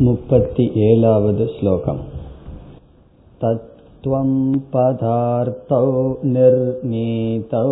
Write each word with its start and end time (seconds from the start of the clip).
मुपति 0.00 0.64
एलावद् 0.84 1.40
श्लोकम् 1.56 1.98
तत्त्वं 3.42 4.30
पदार्थौ 4.74 5.80
निर्मीतौ 6.34 7.66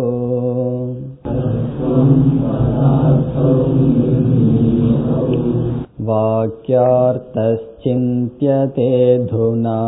वाक्यार्थश्चिन्त्यते 6.09 8.91
धुना 9.31 9.79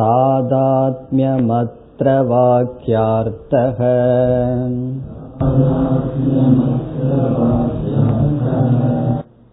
तादात्म्यमत्र 0.00 2.16
वाक्यार्थः 2.32 3.84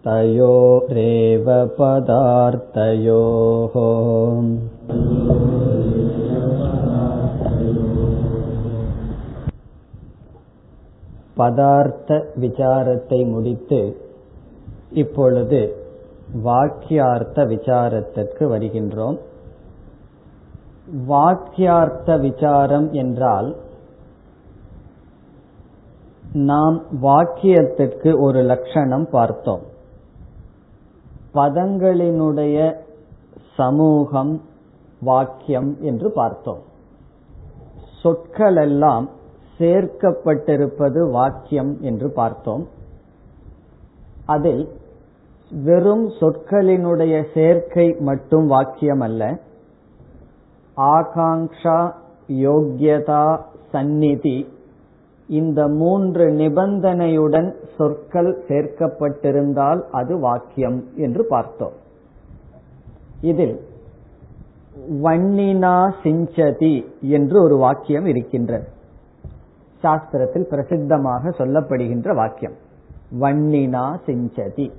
तयोरेव 0.04 1.46
पदार्थयोः 1.78 3.74
பதார்த்த 11.36 12.10
விசாரத்தை 12.40 13.20
முடித்து 13.30 13.80
இப்பொழுது 14.92 15.60
வாக்கியார்த்த 16.44 17.44
விசாரத்திற்கு 17.46 18.44
வருகின்றோம் 18.52 19.18
வாக்கியார்த்த 21.08 22.16
விசாரம் 22.18 22.88
என்றால் 22.92 23.48
நாம் 26.35 26.83
வாக்கியத்திற்கு 27.01 28.19
ஒரு 28.19 28.41
லட்சணம் 28.41 29.07
பார்த்தோம். 29.11 29.61
பதங்களினுடைய 31.33 32.75
சமூகம் 33.55 34.41
வாக்கியம் 35.01 35.77
என்று 35.81 36.11
பார்த்தோம். 36.11 36.59
சொற்கள் 38.01 38.55
எல்லாம் 38.55 39.09
சேர்க்கப்பட்டிருப்பது 39.59 41.11
வாக்கியம் 41.11 41.77
என்று 41.81 42.11
பார்த்தோம். 42.11 42.67
அதில் 44.25 44.69
வெறும் 45.51 46.09
சொற்களினுடைய 46.09 47.25
சேர்க்கை 47.33 47.95
மட்டும் 47.99 48.45
வாக்கியம் 48.45 48.99
அல்ல. 48.99 49.39
ஆகாங்ஷா 50.77 51.93
யோக்கியதா 52.27 53.41
சந்நிதி 53.71 54.53
இந்த 55.27 55.67
மூன்று 55.67 56.25
நிபந்தனையுடன் 56.25 57.53
சொற்கள் 57.77 58.43
சேர்க்கப்பட்டிருந்தால் 58.47 59.81
அது 59.91 60.19
வாக்கியம் 60.19 60.83
என்று 60.95 61.25
பார்த்தோம். 61.25 61.71
இதில் 63.21 63.59
வன்னினா 65.03 65.93
சிஞ்சதி 66.03 66.85
என்று 67.01 67.43
ஒரு 67.43 67.57
வாக்கியம் 67.57 68.05
இருக்கின்றது. 68.05 68.67
சாஸ்திரத்தில் 69.83 70.47
பிரசித்தமாக 70.51 71.29
சொல்லப்படுகின்ற 71.29 72.15
வாக்கியம். 72.15 72.53
வன்னினா 73.21 73.99
சிஞ்சதி. 74.05 74.71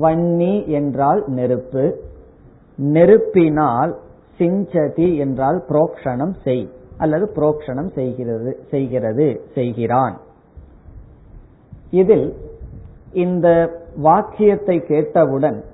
வன்னி 0.00 0.66
என்றால் 0.66 1.24
நெருப்பு. 1.26 2.00
நெருப்பினால் 2.76 3.94
சிஞ்சதி 4.38 5.16
என்றால் 5.16 5.64
புரோக்ஷணம் 5.68 6.34
செய். 6.44 6.68
அல்லது 6.98 7.32
புரோக்ஷணம் 7.36 7.92
செய்கிறது 7.94 8.64
செய்கிறது 8.70 9.40
செய்கிறான். 9.54 10.16
இதில் 11.90 12.34
இந்த 13.12 13.48
வாக்கியத்தை 13.96 14.80
கேட்டவுடன் 14.80 15.64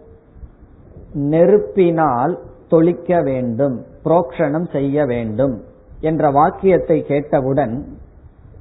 நெருப்பினால் 1.13 2.39
தொளிக்க 2.69 3.23
வேண்டும் 3.23 3.85
புரோக்ஷணம் 4.05 4.71
செய்ய 4.73 5.07
வேண்டும் 5.07 5.63
என்ற 6.01 6.31
வாக்கியத்தை 6.31 7.03
கேட்டவுடன் 7.03 7.99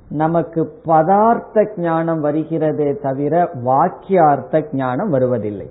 நமக்கு 0.10 0.74
பதார்த்த 0.86 1.66
ஞானம் 1.78 2.24
வருகிறதே 2.24 3.00
தவிர 3.02 3.50
வாக்கியார்த்த 3.64 4.64
ஞானம் 4.74 5.10
வருவதில்லை. 5.10 5.70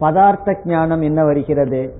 பதார்த்த 0.00 0.56
ஞானம் 0.64 1.00
என்ன 1.00 1.24
வருகிறது? 1.24 1.94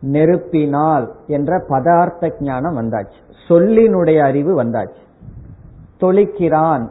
நெருப்பினால் 0.00 1.10
என்ற 1.26 1.64
பதார்த்த 1.68 2.32
ஞானம் 2.40 2.76
வந்தாச்சு. 2.76 3.20
சொல்லினுடைய 3.48 4.22
அறிவு 4.22 4.64
வந்தாச்சு. 4.64 5.00
தொழிக்கிறான் 6.00 6.88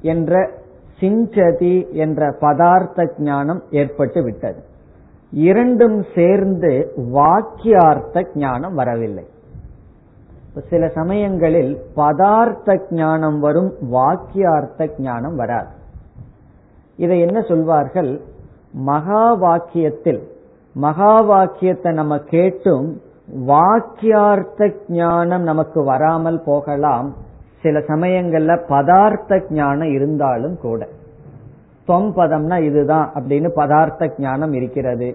என்ற 0.00 0.50
சிஞ்சதி 1.00 1.86
என்ற 1.90 2.36
பதார்த்த 2.40 3.10
ஞானம் 3.18 3.62
ஏற்பட்டு 3.70 4.22
விட்டது. 4.22 4.62
இரண்டும் 5.30 6.04
சேர்ந்து 6.14 6.92
வாக்கியார்த்த 6.96 8.26
ஞானம் 8.34 8.74
வரவில்லை. 8.74 9.26
சில 10.70 10.88
சமயங்களில் 10.88 11.80
பதார்த்த 11.96 12.80
ஞானம் 12.90 13.40
வரும் 13.40 13.74
வாக்கியார்த்த 13.92 14.90
ஞானம் 14.98 15.36
வராது. 15.36 15.68
இதை 16.96 17.20
என்ன 17.20 17.40
சொல்வார்கள்? 17.40 18.20
மகா 18.72 19.34
வாக்கியத்தில் 19.34 20.22
மகா 20.78 21.14
வாக்கியத்தை 21.20 21.92
நம்ம 21.92 22.18
கேட்டும் 22.18 22.88
வாக்கியார்த்த 23.48 24.68
ஞானம் 24.88 25.42
நமக்கு 25.42 25.80
வராமல் 25.84 26.40
போகலாம். 26.42 27.08
சில 27.62 27.78
சமயங்கள்ல 27.78 28.52
பதார்த்த 28.68 29.40
ஞானம் 29.50 29.92
இருந்தாலும் 29.92 30.56
கூட. 30.60 30.80
தொம் 31.88 32.10
பதம்னா 32.16 32.62
இதுதான் 32.62 33.06
அப்படின்னு 33.14 33.48
பதார்த்த 33.54 34.10
ஞானம் 34.18 34.52
இருக்கிறது. 34.52 35.08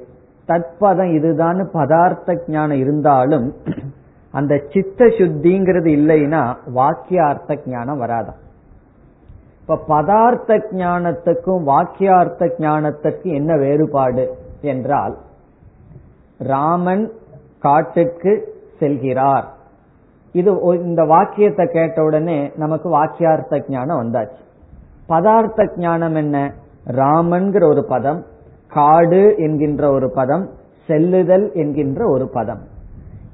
தற்பதம் 0.50 1.14
இதுதான் 1.14 1.60
பதார்த்த 1.74 2.38
ஞானம் 2.48 2.78
இருந்தாலும் 2.78 3.48
அந்த 4.34 4.54
சித்த 4.70 5.06
சுத்திங்கிறது 5.18 5.90
இல்லைன்னா 5.98 6.42
வாக்கியார்த்த 6.76 7.58
ஞானம் 7.66 8.02
வராதான் 8.02 8.40
இப்ப 9.62 9.78
பதார்த்த 9.88 10.58
ஞானத்துக்கும் 10.72 11.62
வாக்கியார்த்த 11.64 12.50
ஞானத்துக்கும் 12.58 13.36
என்ன 13.36 13.58
வேறுபாடு 13.58 14.26
என்றால் 14.62 15.16
ராமன் 16.44 17.12
காட்டுக்கு 17.60 18.54
செல்கிறார். 18.80 19.44
இது 20.32 20.60
இந்த 20.62 21.04
வாக்கியத்தை 21.04 21.66
கேட்ட 21.68 22.04
உடனே 22.04 22.52
நமக்கு 22.56 22.90
வாக்கியார்த்த 22.90 23.64
ஞானம் 23.68 24.02
வந்தாச்சு. 24.02 24.42
பதார்த்த 25.10 25.70
ஞானம் 25.78 26.16
என்ன? 26.16 26.54
ராமன்கிற 26.88 27.68
ஒரு 27.70 27.86
பதம் 27.86 28.26
காடு 28.68 29.36
என்கின்ற 29.38 29.92
ஒரு 29.92 30.12
பதம் 30.12 30.50
செல்லுதல் 30.88 31.52
என்கின்ற 31.54 32.10
ஒரு 32.10 32.30
பதம். 32.30 32.62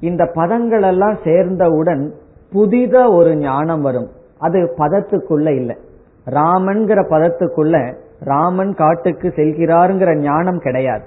இந்த 0.00 0.24
பதங்கள் 0.34 0.82
எல்லாம் 0.82 1.16
சேர்ந்தவுடன் 1.24 2.14
புதித 2.52 3.12
ஒரு 3.12 3.36
ஞானம் 3.36 3.80
வரும். 3.80 4.10
அது 4.38 4.74
பதத்துக்குள்ள 4.78 5.54
இல்லை. 5.54 5.76
ராமன்கிற 6.26 6.98
பதத்துக்குள்ள 7.08 7.94
ராமன் 8.20 8.74
காட்டுக்கு 8.74 9.28
செல்கிறாருங்கிற 9.28 10.16
ஞானம் 10.16 10.58
கிடையாது. 10.58 11.04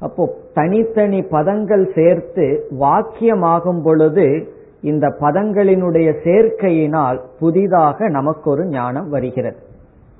அப்போ 0.00 0.38
தனித்தனி 0.54 1.20
பதங்கள் 1.20 1.94
சேர்த்து 1.94 2.68
வாக்கியமாகும் 2.80 3.82
பொழுது 3.82 4.54
இந்த 4.80 5.08
பதங்களினுடைய 5.20 6.14
சேர்க்கையினால் 6.24 7.20
புதிதாக 7.38 8.08
நமக்கு 8.08 8.50
ஒரு 8.50 8.66
ஞானம் 8.66 9.08
வருகிறது. 9.08 9.56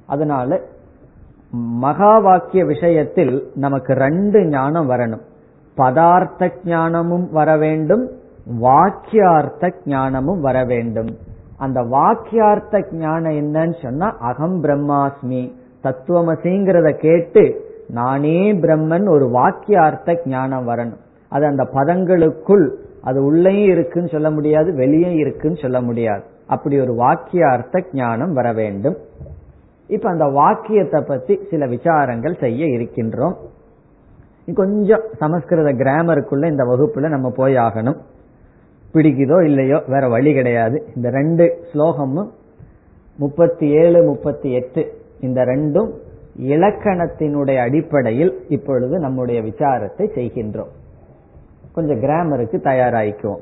அதனால 0.06 0.60
மகா 1.50 2.18
வாக்கிய 2.18 2.64
விஷயத்தில் 2.64 3.50
நமக்கு 3.54 3.94
ரெண்டு 3.94 4.46
ஞானம் 4.46 4.90
வரணும். 4.90 5.20
பதார்த்த 5.76 6.50
ஞானமும் 6.64 7.32
வர 7.32 7.56
வேண்டும் 7.56 8.10
வாக்கியார்த்த 8.60 9.72
ஞானமும் 9.84 10.40
வர 10.40 10.64
வேண்டும். 10.64 11.16
அந்த 11.56 11.80
வாக்கியார்த்த 11.80 12.84
ஞானம் 12.92 13.32
என்னன்னு 13.32 13.82
சொன்னா 13.82 14.16
அகம் 14.18 14.62
பிரம்மாஸ்மி 14.64 15.52
தத்துவமசிங்கிறத 15.82 16.92
கேட்டு 16.92 17.70
நானே 17.98 18.40
பிரம்மன் 18.52 19.06
ஒரு 19.08 19.26
வாக்கியார்த்த 19.38 20.18
ஞானம் 20.24 20.68
வரணும். 20.68 21.00
அது 21.28 21.44
அந்த 21.46 21.64
பதங்களுக்குள் 21.74 22.66
அது 23.00 23.18
உள்ளேயும் 23.24 23.70
இருக்குன்னு 23.70 24.08
சொல்ல 24.08 24.30
முடியாது 24.30 24.68
வெளியே 24.74 25.12
இருக்குன்னு 25.14 25.62
சொல்ல 25.62 25.80
முடியாது. 25.80 26.22
அப்படி 26.46 26.76
ஒரு 26.80 26.94
வாக்கியார்த்த 26.94 27.84
ஞானம் 27.92 28.32
வர 28.32 28.48
வேண்டும். 28.52 28.96
இப்ப 29.86 30.08
அந்த 30.10 30.26
வாக்கியத்தை 30.40 31.00
பத்தி 31.06 31.34
சில 31.50 31.66
விசாரங்கள் 31.66 32.40
செய்ய 32.40 32.66
இருக்கின்றோம். 32.66 33.36
கொஞ்சம் 34.54 35.04
சமஸ்கிருத 35.18 35.70
கிராமருக்குள்ள 35.72 36.46
இந்த 36.50 36.64
வகுப்புல 36.64 37.08
நம்ம 37.08 37.28
போய் 37.36 37.56
ஆகணும். 37.56 37.98
பிடிக்குதோ 38.94 39.38
இல்லையோ 39.44 39.78
வேற 39.88 40.04
வழி 40.08 40.32
கிடையாது. 40.34 40.78
இந்த 40.96 41.10
ரெண்டு 41.10 41.44
ஸ்லோகமும் 41.72 42.30
முப்பத்தி 43.18 43.66
ஏழு 43.82 44.02
முப்பத்தி 44.02 44.52
எட்டு 44.52 44.82
இந்த 45.20 45.40
ரெண்டும் 45.44 45.90
இலக்கணத்தினுடைய 46.38 47.56
அடிப்படையில் 47.56 48.44
இப்பொழுது 48.48 48.98
நம்முடைய 48.98 49.42
விசாரத்தை 49.42 50.10
செய்கின்றோம். 50.14 50.72
கொஞ்சம் 51.72 52.00
கிராமருக்கு 52.00 52.56
தயாராயிக்குவோம் 52.56 53.40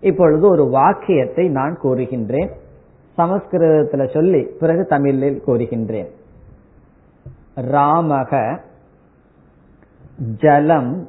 இப்பொழுது 0.00 0.48
ஒரு 0.48 0.68
வாக்கியத்தை 0.68 1.48
நான் 1.48 1.78
கூறுகின்றேன். 1.82 2.50
சமஸ்கிருதத்துல 3.18 4.12
சொல்லி 4.12 4.42
பிறகு 4.42 4.84
தமிழில் 4.84 5.42
கூறுகின்றேன். 5.46 6.10
ராமக 7.56 8.58
ஜலம் 10.38 11.08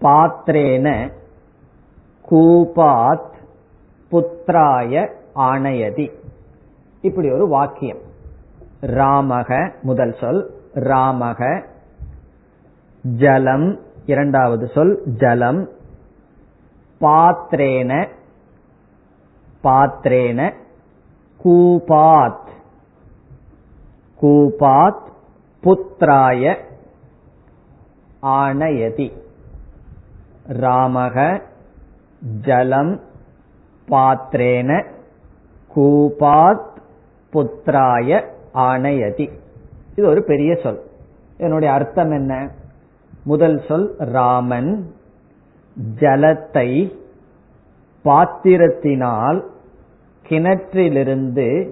பாத்திரேன 0.00 1.12
கூபாத் 2.30 3.32
புத்திராய 4.10 5.10
ஆணையதி. 5.34 6.10
இப்படி 7.00 7.30
ஒரு 7.30 7.48
வாக்கியம். 7.48 8.06
ராமக 8.82 9.72
முதல் 9.82 10.16
சொல் 10.20 10.50
ராமக. 10.74 11.64
ஜலம் 13.02 13.78
இரண்டாவது 14.06 14.68
சொல் 14.68 15.02
ஜலம். 15.06 15.68
பாத்திரேன 17.00 18.08
பாத்திரேன 19.64 20.54
கூபாத். 21.44 22.46
கூபாத் 24.22 25.02
புத்திராய 25.62 26.56
ஆனயதி. 28.22 29.12
ராமக 30.48 31.42
ஜலம் 32.40 33.00
பாத்திரேன 33.88 34.86
கூபாத் 35.76 36.66
புத்திராய 37.32 38.36
ஆணையதி. 38.58 39.30
இது 39.96 40.08
ஒரு 40.08 40.24
பெரிய 40.24 40.58
சொல். 40.62 40.82
என்னுடைய 41.36 41.74
அர்த்தம் 41.74 42.10
என்ன? 42.10 42.50
முதல் 43.24 43.62
சொல் 43.68 43.94
ராமன் 43.98 44.90
ஜலத்தை 46.00 46.92
பாத்திரத்தினால் 48.04 49.42
கிணற்றிலிருந்து 50.28 51.70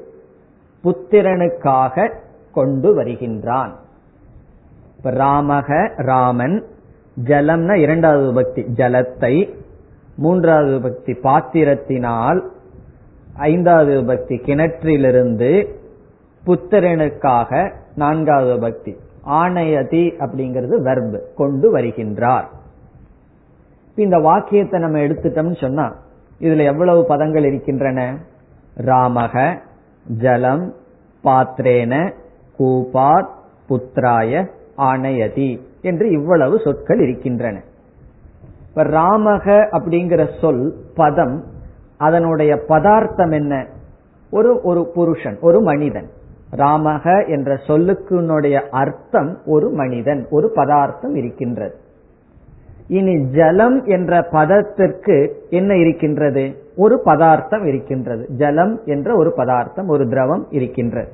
புத்திரனுக்காக 0.84 2.14
கொண்டு 2.52 2.94
வருகின்றான். 2.94 3.76
ராமக 5.04 5.90
ராமன் 5.96 6.64
ஜலம்னா 7.24 7.76
இரண்டாவது 7.76 8.34
பக்தி 8.34 8.62
ஜலத்தை. 8.62 9.54
மூன்றாவது 10.16 10.80
பக்தி 10.80 11.12
பாத்திரத்தினால். 11.12 12.40
ஐந்தாவது 13.34 14.04
பக்தி 14.04 14.36
கிணற்றிலிருந்து 14.36 15.75
புத்திரனுக்காக 16.46 17.72
நான்காவது 17.94 18.60
பக்தி. 18.60 18.96
ஆணையதி 19.26 20.04
அப்படிங்கிறது 20.18 20.74
வெர்பு 20.84 21.18
கொண்டு 21.36 21.76
வருகின்றார். 21.76 22.44
இந்த 23.94 24.18
வாக்கியத்தை 24.18 24.80
நம்ம 24.80 24.98
எடுத்துட்டோம்னு 24.98 25.60
சொன்னா 25.60 25.96
இதுல 26.40 26.64
எவ்வளவு 26.64 27.06
பதங்கள் 27.08 27.44
இருக்கின்றன? 27.44 28.18
ராமக 28.76 29.58
ஜலம் 30.18 30.74
பாத்திரேன 31.24 32.12
கூபாத் 32.58 33.28
புத்திராய 33.68 34.48
ஆணையதி 34.78 35.60
என்று 35.82 36.10
இவ்வளவு 36.10 36.60
சொற்கள் 36.64 36.98
இருக்கின்றன. 36.98 37.62
இப்ப 38.68 38.84
ராமக 38.84 39.68
அப்படிங்கிற 39.72 40.40
சொல் 40.40 40.74
பதம் 40.94 41.44
அதனுடைய 41.96 42.56
பதார்த்தம் 42.56 43.30
என்ன? 43.30 43.66
ஒரு 44.30 44.60
ஒரு 44.62 44.90
புருஷன் 44.94 45.38
ஒரு 45.40 45.60
மனிதன். 45.60 46.08
ராமக 46.52 47.28
என்ற 47.28 47.54
சொல்லுக்குனுடைய 47.54 48.52
அர்த்தம் 48.52 49.38
ஒரு 49.46 49.70
மனிதன் 49.70 50.26
ஒரு 50.30 50.50
பதார்த்தம் 50.54 51.14
இருக்கின்றது. 51.14 51.74
இனி 52.88 53.30
ஜலம் 53.30 53.84
என்ற 53.84 54.22
பதத்திற்கு 54.22 55.42
என்ன 55.50 55.76
இருக்கின்றது? 55.76 56.56
ஒரு 56.76 57.00
பதார்த்தம் 57.00 57.66
இருக்கின்றது. 57.66 58.26
ஜலம் 58.28 58.80
என்ற 58.84 59.16
ஒரு 59.16 59.32
பதார்த்தம் 59.32 59.88
ஒரு 59.88 60.08
திரவம் 60.08 60.46
இருக்கின்றது. 60.50 61.12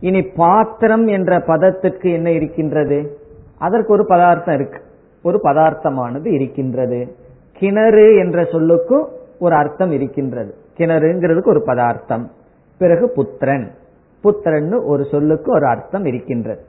இனி 0.00 0.22
பாத்திரம் 0.22 1.06
என்ற 1.06 1.40
பதத்திற்கு 1.40 2.12
என்ன 2.12 2.30
இருக்கின்றது? 2.30 3.18
அதற்கு 3.58 3.92
ஒரு 3.92 4.06
பதார்த்தம் 4.06 4.54
இருக்கு. 4.54 4.80
ஒரு 5.22 5.40
பதார்த்தமானது 5.42 6.26
இருக்கின்றது. 6.26 7.16
கிணறு 7.52 8.16
என்ற 8.16 8.42
சொல்லுக்கும் 8.42 9.04
ஒரு 9.38 9.54
அர்த்தம் 9.54 9.90
இருக்கின்றது. 9.90 10.54
கிணறுங்கிறதுக்கு 10.76 11.48
ஒரு 11.48 11.62
பதார்த்தம். 11.62 12.30
பிறகு 12.78 13.10
புத்திரன். 13.10 13.70
புத்திரன் 14.20 14.72
ஒரு 14.72 15.04
சொல்லுக்கு 15.10 15.52
ஒரு 15.52 15.66
அர்த்தம் 15.66 16.04
இருக்கின்றது. 16.04 16.62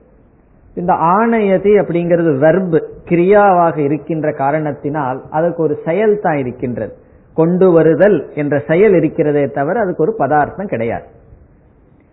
இந்த 0.75 0.93
ஆணையதி 0.93 1.71
அப்படிங்கிறது 1.79 2.31
வெர்பு 2.45 2.81
கிரியாவாக 3.05 3.77
இருக்கின்ற 3.77 4.31
காரணத்தினால் 4.31 5.21
அதுக்கு 5.29 5.63
ஒரு 5.63 5.79
செயல் 5.85 6.19
தான் 6.19 6.37
இருக்கின்றது. 6.37 6.93
கொண்டு 7.33 7.71
வருதல் 7.71 8.31
என்ற 8.33 8.63
செயல் 8.67 8.93
இருக்கிறதே 8.93 9.45
தவிர 9.45 9.79
அதுக்கு 9.79 10.03
ஒரு 10.03 10.15
பதார்த்தம் 10.17 10.67
கிடையாது. 10.67 11.05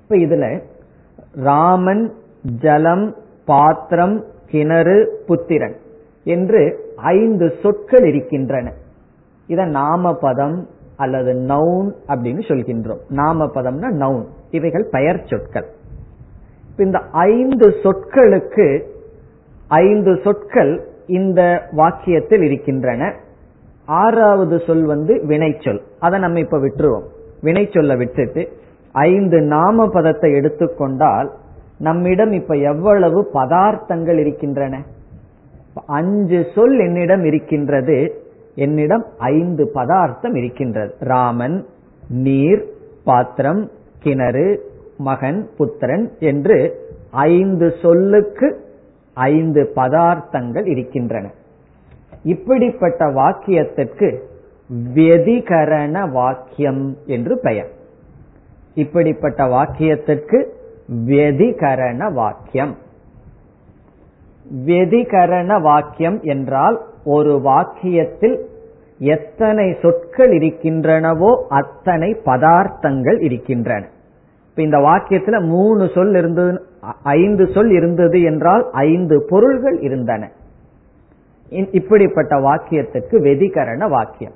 இப்ப 0.03 0.17
இதுல 0.17 0.63
ராமன் 1.35 2.13
ஜலம் 2.61 3.15
பாத்திரம் 3.45 4.25
கிணறு 4.47 5.23
புத்திரன் 5.27 5.77
என்று 6.25 6.93
ஐந்து 6.97 7.53
சொற்கள் 7.63 8.05
இருக்கின்றன. 8.05 8.73
இத 9.47 9.65
நாம 9.65 10.15
பதம் 10.15 10.67
அல்லது 10.97 11.33
நவுன் 11.33 11.91
அப்படின்னு 12.09 12.43
சொல்கின்றோம். 12.49 13.01
நாம 13.09 13.45
பதம்னா 13.45 13.89
நவுன் 13.93 14.27
இவைகள் 14.57 14.89
பெயர் 14.91 15.23
சொற்கள். 15.25 15.69
இந்த 16.77 16.99
ஐந்து 17.13 17.75
சொற்களுக்கு 17.83 18.69
ஐந்து 19.69 20.21
சொற்கள் 20.25 20.73
இந்த 21.07 21.69
வாக்கியத்தில் 21.77 22.43
இருக்கின்றன. 22.43 23.15
ஆறாவது 23.85 24.61
சொல் 24.67 24.85
வந்து 24.85 25.27
வினை 25.27 25.57
சொல் 25.61 25.83
அதை 26.01 26.19
நம்ம 26.21 26.39
இப்ப 26.39 26.59
விட்டுருவோம். 26.59 27.07
வினை 27.43 27.63
வினைச்சொல்ல 27.63 27.97
விட்டுட்டு 27.97 28.49
ஐந்து 28.93 29.41
நாம 29.41 29.89
பதத்தை 29.89 30.33
எடுத்துக்கொண்டால் 30.33 31.33
நம்மிடம் 31.79 32.33
இப்ப 32.33 32.55
எவ்வளவு 32.55 33.31
பதார்த்தங்கள் 33.35 34.19
இருக்கின்றன? 34.19 34.83
அஞ்சு 35.87 36.47
சொல் 36.55 36.79
என்னிடம் 36.79 37.25
இருக்கின்றது. 37.25 38.21
என்னிடம் 38.55 39.05
ஐந்து 39.19 39.71
பதார்த்தம் 39.75 40.35
இருக்கின்றது. 40.35 40.95
ராமன் 40.99 41.67
நீர் 42.09 42.65
பாத்திரம் 43.05 43.71
கிணறு 44.07 44.47
மகன் 44.99 45.41
புத்திரன் 45.59 46.07
என்று 46.19 46.59
ஐந்து 47.11 47.67
சொல்லுக்கு 47.83 48.49
ஐந்து 49.15 49.63
பதார்த்தங்கள் 49.75 50.67
இருக்கின்றன. 50.67 51.27
இப்படிப்பட்ட 52.23 53.05
வாக்கியத்திற்கு 53.11 54.09
வெதிகரண 54.95 56.11
வாக்கியம் 56.11 56.83
என்று 57.07 57.35
பெயர். 57.39 57.71
இப்படிப்பட்ட 58.75 59.45
வாக்கியத்திற்கு 59.45 60.39
வெதிகரண 61.07 62.13
வாக்கியம். 62.13 62.75
வெதிகரண 64.67 65.61
வாக்கியம் 65.61 66.19
என்றால் 66.23 66.79
ஒரு 67.05 67.35
வாக்கியத்தில் 67.45 68.37
எத்தனை 68.99 69.67
சொற்கள் 69.83 70.33
இருக்கின்றனவோ 70.39 71.33
அத்தனை 71.49 72.11
பதார்த்தங்கள் 72.25 73.19
இருக்கின்றன. 73.23 73.85
இப்ப 74.57 74.69
இந்த 74.69 74.89
வாக்கியத்துல 74.89 75.41
மூணு 75.41 75.89
சொல் 75.95 76.15
இருந்தது 76.15 76.65
ஐந்து 77.03 77.49
சொல் 77.55 77.71
இருந்தது 77.71 78.23
என்றால் 78.23 78.69
ஐந்து 78.73 79.25
பொருள்கள் 79.29 79.81
இருந்தன. 79.81 80.31
இப்படிப்பட்ட 81.51 82.37
வாக்கியத்துக்கு 82.37 83.17
வெதிகரண 83.27 83.89
வாக்கியம். 83.89 84.33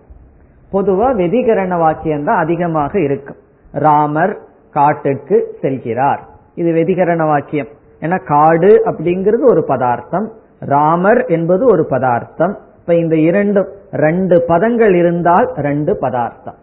பொதுவா 0.72 1.06
வெதிகரண 1.20 1.78
வாக்கியம் 1.78 2.24
தான் 2.24 2.36
அதிகமாக 2.36 3.00
இருக்கும். 3.00 3.36
ராமர் 3.72 4.38
காட்டுக்கு 4.70 5.56
செல்கிறார். 5.62 6.18
இது 6.54 6.72
வெதிகரண 6.72 7.26
வாக்கியம். 7.26 7.66
ஏன்னா 8.00 8.24
காடு 8.24 8.82
அப்படிங்கிறது 8.84 9.42
ஒரு 9.42 9.64
பதார்த்தம் 9.64 10.32
ராமர் 10.58 11.24
என்பது 11.24 11.66
ஒரு 11.66 11.86
பதார்த்தம். 11.86 12.58
இப்ப 12.80 12.94
இந்த 12.94 13.16
இரண்டு 13.16 13.78
ரெண்டு 13.92 14.44
பதங்கள் 14.48 14.94
இருந்தால் 14.94 15.50
ரெண்டு 15.56 15.96
பதார்த்தம். 15.96 16.54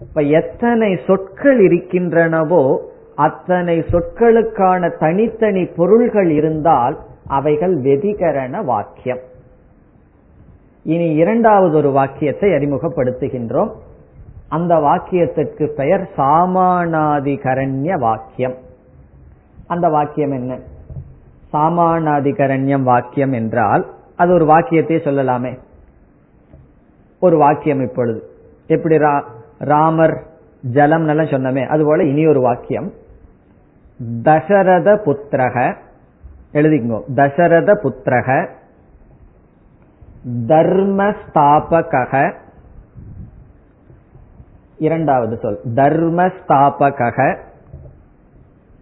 இப்ப 0.00 0.20
எத்தனை 0.20 0.98
சொற்கள் 1.06 1.58
இருக்கின்றனவோ 1.58 2.92
அத்தனை 3.14 3.78
சொற்களுக்கான 3.78 4.98
தனித்தனி 4.98 5.64
பொருள்கள் 5.64 6.30
இருந்தால் 6.30 6.98
அவைகள் 7.26 7.80
வெதிகரண 7.80 8.64
வாக்கியம். 8.64 9.18
இனி 10.82 11.12
இரண்டாவது 11.14 11.76
ஒரு 11.76 11.90
வாக்கியத்தை 11.90 12.50
அறிமுகப்படுத்துகின்றோம். 12.50 13.70
அந்த 14.48 14.74
வாக்கியத்திற்கு 14.74 15.66
பெயர் 15.66 16.10
சாமானாதிகரண்ய 16.16 17.98
வாக்கியம். 17.98 18.54
அந்த 19.66 19.88
வாக்கியம் 19.88 20.32
என்ன? 20.32 20.58
சாமானாதிகரண்யம் 21.52 22.82
வாக்கியம் 22.82 23.32
என்றால் 23.32 23.86
அது 24.16 24.32
ஒரு 24.32 24.44
வாக்கியத்தை 24.44 24.96
சொல்லலாமே. 24.96 25.58
ஒரு 27.20 27.36
வாக்கியம் 27.36 27.80
இப்பொழுது. 27.80 28.30
எப்படி 28.66 28.98
ராமர் 29.58 30.22
ஜலம் 30.60 31.02
நல்லா 31.02 31.22
சொன்னமே 31.22 31.66
அதுபோல 31.66 32.04
இனி 32.04 32.26
ஒரு 32.26 32.40
வாக்கியம். 32.40 32.92
தசரத 34.22 35.02
புத்திரக 35.06 35.76
எழுதிங்கோ 36.52 37.14
தசரத 37.14 37.80
புத்திரக 37.82 38.48
தர்மஸ்தாபக 40.46 42.32
இரண்டாவது 44.78 45.38
சொல். 45.42 45.60
தர்மஸ்தாபக 45.74 47.36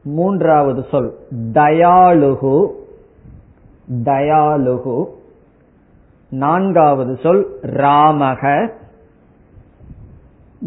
மூன்றாவது 0.03 0.87
சொல். 0.91 1.17
தயாளுகு. 1.53 2.71
தயாளுகு. 4.05 5.07
நான்காவது 6.29 7.19
சொல். 7.23 7.59
ராமக. 7.63 8.71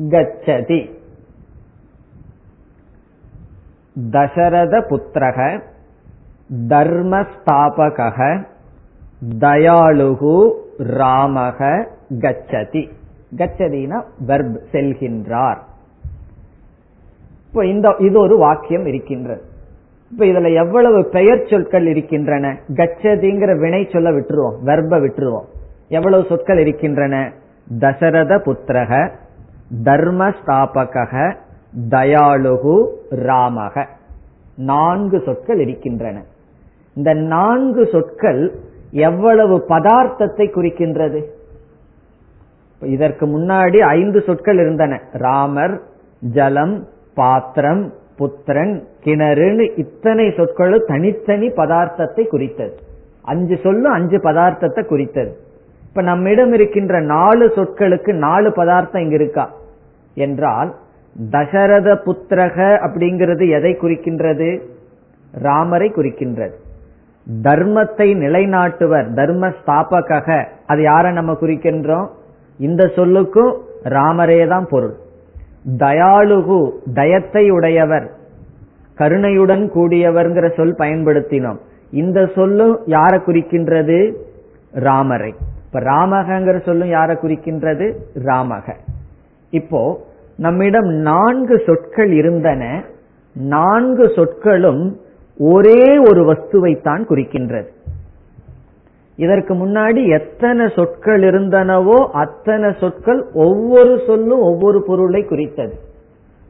கச்சதி. 0.09 0.94
தசரத 4.11 4.79
புத்திரக 4.89 5.61
தர்மஸ்தாபக 6.67 8.45
தயாளுகு 9.39 10.51
ராமக 10.79 11.85
கச்சதி. 12.09 12.89
கச்சதினா 13.35 14.03
வெர்ப் 14.19 14.61
செல்கின்றார். 14.71 15.57
இப்போ 17.47 17.65
இந்த 17.65 17.95
இது 17.97 18.19
ஒரு 18.19 18.37
வாக்கியம் 18.37 18.85
இருக்கின்றது. 18.85 19.41
இப்ப 20.11 20.25
இதுல 20.25 20.53
எவ்வளவு 20.53 21.09
பெயர் 21.11 21.47
சொற்கள் 21.49 21.85
இருக்கின்றன? 21.85 22.57
கச்சதிங்கிற 22.67 23.59
வினை 23.59 23.89
சொல்ல 23.91 24.11
விட்டுருவோம் 24.11 24.55
வெர்ப 24.65 24.99
விட்டுருவோம். 24.99 25.45
எவ்வளவு 25.87 26.25
சொற்கள் 26.29 26.57
இருக்கின்றன? 26.57 27.31
தசரத 27.79 28.35
புத்திரக 28.35 29.11
தர்மஸ்தாபக 29.83 31.35
தயாளுகு 31.89 32.85
ராமக. 33.09 33.85
நான்கு 34.55 35.21
சொற்கள் 35.25 35.59
இருக்கின்றன. 35.59 36.23
இந்த 36.95 37.13
நான்கு 37.13 37.87
சொற்கள் 37.91 38.55
எவ்வளவு 38.91 39.65
பதார்த்தத்தை 39.69 40.51
குறிக்கின்றது? 40.51 41.23
இதற்கு 42.83 43.25
முன்னாடி 43.25 43.79
ஐந்து 43.79 44.21
சொற்கள் 44.21 44.57
இருந்தன. 44.57 45.01
ராமர் 45.11 45.81
ஜலம் 46.19 46.85
பாத்திரம் 47.15 47.93
புத்திரன் 48.17 48.87
கிணறுன்னு 49.03 49.79
இத்தனை 49.79 50.33
சொற்களும் 50.37 50.83
தனித்தனி 50.87 51.47
பதார்த்தத்தை 51.47 52.27
குறித்தது. 52.27 52.75
அஞ்சு 53.21 53.59
சொல்லும் 53.63 53.91
அஞ்சு 53.91 54.17
பதார்த்தத்தை 54.17 54.85
குறித்தது. 54.85 55.37
இப்ப 55.87 56.01
நம்மிடம் 56.01 56.53
இருக்கின்ற 56.53 56.99
நாலு 56.99 57.47
சொற்களுக்கு 57.47 58.13
நாலு 58.13 58.51
பதார்த்தம் 58.51 59.01
இங்க 59.01 59.15
இருக்கா? 59.15 59.51
என்றால் 60.15 60.75
தசரத 61.31 62.01
புத்திரக 62.05 62.77
அப்படிங்கிறது 62.87 63.49
எதை 63.49 63.77
குறிக்கின்றது? 63.81 64.61
ராமரை 65.31 65.91
குறிக்கின்றது. 65.95 66.53
தர்மத்தை 67.43 68.15
நிலைநாட்டுவர் 68.15 69.13
தர்ம 69.13 69.53
ஸ்தாபக 69.65 70.45
அது 70.65 70.81
யார 70.81 71.11
நம்ம 71.11 71.37
குறிக்கின்றோம்? 71.41 72.07
இந்த 72.57 72.85
சொல்லுக்கும் 72.95 73.57
ராமரே 73.83 74.47
தான் 74.47 74.67
பொருள். 74.69 74.95
தயாளுகு 75.77 76.69
தயத்தை 76.93 77.49
உடையவர். 77.49 78.11
கருணையுடன் 78.95 79.71
கூடியவர்ங்கிற 79.75 80.53
சொல் 80.53 80.75
பயன்படுத்தினோம். 80.77 81.57
இந்த 81.91 82.29
சொல்லும் 82.35 82.79
யார 82.85 83.21
குறிக்கின்றது? 83.27 84.13
ராமரை. 84.71 85.33
இப்ப 85.65 85.79
ராமகங்கிற 85.79 86.61
சொல்லும் 86.61 86.91
யார 86.91 87.17
குறிக்கின்றது? 87.21 87.93
ராமக. 88.25 88.75
இப்போ 89.49 90.05
நம்மிடம் 90.35 90.87
நான்கு 90.87 91.61
சொற்கள் 91.65 92.11
இருந்தன. 92.11 92.83
நான்கு 93.33 94.11
சொற்களும் 94.15 94.99
ஒரே 95.37 95.97
ஒரு 95.97 96.21
வஸ்துவைத்தான் 96.31 97.03
குறிக்கின்றது. 97.09 97.67
இதற்கு 99.15 99.53
முன்னாடி 99.53 100.07
எத்தனை 100.07 100.71
சொற்கள் 100.75 101.21
இருந்தனவோ 101.21 102.07
அத்தனை 102.13 102.73
சொற்கள் 102.79 103.25
ஒவ்வொரு 103.33 104.01
சொல்லும் 104.07 104.39
ஒவ்வொரு 104.39 104.83
பொருளை 104.83 105.23
குறித்தது. 105.23 105.73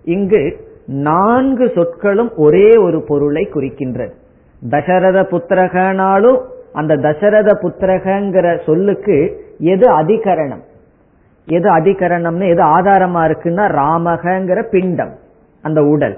இங்கு 0.03 0.57
நான்கு 0.85 1.71
சொற்களும் 1.75 2.31
ஒரே 2.35 2.69
ஒரு 2.69 3.03
பொருளை 3.07 3.47
குறிக்கின்றது. 3.53 4.11
தசரத 4.69 5.21
புத்திரகனாலும் 5.21 6.41
அந்த 6.73 6.95
தசரத 6.95 7.59
புத்திரகங்கிற 7.61 8.63
சொல்லுக்கு 8.65 9.43
எது 9.59 9.91
அதிகரணம்? 9.99 10.63
எது 11.47 11.69
அதிகரணம்னு 11.69 12.47
எது 12.47 12.63
ஆதாரமா 12.63 13.21
இருக்குன்னா 13.29 13.65
ராமகங்கிற 13.81 14.61
பிண்டம் 14.61 15.13
அந்த 15.61 15.83
உடல். 15.83 16.17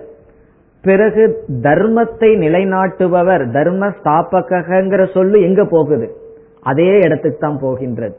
பிறகு 0.81 1.43
தர்மத்தை 1.61 2.29
நிலைநாட்டுபவர் 2.43 3.51
தர்ம 3.51 3.89
ஸ்தாபகங்கிற 4.03 5.11
சொல்லு 5.11 5.41
எங்க 5.41 5.65
போகுது? 5.65 6.15
அதே 6.61 6.99
இடத்துக்கு 6.99 7.39
தான் 7.39 7.59
போகின்றது. 7.61 8.17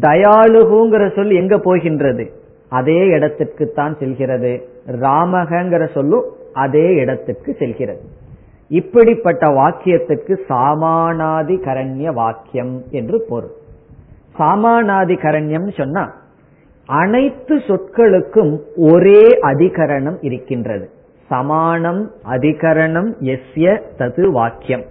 தயாளுகுங்கிற 0.00 1.14
சொல் 1.14 1.30
எங்க 1.30 1.58
போகின்றது? 1.58 2.32
அதே 2.68 3.06
இடத்திற்கு 3.06 3.72
தான் 3.72 3.96
செல்கிறது. 3.98 4.68
ராமகங்கிற 5.00 5.92
சொல்லும் 5.92 6.24
அதே 6.52 6.94
இடத்துக்கு 6.94 7.56
செல்கிறது. 7.58 8.00
இப்படிப்பட்ட 8.68 9.46
வாக்கியத்துக்கு 9.46 10.36
சாமானாதி 10.48 11.56
கரண்ய 11.66 12.12
வாக்கியம் 12.12 12.82
என்று 12.90 13.24
பொருள். 13.28 13.54
சாமானாதி 14.38 15.14
கரண்யம் 15.24 15.68
சொன்னா 15.76 16.20
அனைத்து 16.86 17.56
சொற்களுக்கும் 17.56 18.58
ஒரே 18.76 19.28
அதிகரணம் 19.28 20.16
இருக்கின்றது. 20.20 20.90
சமானம் 21.28 22.10
அதிகரணம் 22.30 23.14
எஸ்ய 23.20 23.80
தது 23.98 24.30
வாக்கியம். 24.30 24.84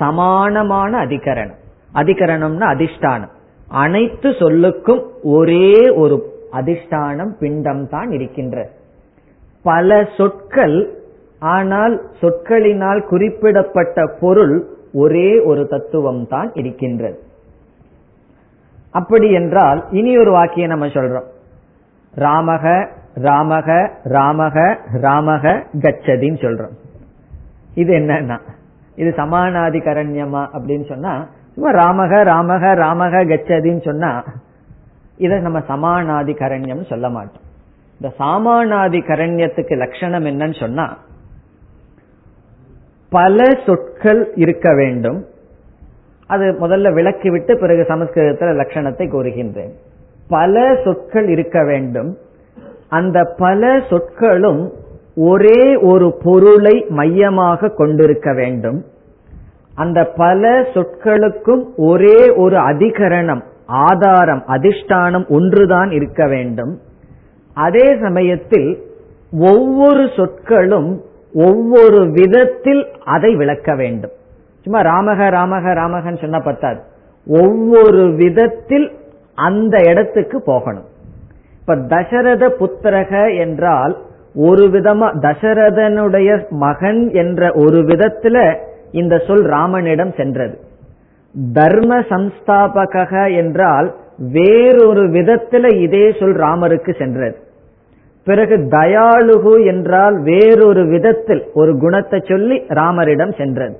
சமானமான 0.00 1.06
அதிகரணம். 1.06 1.60
அதிகரணம்னா 1.94 2.66
அதிஷ்டானம். 2.74 3.32
அனைத்து 3.68 4.30
சொல்லுக்கும் 4.30 5.02
ஒரே 5.22 5.88
ஒரு 5.88 6.30
அதிஷ்டானம் 6.52 7.30
பிண்டம் 7.40 7.88
தான் 7.88 8.10
இருக்கின்றது 8.10 8.70
பல 9.62 10.08
சொற்கள் 10.16 11.00
ஆனால் 11.38 12.02
சொற்களினால் 12.20 13.06
குறிப்பிடப்பட்ட 13.06 14.06
பொருள் 14.20 14.66
ஒரே 14.92 15.40
ஒரு 15.40 15.68
தத்துவம் 15.68 16.26
தான் 16.26 16.50
இருக்கின்றது. 16.54 17.21
அப்படி 18.92 19.32
என்றால் 19.32 19.80
இனி 19.90 20.18
ஒரு 20.18 20.30
வாக்கியம் 20.30 20.72
நம்ம 20.74 20.86
சொல்றோம். 20.86 21.28
ராமக 22.16 22.64
ராமக 23.28 23.68
ராமக 24.04 24.56
ராமக 25.02 25.44
கச்சதின்னு 25.84 26.40
சொல்றோம். 26.44 26.74
இது 27.74 27.92
என்னன்னா 27.98 28.38
இது 28.96 29.10
சமானாதிகரண்யமா 29.16 30.42
அப்படின்னு 30.56 30.88
சொன்னா 30.88 31.12
சும்மா 31.54 31.70
ராமக 31.82 32.12
ராமக 32.32 32.64
ராமக 32.82 33.14
கச்சதின்னு 33.30 33.84
சொன்னா 33.84 34.24
இதை 35.16 35.38
நம்ம 35.40 35.58
சமானாதி 35.58 36.34
கரண்யம் 36.42 36.88
சொல்ல 36.88 37.08
மாட்டோம். 37.08 37.46
இந்த 38.00 38.14
சாமானாதி 38.18 39.00
கரண்யத்துக்கு 39.08 39.74
லட்சணம் 39.76 40.24
என்னன்னு 40.24 40.60
சொன்னா 40.60 40.86
பல 43.10 43.44
சொற்கள் 43.66 44.22
இருக்க 44.34 44.68
வேண்டும் 44.74 45.18
அது 46.26 46.44
முதல்ல 46.44 46.90
விளக்கிவிட்டு 46.94 47.60
பிறகு 47.60 47.84
சமஸ்கிருதத்தில் 47.88 48.48
லட்சணத்தை 48.48 49.14
கூறுகின்றேன். 49.14 49.72
பல 50.28 50.80
சொற்கள் 50.84 51.28
இருக்க 51.28 51.64
வேண்டும். 51.64 52.16
அந்த 52.88 53.34
பல 53.36 53.80
சொற்களும் 53.90 54.72
ஒரே 55.16 55.76
ஒரு 55.76 56.18
பொருளை 56.22 56.86
மையமாக 56.88 57.68
கொண்டிருக்க 57.68 58.32
வேண்டும். 58.32 58.84
அந்த 59.74 60.04
பல 60.04 60.60
சொற்களுக்கும் 60.60 61.64
ஒரே 61.76 62.28
ஒரு 62.28 62.56
அதிகரணம் 62.56 63.42
ஆதாரம் 63.66 64.44
அதிஷ்டானம் 64.48 65.28
ஒன்றுதான் 65.28 65.90
இருக்க 65.90 66.26
வேண்டும். 66.26 66.80
அதே 67.54 67.96
சமயத்தில் 68.00 68.82
ஒவ்வொரு 69.38 70.08
சொற்களும் 70.16 71.02
ஒவ்வொரு 71.34 72.10
விதத்தில் 72.10 72.86
அதை 73.04 73.34
விளக்க 73.34 73.74
வேண்டும். 73.74 74.10
சும்மா 74.62 74.80
ராமக 74.80 75.20
ராமக 75.28 75.74
ராமகன் 75.74 76.16
சொன்ன 76.16 76.38
பத்தாது. 76.38 76.80
ஒவ்வொரு 77.26 78.14
விதத்தில் 78.14 78.92
அந்த 79.34 79.82
இடத்துக்கு 79.84 80.42
போகணும். 80.42 80.84
இப்ப 81.60 81.76
தசரத 81.76 82.48
புத்திரக 82.60 83.38
என்றால் 83.38 83.98
ஒரு 84.34 84.64
விதமா 84.66 85.08
தசரதனுடைய 85.20 86.50
மகன் 86.50 87.10
என்ற 87.12 87.52
ஒரு 87.54 87.78
விதத்துல 87.78 88.56
இந்த 88.90 89.18
சொல் 89.26 89.42
ராமனிடம் 89.42 90.12
சென்றது. 90.16 90.58
தர்ம 91.52 92.00
சம்ஸ்தாபக 92.00 93.36
என்றால் 93.36 93.94
வேறொரு 94.18 95.04
விதத்துல 95.08 95.74
இதே 95.74 96.14
சொல் 96.20 96.36
ராமருக்கு 96.36 96.98
சென்றது. 96.98 97.36
பிறகு 98.24 98.56
தயாளுகு 98.56 99.66
என்றால் 99.66 100.22
வேறொரு 100.22 100.86
விதத்தில் 100.86 101.50
ஒரு 101.54 101.78
குணத்தை 101.78 102.20
சொல்லி 102.28 102.56
ராமரிடம் 102.68 103.36
சென்றது. 103.36 103.76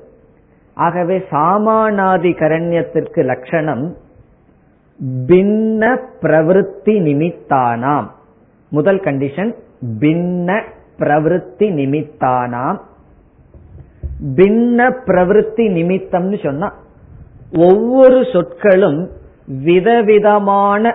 ஆகவே 0.82 1.16
சாமானாதி 1.30 2.30
கரண்யத்திற்கு 2.40 3.20
லட்சணம் 3.30 3.84
பின்ன 5.28 5.82
பிரவருத்தி 6.22 6.94
நிமித்தானாம். 7.06 8.06
முதல் 8.72 9.00
கண்டிஷன் 9.00 9.52
பின்ன 10.00 10.48
பிரவருத்தி 10.98 11.66
நிமித்தானாம். 11.78 12.78
பின்ன 14.36 14.78
பிரவருத்தி 15.06 15.64
நிமித்தம்னு 15.78 16.38
சொன்னா 16.44 16.68
ஒவ்வொரு 17.68 18.18
சொற்களும் 18.32 19.00
விதவிதமான 19.64 20.92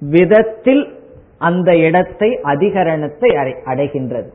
விதத்தில் 0.00 0.84
அந்த 1.48 1.70
இடத்தை 1.86 2.30
அதிகரணத்தை 2.52 3.30
அடைகின்றது. 3.70 4.30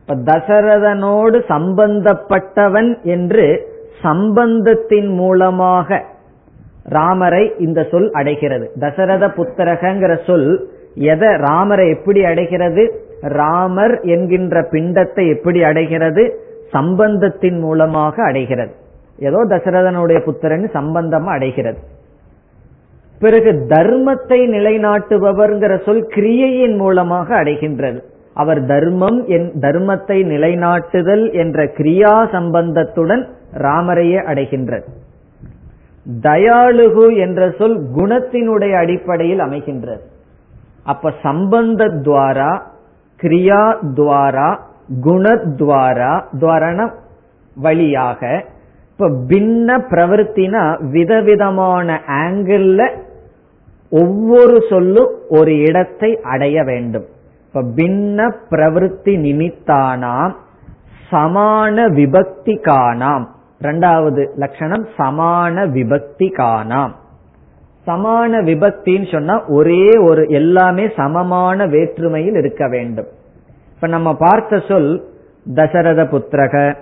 இப்ப 0.00 0.16
தசரதனோடு 0.30 1.38
சம்பந்தப்பட்டவன் 1.52 2.90
என்று 3.14 3.46
சம்பந்தத்தின் 4.06 5.10
மூலமாக 5.14 5.98
ராமரை 6.88 7.44
இந்த 7.58 7.80
சொல் 7.90 8.08
அடைகிறது. 8.10 8.66
தசரத 8.78 9.26
புத்திரகங்கிற 9.36 10.12
சொல் 10.26 10.48
எதை 10.94 11.30
ராமரை 11.36 11.86
எப்படி 11.88 12.20
அடைகிறது? 12.24 12.84
ராமர் 13.20 13.94
என்கின்ற 14.00 14.60
பிண்டத்தை 14.72 15.24
எப்படி 15.36 15.60
அடைகிறது? 15.62 16.24
சம்பந்தத்தின் 16.70 17.58
மூலமாக 17.58 18.22
அடைகிறது. 18.22 18.72
ஏதோ 19.18 19.40
தசரதனுடைய 19.48 20.18
புத்திரன் 20.24 20.66
சம்பந்தமா 20.72 21.30
அடைகிறது. 21.36 21.78
பிறகு 23.20 23.50
தர்மத்தை 23.68 24.40
நிலைநாட்டுபவர்ங்கிற 24.54 25.74
சொல் 25.84 26.04
கிரியையின் 26.14 26.76
மூலமாக 26.76 27.28
அடைகின்றது. 27.42 28.00
அவர் 28.36 28.60
தர்மம் 28.66 29.18
என் 29.26 29.48
தர்மத்தை 29.60 30.18
நிலைநாட்டுதல் 30.32 31.32
என்ற 31.32 31.64
கிரியா 31.78 32.14
சம்பந்தத்துடன் 32.32 33.22
ராமரையே 33.58 34.20
அடைகின்றது 34.30 34.88
தயாளுகு 36.22 37.06
என்ற 37.16 37.40
சொல் 37.58 37.78
குணத்தினுடைய 37.96 38.74
அடிப்படையில் 38.76 39.38
அமைகின்றது. 39.38 40.02
அப்ப 40.84 41.12
சம்பந்த 41.22 41.84
துவாரா 42.06 42.52
கிரியா 43.20 43.62
துவாரா 43.94 44.50
குணத்வாரா 45.04 46.12
துவாரண 46.40 46.78
வழியாக 47.56 48.20
இப்ப 48.90 49.08
பின்ன 49.28 49.78
பிரவருத்தினா 49.90 50.62
விதவிதமான 50.90 52.00
ஆங்கிள் 52.24 52.70
ஒவ்வொரு 53.92 54.56
சொல்லும் 54.70 55.12
ஒரு 55.28 55.52
இடத்தை 55.58 56.10
அடைய 56.22 56.62
வேண்டும். 56.62 57.06
இப்ப 57.56 57.68
பின்ன 57.76 58.34
பிரவருத்தி 58.50 59.12
நிமித்தானாம் 59.26 60.32
சமான 61.10 61.76
விபக்தி 61.90 62.54
காணாம் 62.60 63.24
ரெண்டாவது 63.62 64.34
லட்சணம் 64.36 64.86
சமான 64.98 65.64
விபக்தி 65.68 66.28
காணாம் 66.32 66.92
சமான 67.86 68.42
விபக்தின்னு 68.42 69.12
சொன்னா 69.12 69.44
ஒரே 69.46 69.90
ஒரு 69.96 70.28
எல்லாமே 70.28 70.90
சமமான 70.96 71.66
வேற்றுமையில் 71.66 72.34
இருக்க 72.34 72.68
வேண்டும். 72.68 73.06
இப்ப 73.74 73.86
நம்ம 73.86 74.14
பார்த்த 74.14 74.62
சொல் 74.68 75.04
தசரத 75.54 76.04
புத்திரக 76.04 76.76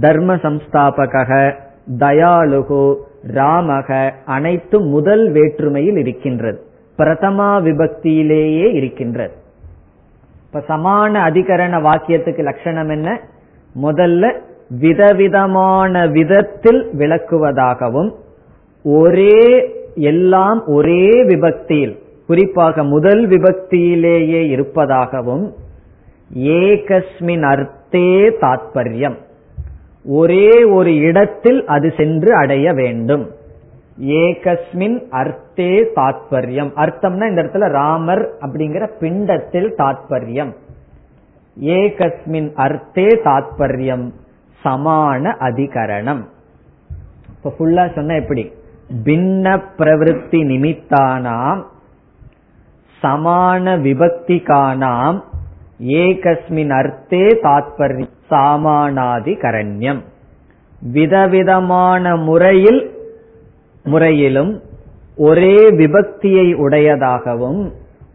தர்ம 0.00 0.34
சம்ஸ்தாபக 0.34 1.52
தயாளுகு 1.98 2.94
ராமக 3.26 4.10
அனைத்தும் 4.24 4.84
முதல் 4.84 5.30
வேற்றுமையில் 5.30 5.96
இருக்கின்றது. 5.96 6.62
பிரதமா 6.98 7.52
விபக்தியிலேயே 7.68 8.74
இருக்கின்றது. 8.74 9.40
இப்ப 10.52 10.76
சமான 10.76 11.14
அதிகரண 11.14 11.74
வாக்கியத்துக்கு 11.80 12.42
லட்சணம் 12.42 12.88
என்ன? 12.88 13.20
முதல்ல 13.82 14.40
விதவிதமான 14.68 16.06
விதத்தில் 16.06 16.90
விளக்குவதாகவும் 16.98 18.14
ஒரே 18.84 19.74
எல்லாம் 19.94 20.66
ஒரே 20.66 21.10
விபக்தியில் 21.22 21.98
குறிப்பாக 22.26 22.84
முதல் 22.84 23.28
விபக்தியிலேயே 23.28 24.48
இருப்பதாகவும் 24.48 25.54
ஏகஸ்மின் 26.34 27.42
அர்த்தே 27.42 28.32
தாத்பரியம். 28.40 29.18
ஒரே 30.04 30.64
ஒரு 30.64 30.96
இடத்தில் 30.96 31.64
அது 31.66 31.92
சென்று 31.96 32.34
அடைய 32.34 32.72
வேண்டும். 32.72 33.30
ஏகஸ்மின் 34.00 35.08
அர்த்தே 35.10 35.86
தாத்பரியம். 35.96 36.70
அர்த்தம்னா 36.76 37.28
இந்த 37.28 37.42
இடத்துல 37.42 37.68
ராமர் 37.68 38.32
அப்படிங்கிற 38.40 38.90
பிண்டத்தில் 39.00 39.72
தாத்பரியம். 39.78 40.54
ஏகஸ்மின் 41.60 42.52
அர்த்தே 42.54 43.06
தாத்பரியம். 43.24 44.10
சமான 44.64 45.34
அதிகரணம். 45.40 46.24
இப்ப 47.28 47.54
ஃபுல்லா 47.58 47.94
சொன்ன 47.94 48.14
எப்படி? 48.14 48.52
பின்ன 49.04 49.62
பிரவருத்தி 49.78 50.44
நிமித்தானாம் 50.46 51.62
சமான 53.02 53.76
விபக்திகானாம் 53.78 55.22
ஏகஸ்மின் 55.80 56.70
அர்த்தே 56.70 57.38
தாத்பரியம் 57.42 58.10
சாமானாதி 58.30 59.34
கரண்யம் 59.40 60.00
விதவிதமான 60.80 62.16
முறையில் 62.16 63.01
முறையிலும் 63.84 64.60
ஒரே 65.16 65.56
விபக்தியை 65.70 66.46
உடையதாகவும் 66.54 67.70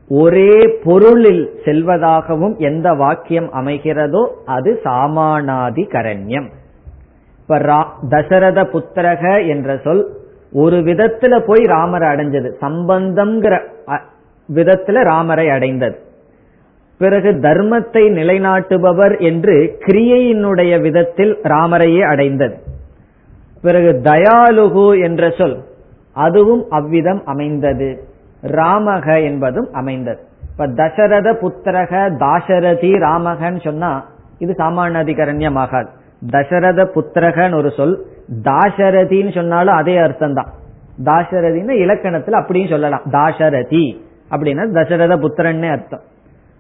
ஒரே 0.10 0.80
பொருளில் 0.84 1.50
செல்வதாகவும் 1.66 2.58
எந்த 2.58 2.94
வாக்கியம் 2.94 3.50
அமைகிறதோ 3.54 4.28
அது 4.46 4.80
சாமானாதி 4.84 5.84
கரண்யம் 5.90 6.48
இப்ப 7.42 7.58
தசரத 8.10 8.64
புத்திரக 8.64 9.48
என்ற 9.48 9.78
சொல் 9.84 10.16
ஒரு 10.52 10.78
விதத்துல 10.78 11.40
போய் 11.40 11.64
ராமரை 11.64 12.08
அடைஞ்சது. 12.10 12.50
சம்பந்தம்ங்கிற 12.62 13.60
விதத்துல 14.54 15.04
ராமரை 15.04 15.50
அடைந்தது. 15.50 15.98
பிறகு 16.98 17.32
தர்மத்தை 17.32 18.04
நிலைநாட்டுபவர் 18.12 19.20
என்று 19.20 19.78
கிரியையினுடைய 19.86 20.82
விதத்தில் 20.82 21.38
ராமரையே 21.44 22.02
அடைந்தது. 22.02 22.56
பிறகு 23.62 24.02
தயாலுகு 24.04 25.02
என்ற 25.02 25.30
சொல். 25.30 25.64
அதுவும் 26.14 26.66
அவ்விதம் 26.70 27.22
அமைந்தது. 27.26 28.04
ராமக 28.42 29.24
என்பதும் 29.24 29.70
அமைந்தது. 29.74 30.20
இப்ப 30.52 30.68
தசரத 30.68 31.32
புத்திரக 31.34 32.10
தாசரதி 32.18 32.92
ராமகன்னு 33.00 33.64
சொன்னா 33.64 34.06
இது 34.40 34.56
சாமானிய 34.58 35.54
ஆகாது 35.54 35.90
தசரத 36.32 36.92
புத்திரகன்னு 36.96 37.56
ஒரு 37.56 37.72
சொல் 37.72 38.06
தாசரதின்னு 38.44 39.34
சொன்னாலும் 39.34 39.76
அதே 39.76 39.98
அர்த்தம் 39.98 40.34
தான் 40.34 40.54
தாசரதின்னு 41.06 41.74
இலக்கணத்துல 41.84 42.30
அப்படியும் 42.30 42.70
சொல்லலாம். 42.70 43.02
தாசரதி 43.12 43.98
அப்படின்னா 44.32 44.72
தசரத 44.72 45.16
புத்திரன்னு 45.16 45.72
அர்த்தம். 45.72 46.02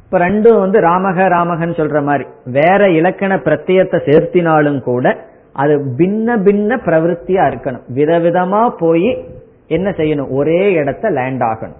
இப்ப 0.03 0.17
ரெண்டும் 0.19 0.59
வந்து 0.59 0.79
ராமக 0.79 1.29
ராமகன் 1.29 1.71
சொல்ற 1.71 2.03
மாதிரி. 2.03 2.25
வேற 2.45 2.89
இலக்கண 2.89 3.35
பிரத்தியத்தை 3.35 3.99
சேர்த்தினாலும் 4.05 4.79
கூட 4.81 5.17
அது 5.57 5.77
பின்ன 5.97 6.29
பின்ன 6.47 6.77
பிரவருத்தியா 6.85 7.43
இருக்கணும். 7.49 7.83
விதவிதமா 7.95 8.69
போய் 8.79 9.25
என்ன 9.67 9.89
செய்யணும்? 9.89 10.29
ஒரே 10.29 10.71
இடத்த 10.71 11.09
லேண்ட் 11.09 11.41
ஆகணும். 11.41 11.77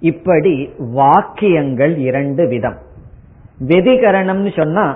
இப்படி 0.00 0.70
வாக்கியங்கள் 0.78 1.96
இரண்டு 1.96 2.48
விதம். 2.48 2.76
வெதிகரணம்னு 3.68 4.56
சொன்னா 4.56 4.86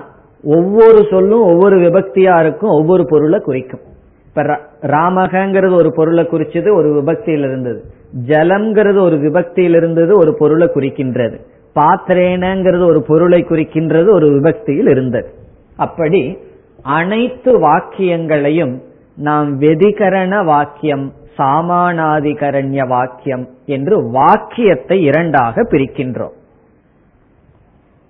ஒவ்வொரு 0.43 1.07
சொல்லும் 1.09 1.41
ஒவ்வொரு 1.41 1.77
விபக்தியா 1.77 2.39
இருக்கும் 2.39 2.69
ஒவ்வொரு 2.69 3.05
பொருளை 3.05 3.39
குறிக்கும். 3.39 3.79
இப்ப 4.27 4.59
ராமகங்கிறது 4.81 5.73
ஒரு 5.73 5.93
பொருளை 5.95 6.23
குறிச்சது 6.23 6.73
ஒரு 6.73 7.01
விபக்தியில் 7.01 7.45
இருந்தது. 7.47 7.83
ஜலம்ங்கிறது 8.27 8.99
ஒரு 8.99 9.15
விபக்தியில் 9.15 9.75
இருந்தது 9.75 10.17
ஒரு 10.17 10.35
பொருளை 10.39 10.67
குறிக்கின்றது. 10.75 11.37
பாத்திரேனங்கிறது 11.75 12.85
ஒரு 12.85 13.01
பொருளை 13.07 13.45
குறிக்கின்றது 13.49 14.11
ஒரு 14.11 14.27
விபக்தியில் 14.27 14.89
இருந்தது. 14.89 15.29
அப்படி 15.75 16.37
அனைத்து 16.83 17.59
வாக்கியங்களையும் 17.59 18.81
நாம் 19.15 19.61
வெதிகரண 19.61 20.45
வாக்கியம் 20.45 21.13
சாமானாதிகரண்ய 21.37 22.87
வாக்கியம் 22.87 23.47
என்று 23.65 24.09
வாக்கியத்தை 24.11 25.01
இரண்டாக 25.01 25.61
பிரிக்கின்றோம். 25.61 26.35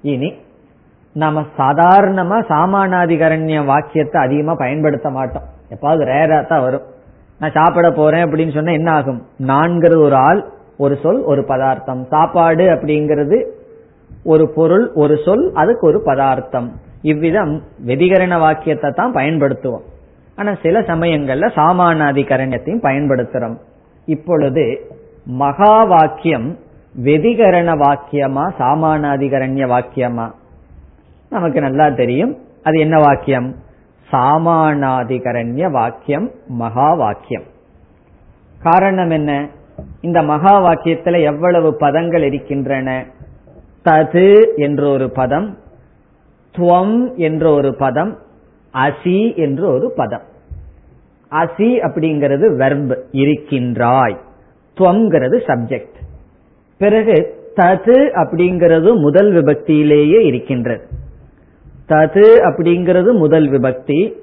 இனி 0.01 0.33
நாம 1.13 1.41
சாதாரணமா 1.57 2.37
சாமானாதிகரண்ய 2.49 3.65
வாக்கியத்தை 3.65 4.21
அதிகமா 4.21 4.53
பயன்படுத்த 4.53 5.09
மாட்டோம். 5.09 5.43
எப்பாவது 5.69 6.03
ரேரா 6.03 6.47
தான் 6.47 6.61
வரும். 6.61 6.81
நான் 7.39 7.51
சாப்பிட 7.51 7.91
போறேன் 7.91 8.23
அப்படின்னு 8.23 8.53
சொன்னா 8.53 8.71
என்ன 8.71 8.91
ஆகும்? 8.91 9.23
நான்கிறது 9.39 10.01
ஒரு 10.01 10.15
ஆள் 10.15 10.49
ஒரு 10.77 10.97
சொல் 11.03 11.23
ஒரு 11.23 11.45
பதார்த்தம். 11.47 12.05
சாப்பாடு 12.09 12.63
அப்படிங்கிறது 12.63 13.45
ஒரு 14.23 14.49
பொருள் 14.49 14.91
ஒரு 14.93 15.17
சொல் 15.25 15.51
அதுக்கு 15.53 15.87
ஒரு 15.87 16.01
பதார்த்தம். 16.03 16.71
இவ்விதம் 17.01 17.63
வெதிகரண 17.85 18.39
வாக்கியத்தை 18.39 18.91
தான் 18.91 19.13
பயன்படுத்துவோம். 19.13 19.83
ஆனா 20.35 20.55
சில 20.61 20.79
சமயங்கள்ல 20.79 21.49
சாமானாதிகரண்யத்தையும் 21.55 22.83
பயன்படுத்துறோம். 22.83 23.57
இப்பொழுது 24.05 24.91
மகா 25.25 25.83
வாக்கியம் 25.83 26.57
வெதிகரண 27.03 27.75
வாக்கியமா 27.75 28.51
சாமானாதிகரண்ய 28.59 29.67
வாக்கியமா? 29.67 30.31
நமக்கு 31.29 31.61
நல்லா 31.61 31.89
தெரியும். 31.89 32.37
அது 32.63 32.79
என்ன 32.79 32.97
வாக்கியம்? 32.99 33.55
சாமானாதிகரண்ய 34.11 35.71
வாக்கியம் 35.71 36.31
மகா 36.47 36.93
வாக்கியம். 36.93 37.43
காரணம் 38.61 39.09
என்ன? 39.09 39.47
இந்த 40.01 40.21
மகா 40.21 40.61
வாக்கியத்துல 40.61 41.21
எவ்வளவு 41.21 41.77
பதங்கள் 41.79 42.21
இருக்கின்றன? 42.21 43.05
தது 43.85 44.55
என்ற 44.55 44.87
ஒரு 44.87 45.09
பதம் 45.09 45.57
துவம் 46.59 47.15
என்ற 47.15 47.51
ஒரு 47.51 47.75
பதம் 47.75 48.17
அசி 48.73 49.35
என்ற 49.35 49.67
ஒரு 49.67 49.93
பதம். 49.95 50.21
அசி 51.31 51.69
அப்படிங்கிறது 51.87 52.55
வெர்ப் 52.55 53.07
இருக்கின்றாய். 53.11 54.17
துவங்கிறது 54.77 55.37
சப்ஜெக்ட் 55.47 55.97
பிறகு 56.77 57.37
தது 57.55 58.09
அப்படிங்கிறது 58.13 58.95
முதல் 58.95 59.33
விபக்தியிலேயே 59.33 60.19
இருக்கின்றது. 60.19 60.87
தது 61.89 62.25
அப்படிங்கிறது 62.43 63.13
முதல் 63.13 63.49
விபக்தி 63.49 64.13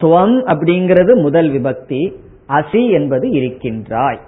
துவம் 0.00 0.36
அப்படிங்கிறது 0.46 1.20
முதல் 1.20 1.50
விபக்தி 1.50 2.12
அசி 2.48 2.90
என்பது 2.90 3.30
இருக்கின்றாய். 3.30 4.18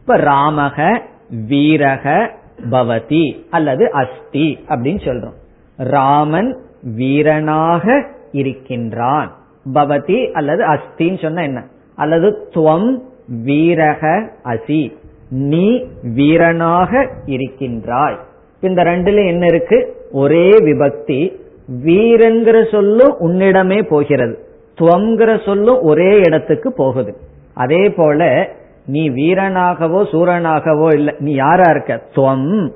இப்ப 0.00 0.16
ராமக 0.16 1.00
வீரக 1.48 2.30
பவதி 2.70 3.36
அல்லது 3.50 3.90
அஸ்தி 3.90 4.58
அப்படின்னு 4.68 5.00
சொல்றோம். 5.06 5.40
ராமன் 5.76 6.56
வீரனாக 6.96 8.06
இருக்கின்றான். 8.32 9.36
பவதி 9.74 10.30
அல்லது 10.30 10.64
அஸ்தின்னு 10.64 11.22
சொன்ன 11.22 11.42
என்ன? 11.42 11.64
அல்லது 11.94 12.48
துவம் 12.54 12.98
வீரக 13.44 14.28
அசி. 14.44 14.92
நீ 15.30 15.84
வீரனாக 16.02 17.10
இருக்கின்றாய். 17.26 18.16
இந்த 18.60 18.82
ரெண்டுல 18.82 19.26
என்ன 19.26 19.46
இருக்கு? 19.46 20.08
ஒரே 20.12 20.48
விபக்தி. 20.48 21.40
வீரங்கிற 21.84 22.70
சொல்லும் 22.70 23.16
உன்னிடமே 23.20 23.82
போகிறது. 23.82 24.38
துவங்கிற 24.78 25.44
சொல்லும் 25.44 25.80
ஒரே 25.80 26.18
இடத்துக்கு 26.18 26.72
போகுது. 26.72 27.16
அதே 27.54 27.90
போல 27.90 28.48
நீ 28.86 29.10
வீரனாகவோ 29.10 30.04
சூரனாகவோ 30.04 30.94
இல்ல. 30.94 31.14
நீ 31.18 31.32
யாரா 31.32 31.70
இருக்க? 31.70 32.02
துவம் 32.14 32.72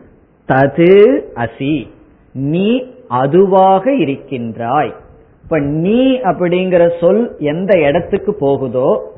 தது 0.49 1.21
அசி. 1.35 1.87
நீ 2.37 2.87
அதுவாக 3.09 3.93
இருக்கின்றாய். 3.93 4.95
இப்ப 5.43 5.59
நீ 5.59 6.19
அப்படிங்கிற 6.19 6.99
சொல் 7.01 7.37
எந்த 7.39 7.79
இடத்துக்கு 7.79 8.35
போகுதோ 8.35 9.13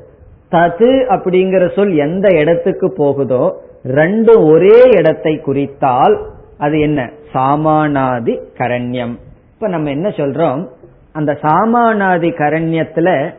தது 0.51 0.91
அப்படிங்கிற 1.09 1.75
சொல் 1.75 1.95
எந்த 1.95 2.27
இடத்துக்கு 2.31 2.93
போகுதோ 2.93 3.61
ரெண்டு 3.83 4.45
ஒரே 4.45 4.83
இடத்தை 4.83 5.41
குறித்தால் 5.45 6.19
அது 6.57 6.79
என்ன? 6.79 7.11
சாமானாதி 7.33 8.39
கரண்யம். 8.57 9.15
இப்ப 9.53 9.67
நம்ம 9.67 9.89
என்ன 9.89 10.09
சொல்றோம்? 10.09 10.67
அந்த 11.11 11.37
சாமானாதி 11.41 12.31
கரண்யத்துல 12.37 13.33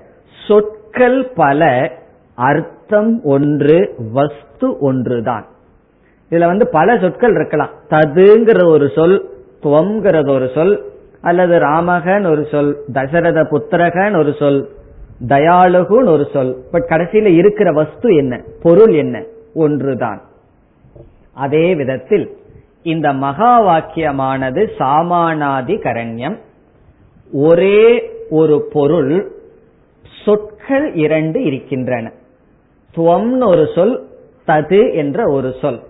சொற்கள் 0.48 1.26
பல 1.34 1.92
அர்த்தம் 2.34 3.20
ஒன்று 3.24 3.94
வஸ்து 4.12 4.78
ஒன்றுதான். 4.78 5.46
இதுல 6.30 6.46
வந்து 6.46 6.68
பல 6.68 6.98
சொற்கள் 6.98 7.34
இருக்கலாம். 7.34 7.70
ததுங்கிற 7.90 8.66
ஒரு 8.66 8.88
சொல் 8.94 9.28
துவங்கிறது 9.62 10.30
ஒரு 10.30 10.50
சொல் 10.54 10.84
அல்லது 11.20 11.58
ராமகன் 11.58 12.24
ஒரு 12.24 12.46
சொல் 12.50 12.84
தசரத 12.92 13.44
புத்திரகன் 13.44 14.14
ஒரு 14.14 14.34
சொல் 14.38 14.68
தயாளுகுன்னு 15.28 16.08
ஒரு 16.08 16.28
சொல். 16.32 16.64
பட் 16.70 16.82
கடைசியில 16.82 17.24
இருக்கிற 17.24 17.72
வஸ்து 17.72 18.16
என்ன? 18.16 18.42
பொருள் 18.62 18.94
என்ன? 18.94 19.24
ஒன்றுதான். 19.54 20.22
அதே 21.32 21.74
விதத்தில் 21.74 22.36
இந்த 22.82 23.12
மகா 23.12 23.60
வாக்கியமானது 23.62 24.70
சாமானாதி 24.78 25.76
கரண்யம் 25.80 26.38
ஒரே 27.32 28.10
ஒரு 28.30 28.68
பொருள் 28.72 29.32
சொற்கள் 30.24 30.94
இரண்டு 30.94 31.42
இருக்கின்றன. 31.42 32.12
துவம்னு 32.96 33.46
ஒரு 33.46 33.68
சொல் 33.74 34.06
தது 34.46 34.94
என்ற 34.94 35.32
ஒரு 35.32 35.54
சொல். 35.60 35.80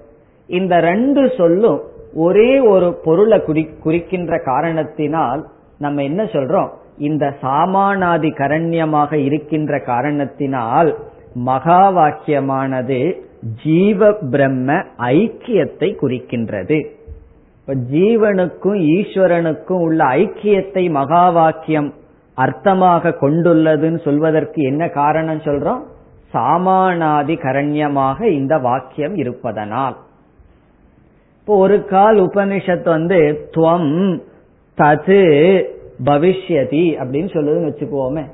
இந்த 0.46 0.80
ரெண்டு 0.80 1.32
சொல்லும் 1.36 1.82
ஒரே 2.14 2.60
ஒரு 2.60 3.00
பொருளை 3.04 3.42
குறிக்கின்ற 3.82 4.38
காரணத்தினால் 4.38 5.48
நம்ம 5.78 6.02
என்ன 6.02 6.24
சொல்றோம்? 6.24 6.68
இந்த 6.96 7.34
சாமானாதி 7.42 8.30
கரண்யமாக 8.38 9.12
இருக்கின்ற 9.12 9.78
காரணத்தினால் 9.78 10.98
மகா 11.34 11.90
வாக்கியமானது 11.90 13.20
ஜீவ 13.62 14.12
பிரம்ம 14.12 14.72
ஐக்கியத்தை 14.98 15.96
குறிக்கின்றது. 16.00 16.86
இப்ப 17.60 17.74
ஜீவனுக்கும் 17.74 18.78
ஈஸ்வரனுக்கும் 18.96 19.80
உள்ள 19.80 20.04
ஐக்கியத்தை 20.04 20.90
மகா 20.90 21.30
வாக்கியம் 21.30 21.94
அர்த்தமாக 22.36 23.14
கொண்டுள்ளதுன்னு 23.20 24.00
சொல்வதற்கு 24.04 24.62
என்ன 24.62 24.88
காரணம் 24.88 25.38
சொல்றோம்? 25.38 25.80
சாமானாதி 26.34 27.36
கரண்யமாக 27.42 28.22
இந்த 28.22 28.58
வாக்கியம் 28.58 29.14
இருப்பதனால். 29.14 29.96
இப்போ 31.40 31.56
ஒரு 31.56 31.84
கால் 31.84 32.16
உபனிஷத் 32.16 32.84
வந்து 32.84 33.48
துவம் 33.56 34.20
தது 34.76 35.20
பவிஷ்யதி 36.04 36.82
அப்படின்னு 37.02 37.30
சொல்லுதுன்னு 37.32 37.70
வச்சுக்குவோமே. 37.70 38.24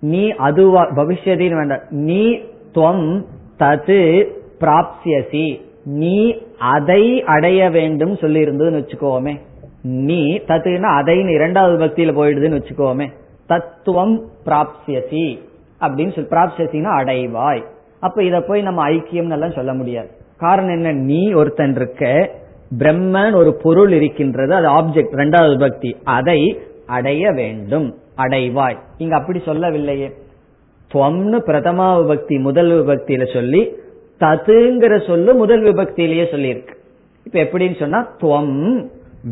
நீ 0.00 0.30
அதுவா 0.30 0.88
பவிஷ்யதின்னு 0.90 1.56
வேண்டாம். 1.56 1.80
நீ 1.90 2.38
துவம் 2.74 3.24
தது 3.58 4.26
பிராப்சியசி 4.60 5.60
நீ 5.84 6.36
அதை 6.58 7.22
அடைய 7.22 7.70
வேண்டும் 7.70 8.16
சொல்லி 8.16 8.40
இருந்ததுன்னு 8.42 8.80
வச்சுக்கோமே 8.80 9.40
நீ 9.82 10.38
தத்துனா 10.38 10.88
அதைன்னு 11.00 11.28
இரண்டாவது 11.28 11.84
பக்தியில 11.84 12.14
போயிடுதுன்னு 12.16 12.60
வச்சுக்கோமே 12.60 13.12
தத்துவம் 13.46 14.22
பிராப்சியசி 14.44 15.38
அப்படின்னு 15.80 16.14
சொல்லி 16.14 16.30
பிராப்சியசினா 16.30 16.90
அடைவாய். 16.96 17.62
அப்ப 18.00 18.22
இத 18.22 18.40
போய் 18.40 18.62
நம்ம 18.62 18.88
ஐக்கியம் 18.88 19.30
எல்லாம் 19.30 19.50
சொல்ல 19.50 19.74
முடியாது. 19.74 20.08
காரணம் 20.38 20.70
என்ன? 20.70 20.92
நீ 20.92 21.32
ஒருத்தன் 21.32 21.74
இருக்க 21.74 22.30
பிரம்மன் 22.78 23.34
ஒரு 23.34 23.54
பொருள் 23.54 23.92
இருக்கின்றது 23.92 24.54
அது 24.54 24.68
ஆப்ஜெக்ட் 24.68 25.16
ரெண்டாவது 25.16 25.58
பக்தி 25.58 25.96
அதை 26.04 26.58
அடைய 26.86 27.30
வேண்டும் 27.30 27.94
அடைவாய். 28.16 28.78
இங்க 28.98 29.16
அப்படி 29.16 29.42
சொல்லவில்லையே. 29.44 30.10
துவம்னு 30.94 31.40
பிரதமா 31.46 31.96
விபக்தி 32.02 32.40
முதல் 32.40 32.70
விபக்தியில 32.70 33.32
சொல்லி 33.32 33.68
ததுங்கிற 34.20 35.06
சொல்லு 35.06 35.34
முதல் 35.34 35.62
விபக்தியிலேயே 35.62 36.24
சொல்லியிருக்கு. 36.30 36.74
இப்ப 37.24 37.40
எப்படின்னு 37.40 37.78
சொன்னா 37.78 38.08
துவம் 38.20 38.88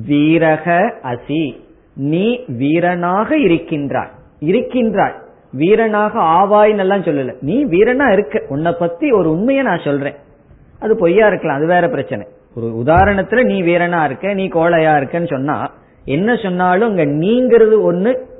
வீரக 0.08 0.92
அசி. 1.02 1.60
நீ 1.94 2.44
வீரனாக 2.46 3.38
இருக்கின்றாய். 3.38 4.10
இருக்கின்றாய். 4.38 5.14
வீரனாக 5.52 6.18
ஆவாய்ன்னு 6.18 6.78
எல்லாம் 6.78 7.02
சொல்லல. 7.02 7.34
நீ 7.40 7.64
வீரனா 7.64 8.12
இருக்க. 8.12 8.42
உன்னை 8.48 8.72
பத்தி 8.78 9.10
ஒரு 9.10 9.30
உண்மையை 9.30 9.64
நான் 9.64 9.80
சொல்றேன். 9.84 10.14
அது 10.80 10.96
பொய்யா 10.96 11.26
இருக்கலாம் 11.26 11.56
அது 11.56 11.66
வேற 11.66 11.88
பிரச்சனை. 11.88 12.26
ஒரு 12.54 12.66
உதாரணத்துல 12.66 13.44
நீ 13.44 13.62
வீரனா 13.62 14.04
இருக்க 14.04 14.34
நீ 14.34 14.48
கோழையா 14.48 14.92
இருக்கன்னு 15.00 15.30
சொன்னா 15.30 15.70
என்ன 16.04 16.34
சொன்னாலும் 16.34 16.88
அங்க 16.88 17.04
நீங்கிறது 17.04 17.76
ஒண்ணு 17.90 18.30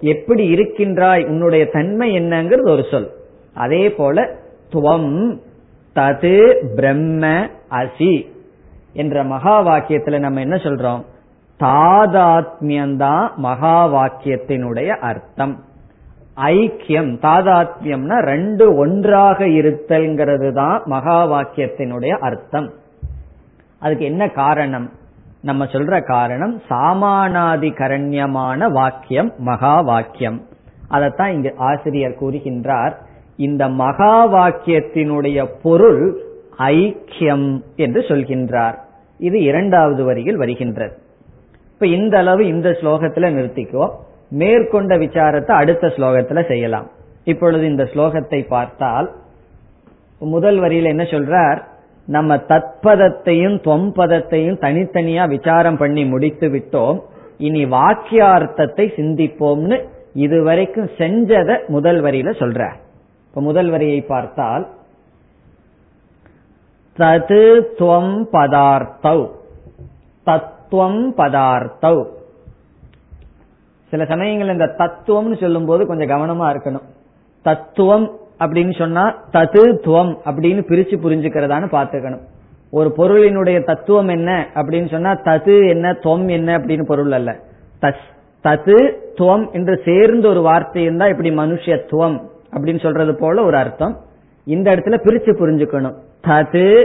எப்படி 0.00 0.48
இருக்கின்றாய் 0.48 1.24
உன்னுடைய 1.24 1.66
தன்மை 1.66 2.18
என்னங்கிறது 2.18 2.70
ஒரு 2.70 2.84
சொல். 2.90 3.10
அதே 3.54 3.90
போல 3.90 4.30
துவம் 4.72 5.40
தது 5.94 6.54
பிரம்ம 6.76 7.50
அசி 7.70 8.26
என்ற 8.92 9.24
மகா 9.24 9.66
வாக்கியத்துல 9.66 10.18
நம்ம 10.18 10.40
என்ன 10.40 10.56
சொல்றோம்? 10.56 11.02
தாதாத்மியம்தான் 11.60 13.34
மகா 13.36 13.76
வாக்கியத்தினுடைய 13.88 14.86
அர்த்தம். 14.86 15.64
ஐக்கியம் 16.36 17.12
தாதாத்மியம்னா 17.22 18.18
ரெண்டு 18.20 18.76
ஒன்றாக 18.76 19.44
இருத்தல்ங்கிறது 19.44 20.52
தான் 20.52 20.82
மகா 20.84 21.18
வாக்கியத்தினுடைய 21.26 22.10
அர்த்தம். 22.18 22.72
அதுக்கு 23.82 24.04
என்ன 24.04 24.28
காரணம்? 24.28 24.88
நம்ம 25.42 25.64
சொல்ற 25.64 25.94
காரணம் 26.06 26.54
சாமானாதி 26.70 27.70
கரண்யமான 27.78 28.70
வாக்கியம் 28.70 29.30
மகா 29.38 29.80
வாக்கியம். 29.80 30.38
அதைத்தான் 30.88 31.32
இங்கு 31.32 31.54
ஆசிரியர் 31.56 32.18
கூறுகின்றார். 32.20 32.92
இந்த 33.36 33.68
மகா 33.68 34.14
வாக்கியத்தினுடைய 34.32 35.38
பொருள் 35.62 36.02
ஐக்கியம் 36.58 37.46
என்று 37.76 38.00
சொல்கின்றார். 38.00 38.76
இது 39.18 39.38
இரண்டாவது 39.42 40.04
வரியில் 40.04 40.36
வருகின்றது. 40.36 40.94
இப்ப 41.72 41.86
இந்த 41.86 42.18
அளவு 42.18 42.46
இந்த 42.46 42.68
ஸ்லோகத்துல 42.70 43.28
நிறுத்திக்குவோம் 43.36 43.96
மேற்கொண்ட 44.30 44.96
விசாரத்தை 44.96 45.52
அடுத்த 45.52 45.86
ஸ்லோகத்துல 45.86 46.48
செய்யலாம். 46.48 46.88
இப்பொழுது 47.24 47.64
இந்த 47.66 47.84
ஸ்லோகத்தை 47.84 48.40
பார்த்தால் 48.46 49.08
முதல் 50.18 50.58
வரியில 50.60 50.92
என்ன 50.94 51.02
சொல்றார்? 51.02 51.60
நம்ம 52.04 52.36
தத்பதத்தையும் 52.36 53.58
தொம்பதத்தையும் 53.64 54.58
தனித்தனியா 54.60 55.28
விசாரம் 55.28 55.76
பண்ணி 55.76 56.04
முடித்து 56.04 56.48
விட்டோம். 56.48 57.00
இனி 57.38 57.64
வாக்கியார்த்தத்தை 57.64 58.88
சிந்திப்போம்னு 58.96 59.88
இதுவரைக்கும் 60.14 60.90
செஞ்சத 60.98 61.66
முதல் 61.66 62.02
வரியில 62.02 62.32
சொல்ற. 62.38 62.72
இப்ப 63.28 63.40
முதல் 63.40 63.70
வரியை 63.70 64.00
பார்த்தால் 64.00 64.68
தது 66.96 67.62
துவம் 67.78 68.24
பதார்த்தௌ. 68.32 69.30
தத்துவம் 70.24 71.16
பதார்த்தௌ. 71.16 72.04
சில 73.88 74.04
சமயங்கள் 74.04 74.48
இந்த 74.48 74.74
தத்துவம்னு 74.78 75.40
சொல்லும் 75.40 75.66
போது 75.66 75.86
கொஞ்சம் 75.86 76.08
கவனமா 76.08 76.44
இருக்கணும். 76.44 76.84
தத்துவம் 77.42 78.18
அப்படின்னு 78.44 78.78
சொன்னா 78.78 79.04
தது 79.32 79.62
துவம் 79.84 80.12
அப்படின்னு 80.24 80.62
பிரிச்சு 80.70 80.96
புரிஞ்சுக்கிறதான்னு 81.04 81.68
பாத்துக்கணும் 81.76 82.22
ஒரு 82.70 82.94
பொருளினுடைய 82.96 83.64
தத்துவம் 83.64 84.08
என்ன 84.08 84.46
அப்படின்னு 84.54 84.90
சொன்னா 84.90 85.12
தது 85.12 85.68
என்ன 85.68 85.92
துவம் 85.92 86.28
என்ன 86.30 86.56
அப்படின்னு 86.58 86.84
பொருள் 86.86 87.12
அல்ல. 87.12 87.30
தது 88.44 88.76
துவம் 89.18 89.50
என்று 89.52 89.80
சேர்ந்து 89.84 90.28
ஒரு 90.28 90.42
வார்த்தை 90.42 90.82
இருந்தா 90.82 91.06
இப்படி 91.06 91.30
மனுஷத்துவம் 91.36 92.16
அப்படின்னு 92.52 92.80
சொல்றது 92.82 93.14
போல 93.14 93.42
ஒரு 93.42 93.56
அர்த்தம். 93.56 93.94
இந்த 94.44 94.70
இடத்துல 94.70 94.96
பிரிச்சு 95.04 95.32
புரிஞ்சுக்கணும். 95.40 95.96
தது 96.26 96.84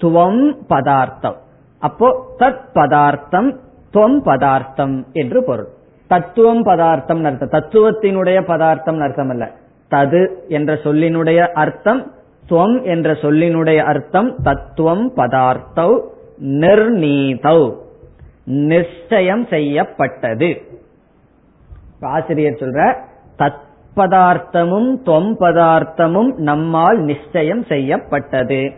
துவம் 0.00 0.56
பதார்த்தம். 0.68 1.36
அப்போ 1.78 2.08
தத் 2.38 2.64
பதார்த்தம் 2.74 3.50
துவம் 3.94 4.20
பதார்த்தம் 4.28 5.04
என்று 5.12 5.44
பொருள். 5.44 5.68
தத்துவம் 6.06 6.62
பதார்த்தம் 6.62 7.24
அர்த்தம். 7.24 7.52
தத்துவத்தினுடைய 7.54 8.38
பதார்த்தம் 8.42 9.00
அர்த்தம் 9.00 9.28
அல்ல. 9.28 9.46
தது 9.90 10.28
என்ற 10.48 10.74
சொல்லினுடைய 10.74 11.48
அர்த்தம் 11.48 12.12
துவம் 12.48 12.82
என்ற 12.82 13.12
சொல்லினுடைய 13.12 13.76
அர்த்தம் 13.76 14.36
தத்துவம் 14.42 15.12
பதார்த்தௌ 15.16 16.00
நிர்ணீதௌ 16.42 17.74
நிச்சயம் 18.44 19.46
செய்யப்பட்டது. 19.46 20.62
ஆசிரியர் 22.00 22.52
சொல்ற 22.52 22.96
தத்பதார்த்தமும் 23.38 25.02
தொம் 25.02 25.40
பதார்த்தமும் 25.40 26.34
நம்மால் 26.36 26.98
நிச்சயம் 26.98 27.64
செய்யப்பட்டது. 27.64 28.72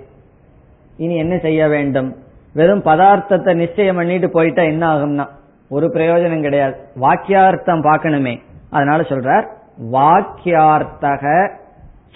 இனி 0.97 1.17
என்ன 1.17 1.39
செய்ய 1.39 1.69
வேண்டும்? 1.69 2.17
வெறும் 2.55 2.83
பதார்த்தத்தை 2.83 3.55
நிச்சயம் 3.55 3.97
பண்ணிட்டு 3.97 4.31
போயிட்டா 4.31 4.63
என்ன 4.63 4.97
ஆகும்னா 4.97 5.27
ஒரு 5.69 5.87
பிரயோஜனம் 5.87 6.43
கிடையாது. 6.43 6.77
வாக்கியார்த்தம் 7.01 7.83
பார்க்கணுமே. 7.83 8.41
அதனால 8.71 9.03
சொல்றார் 9.03 9.57
வாக்கியார்த்தக 9.83 11.51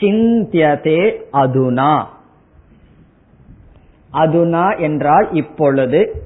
சிந்தியதே 0.01 1.17
அதுனா. 1.33 2.05
அதுனா 4.13 4.79
என்றால் 4.79 5.33
இப்பொழுது 5.33 6.23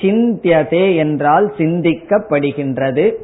சிந்தியதே 0.00 0.96
என்றால் 0.96 1.52
சிந்திக்கப்படுகின்றது. 1.56 3.14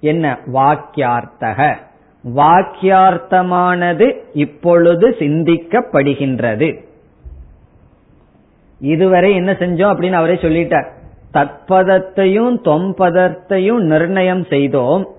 என்ன? 0.00 0.38
வாக்கியார்த்தக. 0.52 1.76
வாக்கியார்த்தமானது 2.34 4.16
இப்பொழுது 4.32 5.08
சிந்திக்கப்படுகின்றது. 5.08 6.84
இதுவரை 8.80 9.34
என்ன 9.34 9.52
செஞ்சோம் 9.52 9.94
அப்படின்னு 9.94 10.12
அவரே 10.12 10.34
சொல்லிட்டார். 10.34 10.86
தற்பதத்தையும் 11.32 12.58
தொம்பதத்தையும் 12.64 13.80
நிர்ணயம் 13.80 14.46
செய்தோம். 14.46 15.14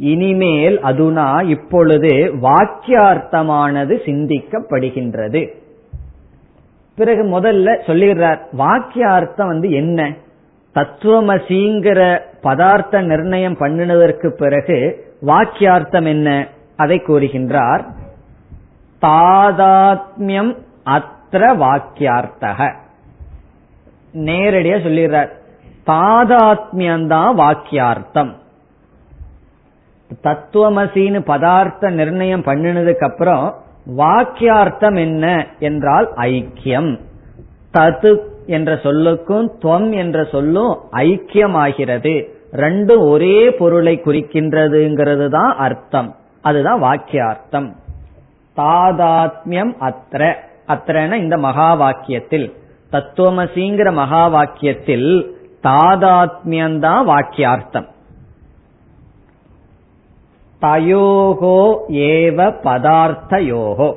இனிமேல் 0.00 0.80
அதுனா 0.82 1.42
இப்பொழுது 1.42 2.08
வாக்கியார்த்தமானது 2.42 3.94
சிந்திக்கப்படுகின்றது. 4.04 5.48
பிறகு 6.96 7.40
முதல்ல 7.40 7.78
சொல்லிடுறார் 7.86 8.40
வாக்கியார்த்தம் 8.58 9.46
வந்து 9.46 9.70
என்ன? 9.70 10.14
தத்துவமசிங்கிற 10.74 12.20
பதார்த்த 12.42 13.00
நிர்ணயம் 13.00 13.56
பண்ணினதற்கு 13.56 14.28
பிறகு 14.28 15.06
வாக்கியார்த்தம் 15.26 16.06
என்ன? 16.06 16.48
அதை 16.76 17.02
கூறுகின்றார் 17.06 17.84
தாதாத்மியம் 19.02 20.56
அத்திர 20.84 21.54
வாக்கியார்த்தக. 21.56 22.74
நேரடியா 24.14 24.78
சொல்லிடுறார் 24.86 25.30
தாதாத்மியம்தான் 25.86 27.34
வாக்கியார்த்தம். 27.34 28.38
தத்துவமசின்னு 30.22 31.20
பதார்த்த 31.20 31.90
நிர்ணயம் 31.90 32.42
பண்ணினதுக்கு 32.42 33.10
அப்புறம் 33.10 33.54
வாக்கியார்த்தம் 33.96 34.96
என்ன 34.96 35.46
என்றால் 35.58 36.12
ஐக்கியம். 36.16 36.98
தத்து 37.72 38.18
என்ற 38.46 38.74
சொல்லுக்கும் 38.74 39.48
துவம் 39.62 39.90
என்ற 39.90 40.24
சொல்லும் 40.24 40.78
ஐக்கியமாகிறது. 40.92 42.28
ரெண்டும் 42.52 43.08
ஒரே 43.08 43.50
பொருளை 43.50 44.00
குறிக்கின்றதுங்கிறது 44.04 45.28
தான் 45.28 45.56
அர்த்தம். 45.56 46.16
அதுதான் 46.40 46.82
வாக்கியார்த்தம். 46.82 47.72
தாதாத்மியம் 48.56 49.72
அத்திர 49.80 50.34
அத்திரன 50.68 51.12
இந்த 51.12 51.36
மகா 51.36 51.80
வாக்கியத்தில் 51.80 52.52
தத்துவமசிங்கிற 52.92 53.92
மகா 53.92 54.28
வாக்கியத்தில் 54.28 55.30
தாதாத்மியம்தான் 55.62 57.04
வாக்கியார்த்தம். 57.04 57.86
தயோகோ 60.60 61.58
ஏவ 61.88 62.38
பதார்த்தயோகோ. 62.64 63.90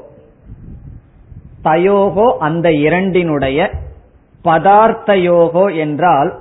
தயோகோ 1.63 2.28
அந்த 2.38 2.71
இரண்டினுடைய 2.71 3.69
பதார்த்தயோகோ 4.45 5.76
என்றால் 5.76 6.32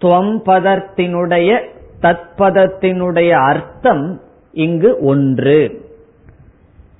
துவம்பதத்தினுடைய 0.00 1.50
தத்பதத்தினுடைய 2.02 3.30
அர்த்தம் 3.30 4.20
இங்கு 4.52 4.98
ஒன்று. 5.00 5.60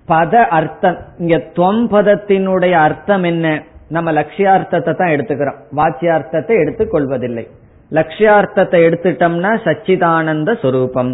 பத 0.09 0.35
அர்த்தம் 0.49 0.99
இங்க 1.19 1.37
துவம்பதத்தினுடைய 1.37 2.73
அர்த்தம் 2.73 3.23
என்ன? 3.23 3.47
நம்ம 3.89 4.13
லட்சியார்த்தத்தை 4.13 4.93
தான் 4.97 5.13
எடுத்துக்கிறோம். 5.15 5.61
வாக்கியார்த்தத்தை 5.77 6.55
எடுத்துக்கொள்வதில்லை 6.63 7.45
லட்சியார்த்தத்தை 7.91 8.79
எடுத்துட்டோம்னா 8.89 9.53
சச்சிதானந்த 9.65 10.51
சொரூபம். 10.61 11.13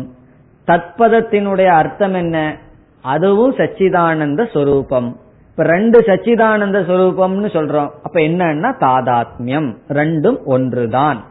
தத்பதத்தினுடைய 0.66 1.66
அர்த்தம் 1.66 2.14
என்ன? 2.14 2.57
அதுவும் 3.02 3.55
சச்சிதானந்த 3.55 4.50
சொரூபம். 4.52 5.16
இப்ப 5.50 5.62
ரெண்டு 5.62 6.00
சச்சிதானந்த 6.00 6.79
சொரூபம்னு 6.88 7.46
சொல்றோம். 7.46 7.90
அப்ப 8.02 8.20
என்னன்னா 8.20 8.74
தாதாத்மியம். 8.81 9.76
ரெண்டும் 9.88 10.44
ஒன்றுதான். 10.44 11.24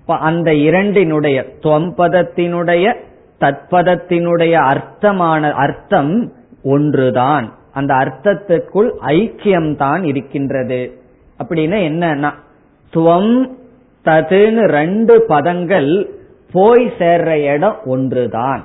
இப்ப 0.00 0.16
அந்த 0.16 0.54
இரண்டினுடைய 0.54 1.46
துவம்பதத்தினுடைய 1.60 2.94
தத்பதத்தினுடைய 3.40 4.52
அர்த்தமான 4.52 5.50
அர்த்தம் 5.50 6.32
ஒன்றுதான். 6.62 7.52
அந்த 7.72 7.94
அர்த்தத்திற்குள் 7.94 8.90
ஐக்கியம் 9.06 9.76
தான் 9.76 10.04
இருக்கின்றது. 10.04 11.00
அப்படின்னா 11.44 11.78
என்னன்னா 11.88 12.32
துவம் 12.94 13.50
ததுன்னு 14.04 14.66
ரெண்டு 14.66 15.24
பதங்கள் 15.28 16.08
போய் 16.52 16.92
சேர்ற 16.98 17.52
இடம் 17.52 17.76
ஒன்றுதான். 17.84 18.64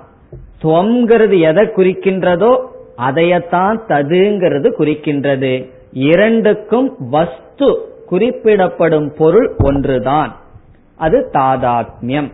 துவங்கிறது 0.64 1.40
எதை 1.40 1.66
குறிக்கின்றதோ 1.66 2.66
அதையத்தான் 2.98 3.80
ததுங்கிறது 3.88 4.72
குறிக்கின்றது. 4.80 5.72
இரண்டுக்கும் 5.92 6.96
வஸ்து 7.10 7.96
குறிப்பிடப்படும் 8.06 9.14
பொருள் 9.18 9.56
ஒன்றுதான். 9.58 10.36
அது 10.96 11.30
தாதாத்மியம். 11.34 12.32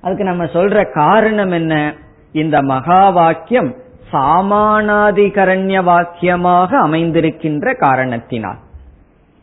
அதுக்கு 0.00 0.24
நம்ம 0.24 0.44
சொல்ற 0.44 0.92
காரணம் 0.92 1.50
என்ன? 1.50 1.94
இந்த 2.32 2.62
மகா 2.62 3.10
வாக்கியம் 3.10 3.76
சாமானாதிகரண்ய 4.12 5.82
வாக்கியமாக 5.82 6.72
அமைந்திருக்கின்ற 6.72 7.76
காரணத்தினால். 7.76 8.56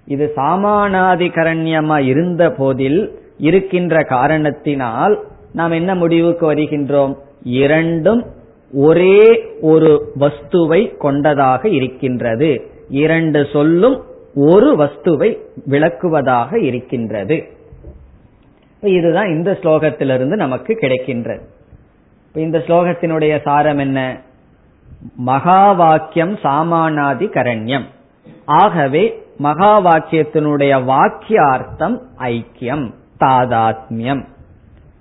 இது 0.05 0.31
சாமானாதிகரண்யமா 0.35 1.99
இருந்த 1.99 2.51
போதில் 2.51 3.19
இருக்கின்ற 3.37 4.03
காரணத்தினால் 4.03 5.23
நாம் 5.53 5.71
என்ன 5.71 5.95
முடிவுக்கு 5.95 6.53
வருகின்றோம்? 6.53 7.17
இரண்டும் 7.43 8.25
ஒரே 8.73 9.45
ஒரு 9.61 10.11
வஸ்துவை 10.19 10.97
கொண்டதாக 10.97 11.69
இருக்கின்றது. 11.69 12.71
இரண்டு 12.89 13.47
சொல்லும் 13.51 14.03
ஒரு 14.35 14.75
வஸ்துவை 14.75 15.37
விளக்குவதாக 15.69 16.63
இருக்கின்றது. 16.63 17.43
இதுதான் 18.81 19.27
இந்த 19.27 19.51
ஸ்லோகத்திலிருந்து 19.51 20.35
நமக்கு 20.35 20.77
கிடைக்கின்றது. 20.81 21.41
இந்த 22.33 22.57
ஸ்லோகத்தினுடைய 22.57 23.41
சாரம் 23.41 23.77
என்ன? 23.77 24.21
மகா 25.15 25.71
வாக்கியம் 25.71 26.35
சாமானாதி 26.35 27.25
கரண்யம் 27.25 27.85
ஆகவே 28.45 29.23
மகா 29.37 29.79
வாக்கியத்தினுடைய 29.79 30.83
வாக்கியார்த்தம் 30.83 31.99
ஐக்கியம் 32.17 32.93
தாதாத்மியம். 33.19 34.25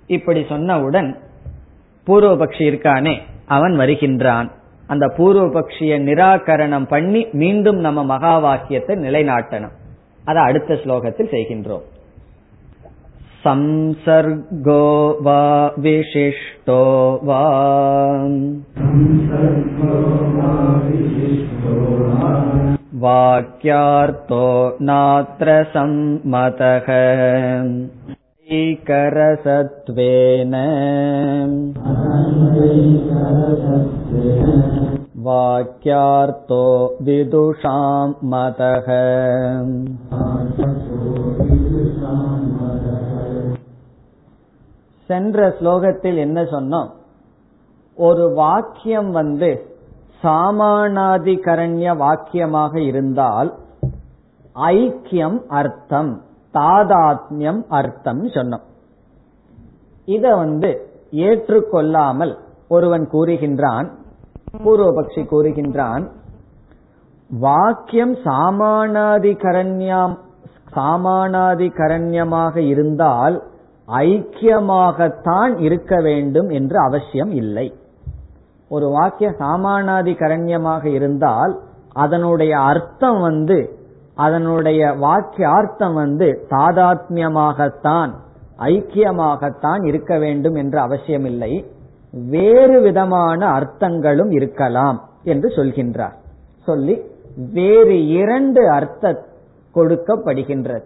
இப்படி 0.07 0.41
சொன்னவுடன் 0.41 1.15
பூர்வபக்ஷி 2.06 2.64
இருக்கானே 2.70 3.14
அவன் 3.48 3.74
வருகின்றான் 3.76 4.48
அந்த 4.88 5.04
பூர்வபக்ஷிய 5.16 5.94
நிராகரணம் 6.08 6.88
பண்ணி 6.88 7.20
மீண்டும் 7.32 7.78
நம்ம 7.78 8.00
மகா 8.04 8.34
வாக்கியத்தை 8.38 8.96
நிலைநாட்டணும் 8.96 9.76
அதை 10.24 10.42
அடுத்த 10.42 10.74
ஸ்லோகத்தில் 10.74 11.34
செய்கின்றோம் 11.34 11.84
संसर्गो 13.44 14.84
वा 15.20 15.40
विशिष्टो 15.78 16.78
वा 17.22 17.40
वाक्यार्थो 23.04 24.46
नात्र 24.82 25.62
सम्मतः 25.74 26.88
ऐकरसत्वेन 28.48 30.54
वाक्यार्थो 35.24 36.62
विदुषां 37.00 38.12
मतः 38.30 38.88
சென்ற 45.10 45.54
ஸ்லோகத்தில் 45.58 46.16
என்ன 46.16 46.42
சொன்னோம் 46.52 46.90
ஒரு 47.98 48.34
வாக்கியம் 48.34 49.10
வந்து 49.10 49.70
சாமானாதிகரண்ய 50.22 51.96
வாக்கியமாக 51.96 52.82
இருந்தால் 52.82 53.58
ஐக்கியம் 54.72 55.38
அர்த்தம் 55.60 56.27
தாதாத்மியம் 56.53 57.69
அர்த்தம் 57.69 58.27
சொன்னோம். 58.27 58.61
இத 60.05 60.35
வந்து 60.35 60.87
ஏற்றுக்கொள்ளாமல் 61.11 62.37
ஒருவன் 62.67 63.07
கூறுகின்றான் 63.11 63.89
பூர்வபக்ஷி 64.63 65.23
கூறுகின்றான் 65.31 66.09
வாக்கியம் 67.29 68.15
சாமானாதிகரண்யம் 68.15 70.17
சாமானாதிகரண்யமாக 70.75 72.57
இருந்தால் 72.57 73.43
ஐக்கியமாகத்தான் 73.87 75.59
இருக்க 75.59 76.01
வேண்டும் 76.01 76.49
என்று 76.49 76.79
அவசியம் 76.79 77.31
இல்லை. 77.31 77.73
ஒரு 78.69 78.89
வாக்கிய 78.89 79.35
சாமானாதிகரண்யமாக 79.39 80.85
இருந்தால் 80.85 81.59
அதனுடைய 81.93 82.59
அர்த்தம் 82.59 83.21
வந்து 83.21 83.78
அதனுடைய 84.25 84.91
வாக்கிய 84.91 85.49
அர்த்தம் 85.49 85.93
வந்து 85.93 86.27
தாதாத்மியமாகத்தான் 86.49 88.11
ஐக்கியமாகத்தான் 88.59 89.81
இருக்க 89.85 90.17
வேண்டும் 90.17 90.55
என்று 90.55 90.79
அவசியமில்லை. 90.79 91.53
வேறு 92.11 92.81
விதமான 92.81 93.47
அர்த்தங்களும் 93.47 94.31
இருக்கலாம் 94.31 94.97
என்று 95.23 95.49
சொல்கின்றார். 95.49 96.17
சொல்லி 96.65 96.95
வேறு 97.53 98.07
இரண்டு 98.07 98.69
அர்த்த 98.69 99.25
கொடுக்கப்படுகின்றது. 99.75 100.83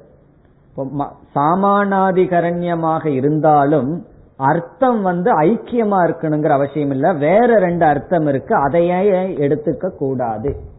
சாமானாதிகரண்யமாக 1.36 3.06
இருந்தாலும் 3.06 4.06
அர்த்தம் 4.38 5.02
வந்து 5.02 5.32
ஐக்கியமா 5.42 6.00
இருக்கணுங்கிற 6.06 6.50
அவசியம் 6.50 6.92
இல்ல 6.92 7.14
வேற 7.14 7.60
ரெண்டு 7.60 7.86
அர்த்தம் 7.86 8.28
இருக்கு. 8.28 8.56
அதையே 8.56 9.02
எடுத்துக்க 9.38 9.90
கூடாது. 9.98 10.72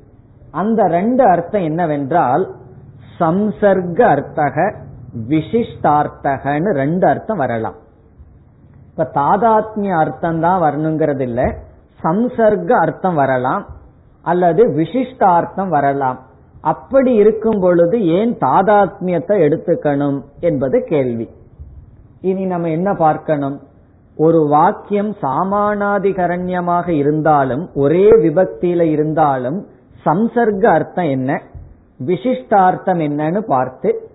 அந்த 0.60 0.80
ரெண்டு 0.96 1.22
அர்த்தம் 1.24 1.64
என்னவென்றால் 1.70 2.44
சம்சர்க 3.20 4.00
அர்த்தக 4.14 4.56
விசிஷ்டார்த்தகன்னு 5.30 6.70
ரெண்டு 6.82 7.04
அர்த்தம் 7.06 7.40
வரலாம். 7.42 7.76
இப்ப 8.88 9.06
தாதாத்மிய 9.20 9.92
அர்த்தம் 10.02 10.40
தான் 10.40 10.62
வரணுங்கிறது 10.62 11.24
இல்ல 11.28 11.42
சம்சர்க 12.00 12.70
அர்த்தம் 12.84 13.14
வரலாம் 13.14 13.64
அல்லது 14.24 14.62
விசிஷ்டார்த்தம் 14.78 15.68
வரலாம். 15.68 16.18
அப்படி 16.72 17.12
இருக்கும் 17.22 17.60
பொழுது 17.60 17.96
ஏன் 18.18 18.32
தாதாத்மியத்தை 18.44 19.36
எடுத்துக்கணும் 19.46 20.18
என்பது 20.40 20.76
கேள்வி. 20.92 21.26
இனி 22.20 22.44
நம்ம 22.52 22.68
என்ன 22.68 22.90
பார்க்கணும்? 23.04 23.56
ஒரு 24.16 24.40
வாக்கியம் 24.48 25.12
சாமானாதிகரண்யமாக 25.22 26.88
இருந்தாலும் 27.02 27.64
ஒரே 27.74 28.06
விபக்தியில 28.24 28.82
இருந்தாலும் 28.96 29.58
சம்சர்க்க 30.04 30.64
அர்த்தம் 30.64 31.08
என்ன? 31.08 31.42
விசிஷ்டார்த்தம் 32.06 33.00
என்னன்னு 33.06 33.40
பார்த்து 33.40 34.08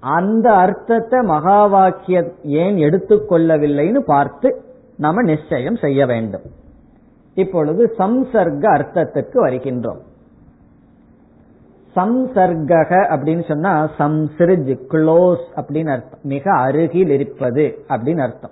அந்த 0.00 0.52
அர்த்தத்தை 0.52 1.20
மகா 1.20 1.66
வாக்கியம் 1.66 2.32
ஏன் 2.44 2.76
எடுத்துக்கொள்ளவில்லைன்னு 2.76 3.98
பார்த்து 3.98 4.62
நாம 4.96 5.22
நிச்சயம் 5.22 5.76
செய்ய 5.76 6.06
வேண்டும். 6.06 6.42
இப்பொழுது 7.34 7.94
சம்சர்க்க 7.98 8.64
அர்த்தத்திற்கு 8.76 9.34
வருகின்றோம். 9.34 10.00
சம்சர்க 11.96 12.82
அப்படின்னு 13.14 13.48
சொன்னா 13.48 13.90
சம்சிரிஜ் 13.98 14.78
க்ளோஸ் 14.90 15.46
அப்படின்னு 15.56 15.90
அர்த்தம். 15.90 16.20
மிக 16.22 16.52
அருகில் 16.52 17.10
இருப்பது 17.10 17.84
அப்படின்னு 17.88 18.20
அர்த்தம். 18.20 18.50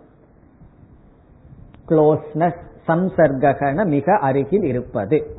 க்ளோஸ்னஸ் 1.88 2.61
சம்சர்கன 2.88 3.87
மிக 3.87 4.16
அருகில் 4.16 4.62
இருப்பது. 4.62 5.38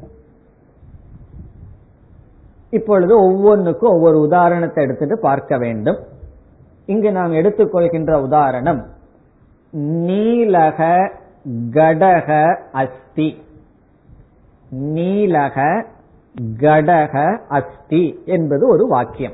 இப்பொழுது 2.70 3.20
ஒவ்வொன்றுக்கும் 3.22 3.92
ஒவ்வொரு 3.92 4.20
உதாரணத்தை 4.20 4.84
எடுத்துட்டு 4.84 5.20
பார்க்க 5.20 5.58
வேண்டும். 5.58 6.00
இங்கு 6.86 7.12
நாம் 7.12 7.34
எடுத்துக்கொள்கின்ற 7.34 8.22
உதாரணம் 8.22 8.86
நீலக 9.78 11.10
கடக 11.72 12.56
அஸ்தி. 12.72 13.44
நீலக 14.70 15.86
கடக 16.60 17.38
அஸ்தி 17.48 18.22
என்பது 18.26 18.68
ஒரு 18.68 18.88
வாக்கியம். 18.88 19.34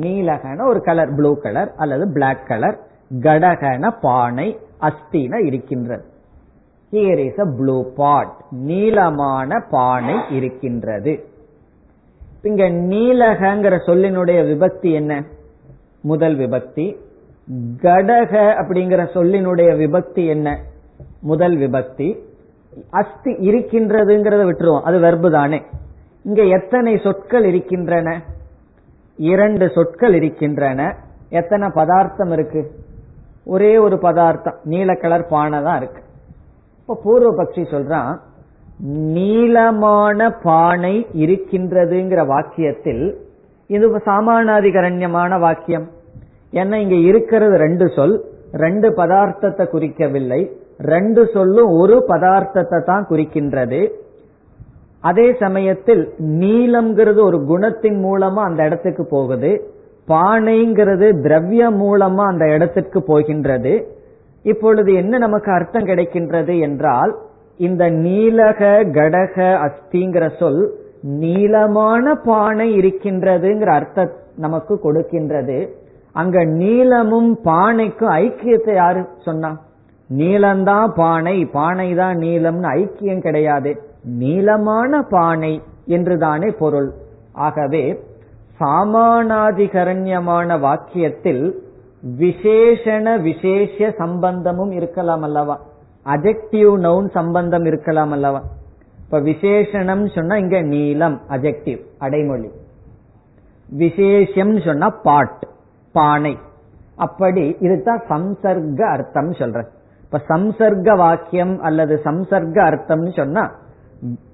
நீலகன 0.00 0.66
ஒரு 0.66 0.80
கலர் 0.80 1.14
ப்ளூ 1.14 1.36
கலர் 1.36 1.72
அல்லது 1.76 2.12
பிளாக் 2.12 2.46
கலர். 2.46 2.78
கடகன 3.20 3.90
பானை 4.00 4.58
அஸ்தின 4.80 5.44
இருக்கின்றது. 5.44 6.04
Here 6.92 7.18
is 7.18 7.38
a 7.38 7.46
blue 7.58 7.92
pot 7.94 8.34
நீளமான 8.50 9.60
பானை 9.70 10.16
இருக்கின்றது. 10.30 11.32
இங்க 12.44 12.70
நீலகங்கிற 12.70 13.78
சொல்லினுடைய 13.86 14.44
விபக்தி 14.44 14.92
என்ன? 14.92 15.24
முதல் 16.00 16.36
விபக்தி. 16.36 16.96
கடக 17.76 18.32
அப்படிங்கிற 18.32 19.06
சொல்லினுடைய 19.14 19.76
விபக்தி 19.76 20.26
என்ன? 20.26 20.60
முதல் 21.20 21.56
விபக்தி. 21.56 22.18
அஸ்தி 22.90 23.32
இருக்கின்றதுங்கிறத 23.32 24.44
விட்டுருவோம். 24.44 24.80
அது 24.80 24.98
வெர்பு 24.98 25.30
தானே. 25.30 25.62
இங்க 26.22 26.42
எத்தனை 26.42 26.96
சொற்கள் 26.96 27.44
இருக்கின்றன? 27.44 28.22
இரண்டு 29.16 29.70
சொற்கள் 29.70 30.14
இருக்கின்றன. 30.14 30.96
எத்தனை 31.28 31.70
பதார்த்தம் 31.74 32.30
இருக்கு? 32.30 32.70
ஒரே 33.44 33.78
ஒரு 33.78 33.98
பதார்த்தம். 33.98 34.58
நீல 34.64 34.94
கலர் 34.94 35.26
பானை 35.26 35.62
தான் 35.62 35.76
இருக்கு. 35.76 36.02
இப்ப 36.80 37.00
பூர்வ 37.02 37.44
பக்ஷி 37.44 37.62
சொல்றான் 37.62 38.18
நீளமான 39.14 40.18
பானை 40.46 40.94
இருக்கின்றதுங்கிற 41.24 42.20
வாக்கியத்தில் 42.32 43.04
இது 43.70 43.86
சாமானாதிகரண்யமான 44.08 45.38
வாக்கியம். 45.38 45.86
ஏன்னா 46.52 46.76
இங்க 46.84 46.96
இருக்கிறது 47.10 47.56
ரெண்டு 47.56 47.86
சொல் 47.96 48.16
ரெண்டு 48.64 48.88
பதார்த்தத்தை 48.96 49.64
குறிக்கவில்லை 49.74 50.40
ரெண்டு 50.92 51.22
சொல்லும் 51.34 51.70
ஒரு 51.80 51.96
பதார்த்தத்தை 52.08 52.78
தான் 52.84 53.06
குறிக்கின்றது. 53.10 53.80
அதே 55.02 55.26
சமயத்தில் 55.40 56.02
நீளம்ங்கிறது 56.42 57.20
ஒரு 57.28 57.38
குணத்தின் 57.50 57.98
மூலமா 58.04 58.42
அந்த 58.48 58.60
இடத்துக்கு 58.68 59.04
போகுது 59.06 59.50
பானைங்கிறது 60.08 61.06
திரவிய 61.26 61.64
மூலமா 61.82 62.24
அந்த 62.32 62.46
இடத்துக்கு 62.54 63.00
போகின்றது. 63.02 63.74
இப்பொழுது 64.44 64.90
என்ன 64.94 65.18
நமக்கு 65.18 65.50
அர்த்தம் 65.52 65.88
கிடைக்கின்றது 65.90 66.54
என்றால் 66.60 67.12
இந்த 67.56 67.90
நீலக 67.90 68.84
கடக 68.84 69.66
அஸ்திங்கிற 69.66 70.36
சொல் 70.38 70.82
நீளமான 71.02 72.14
பானை 72.14 72.78
இருக்கின்றதுங்கிற 72.78 73.66
அர்த்தம் 73.66 74.10
நமக்கு 74.36 74.80
கொடுக்கின்றது. 74.84 75.68
அங்க 76.12 76.44
நீளமும் 76.44 77.38
பானைக்கும் 77.44 78.12
ஐக்கியத்தை 78.14 78.74
யாரு 78.74 79.06
சொன்னா? 79.24 79.60
நீளம்தான் 80.16 80.88
பானை 80.94 81.44
பானை 81.44 81.94
தான் 81.94 82.16
நீளம்னு 82.16 82.68
ஐக்கியம் 82.68 83.20
கிடையாது. 83.20 83.82
நீளமான 84.04 85.02
பானை 85.02 85.62
என்றுதானே 85.86 86.50
பொருள். 86.50 86.92
ஆகவே 87.32 88.00
சாமானாதிகரண்யமான 88.60 90.58
வாக்கியத்தில் 90.58 91.54
விசேஷண 92.18 93.20
விசேஷ 93.20 93.90
சம்பந்தமும் 93.90 94.70
இருக்கலாம் 94.70 95.22
அல்லவா? 95.22 95.60
அஜெக்டிவ் 96.04 96.72
நவுன் 96.86 97.10
சம்பந்தம் 97.10 97.64
இருக்கலாம் 97.64 98.10
அல்லவா? 98.10 98.40
இப்ப 99.04 99.20
விசேஷணம் 99.20 100.04
சொன்னா 100.14 100.36
இங்க 100.36 100.62
நீளம் 100.62 101.20
அஜெக்டிவ் 101.28 101.80
அடைமொழி. 101.98 102.50
விசேஷம் 103.68 104.60
சொன்னா 104.60 104.88
பாட் 105.02 105.46
பானை. 105.92 106.38
அப்படி 106.96 107.56
இதுதான் 107.60 108.02
சம்சர்க்க 108.08 108.82
அர்த்தம் 108.82 109.30
சொல்ற 109.30 109.64
இப்ப 110.04 110.20
சம்சர்க்க 110.28 110.96
வாக்கியம் 110.96 111.54
அல்லது 111.60 112.00
சம்சர்க்க 112.04 112.58
அர்த்தம்னு 112.68 113.12
சொன்னா 113.16 113.44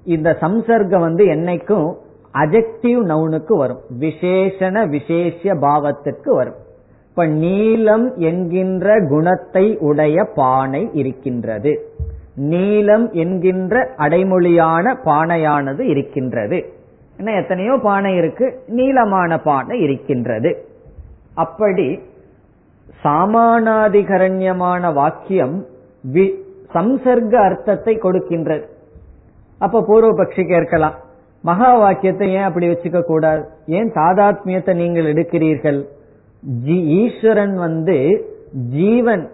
இந்த 0.03 0.37
சம்சர்க்கம் 0.41 1.05
வந்து 1.07 1.25
என்னைக்கும் 1.25 1.87
அஜெக்டிவ் 2.33 2.99
நவுனுக்கு 3.11 3.53
வரும். 3.57 3.81
விசேஷண 3.99 4.89
விசேஷ 4.89 5.53
பாவத்துக்கு 5.55 6.29
வரும். 6.39 6.59
இப்ப 7.11 7.23
நீலம் 7.43 8.05
என்கின்ற 8.27 8.85
குணத்தை 9.13 9.63
உடைய 9.87 10.23
பானை 10.37 10.81
இருக்கின்றது. 10.99 11.71
நீலம் 12.51 13.07
என்கின்ற 13.23 13.81
அடைமொழியான 14.03 14.93
பானையானது 15.07 15.81
இருக்கின்றது. 15.93 16.59
ஏன்னா 17.19 17.33
எத்தனையோ 17.41 17.73
பானை 17.87 18.13
இருக்கு 18.21 18.45
நீளமான 18.77 19.41
பானை 19.47 19.77
இருக்கின்றது. 19.87 20.51
அப்படி 21.43 21.87
சாமானாதிகரண்யமான 23.03 24.93
வாக்கியம் 25.01 25.55
சம்சர்க்க 26.75 27.33
அர்த்தத்தை 27.47 27.93
கொடுக்கின்றது. 28.05 28.65
அப்ப 29.61 29.85
பூர்வபக்ஷி 29.89 30.43
கேட்கலாம் 30.55 30.95
மகா 31.43 31.71
வாக்கியத்தை 31.85 32.27
ஏன் 32.37 32.47
அப்படி 32.49 32.67
வச்சுக்க 32.69 32.99
கூடாது? 33.03 33.43
ஏன் 33.77 33.91
தாதாத்மியத்தை 33.99 34.73
நீங்கள் 34.83 35.09
எடுக்கிறீர்கள்? 35.13 35.81
ஈஸ்வரன் 36.65 37.55
வந்து 37.55 38.25
ஜீவன் 38.69 39.29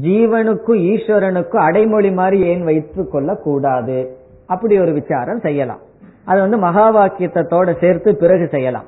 ஜீவனுக்கும் 0.00 0.80
ஈஸ்வரனுக்கும் 0.90 1.64
அடைமொழி 1.66 2.12
மாதிரி 2.12 2.40
ஏன் 2.40 2.64
வைத்துக் 2.64 3.10
கொள்ள 3.10 3.34
கூடாது 3.34 4.16
அப்படி 4.46 4.80
ஒரு 4.80 4.92
விசாரம் 4.92 5.40
செய்யலாம். 5.40 5.80
அது 6.24 6.40
வந்து 6.40 6.58
மகா 6.58 6.86
வாக்கியத்தோட 6.96 7.80
சேர்த்து 7.80 8.16
பிறகு 8.16 8.48
செய்யலாம். 8.48 8.84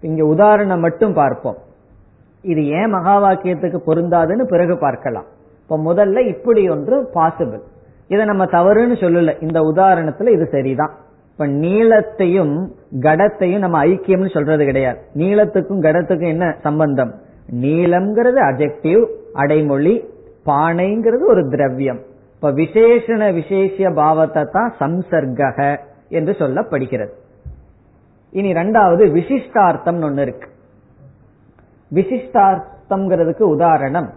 இங்க 0.00 0.24
உதாரணம் 0.24 0.80
மட்டும் 0.80 1.12
பார்ப்போம். 1.12 1.56
இது 2.42 2.66
ஏன் 2.66 2.90
மகா 2.90 3.14
வாக்கியத்துக்கு 3.22 3.78
பொருந்தாதுன்னு 3.86 4.44
பிறகு 4.44 4.78
பார்க்கலாம். 4.78 5.24
இப்ப 5.62 5.94
முதல்ல 5.94 6.28
இப்படி 6.28 6.68
ஒன்று 6.68 7.10
பாசிபிள் 7.14 7.60
இதை 8.08 8.24
நம்ம 8.24 8.44
தவறுன்னு 8.44 8.96
சொல்லல. 9.04 9.42
இந்த 9.42 9.60
உதாரணத்துல 9.60 10.32
இது 10.32 10.48
சரிதான். 10.50 10.94
இப்ப 11.40 11.52
நீளத்தையும் 11.52 12.68
கடத்தையும் 13.00 13.60
நம்ம 13.60 13.84
ஐக்கியம்னு 13.84 14.30
சொல்றது 14.30 14.64
கிடையாது. 14.64 14.98
நீளத்துக்கும் 15.16 15.80
கடத்துக்கும் 15.80 16.28
என்ன 16.28 16.56
சம்பந்தம்? 16.60 17.14
நீளம்ங்கிறது 17.60 18.40
அஜெக்டிவ் 18.50 19.06
அடைமொழி 19.32 20.04
பானைங்கிறது 20.46 21.20
ஒரு 21.26 21.48
திரவியம். 21.48 21.98
இப்ப 22.34 22.52
விசேஷண 22.52 23.34
விசேஷ 23.34 23.90
பாவத்தை 23.90 24.44
தான் 24.52 24.74
சம்சர்க 24.80 25.78
என்று 26.08 26.32
சொல்லப்படுகிறது. 26.32 27.10
இனி 28.30 28.52
ரெண்டாவது 28.52 29.12
விசிஷ்டார்த்தம் 29.12 30.04
ஒன்னு 30.04 30.22
இருக்கு. 30.22 30.48
விசிஷ்டார்த்தம்ங்கிறதுக்கு 31.94 33.42
உதாரணம். 33.42 34.10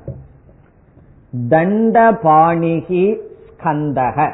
தண்டபாணிகி 1.49 3.17
ஸ்கந்தக. 3.49 4.33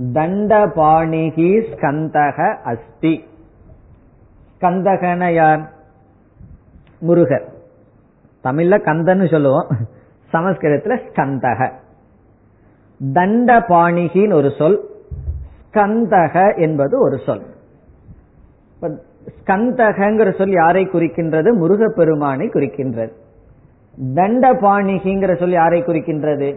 தண்டபாணிகி 0.00 1.64
ஸ்கந்தக 1.74 2.56
அஸ்தி. 2.56 3.24
ஸ்கந்தகன 4.60 5.32
யார்? 5.32 5.72
முருகர். 7.06 7.44
தமிழ்ல 8.44 8.76
கந்தன்னு 8.78 9.30
சொல்லுவோம். 9.30 9.66
சமஸ்கிருதத்துல 10.32 10.98
ஸ்கந்தக. 11.14 11.72
தண்டபாணிகின்னு 13.12 14.32
ஒரு 14.32 14.50
சொல் 14.58 14.90
ஸ்கந்தக 15.72 16.58
என்பது 16.58 17.00
ஒரு 17.00 17.18
சொல். 17.26 17.46
ஸ்கந்தகங்கிற 19.44 20.38
சொல் 20.38 20.50
யாரை 20.50 20.86
குறிக்கின்றது? 20.86 21.52
முருகப்பெருமானை 21.52 22.48
குறிக்கின்றது. 22.48 23.12
தண்டபாணிகிங்கிற 24.14 25.38
சொல் 25.38 25.50
யாரை 25.50 25.82
குறிக்கின்றது? 25.82 26.56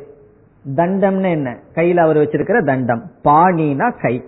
தண்டம்னு 0.75 1.29
என்ன? 1.29 1.57
கையில் 1.73 1.97
அவர் 1.97 2.17
வச்சிருக்கிற 2.17 2.65
தண்டம். 2.65 3.03
பாணினா 3.23 4.01
கை. 4.01 4.23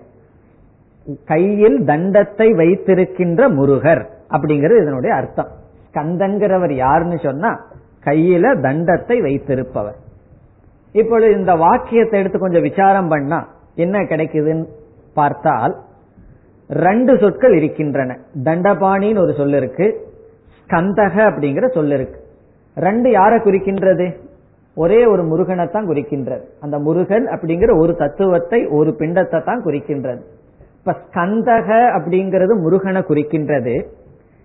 கையில் 1.25 1.79
தண்டத்தை 1.81 2.55
வைத்திருக்கின்ற 2.55 3.49
முருகர் 3.49 4.05
அப்படிங்கிறது 4.29 4.81
இதனுடைய 4.81 5.15
அர்த்தம். 5.15 5.47
ஸ்கந்தங்கிறவர் 5.93 6.73
யாருன்னு 6.75 7.17
சொன்னா 7.17 7.65
கையில 8.03 8.53
தண்டத்தை 8.59 9.21
வைத்திருப்பவர். 9.21 9.95
இப்பொழுது 10.93 11.37
இந்த 11.37 11.55
வாக்கியத்தை 11.55 12.19
எடுத்து 12.19 12.39
கொஞ்சம் 12.39 12.61
விசாரம் 12.61 13.07
பண்ணா 13.07 13.47
என்ன 13.75 13.99
கிடைக்குதுன்னு 13.99 14.65
பார்த்தால் 15.13 15.75
ரெண்டு 16.69 17.17
சொற்கள் 17.17 17.53
இருக்கின்றன. 17.53 18.17
தண்டபாணின்னு 18.43 19.17
ஒரு 19.17 19.33
சொல் 19.33 19.53
இருக்கு 19.53 20.09
ஸ்கந்தக 20.67 21.15
அப்படிங்கிற 21.29 21.73
சொல் 21.73 21.91
இருக்கு 21.91 22.19
ரெண்டு 22.75 23.11
யாரை 23.11 23.39
குறிக்கின்றது? 23.39 24.15
ஒரே 24.77 25.05
ஒரு 25.05 25.23
முருகனை 25.23 25.69
தான் 25.69 25.87
குறிக்கின்றது. 25.87 26.43
அந்த 26.59 26.79
முருகன் 26.79 27.25
அப்படிங்கிற 27.25 27.71
ஒரு 27.77 27.95
தத்துவத்தை 27.95 28.67
ஒரு 28.67 28.95
பிண்டத்தை 28.99 29.43
தான் 29.43 29.63
குறிக்கின்றது. 29.63 30.21
இப்ப 30.77 30.95
ஸ்கந்தக 31.01 31.67
அப்படிங்கிறது 31.97 32.53
முருகனை 32.61 33.01
குறிக்கின்றது. 33.01 33.75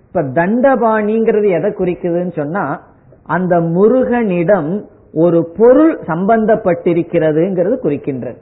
இப்ப 0.07 0.23
தண்டபாணிங்கிறது 0.23 1.49
எதை 1.49 1.71
குறிக்குதுன்னு 1.71 2.35
சொன்னா 2.37 2.83
அந்த 3.23 3.61
முருகனிடம் 3.61 4.85
ஒரு 5.13 5.39
பொருள் 5.57 6.01
சம்பந்தப்பட்டிருக்கிறதுங்கிறது 6.07 7.77
குறிக்கின்றது. 7.83 8.39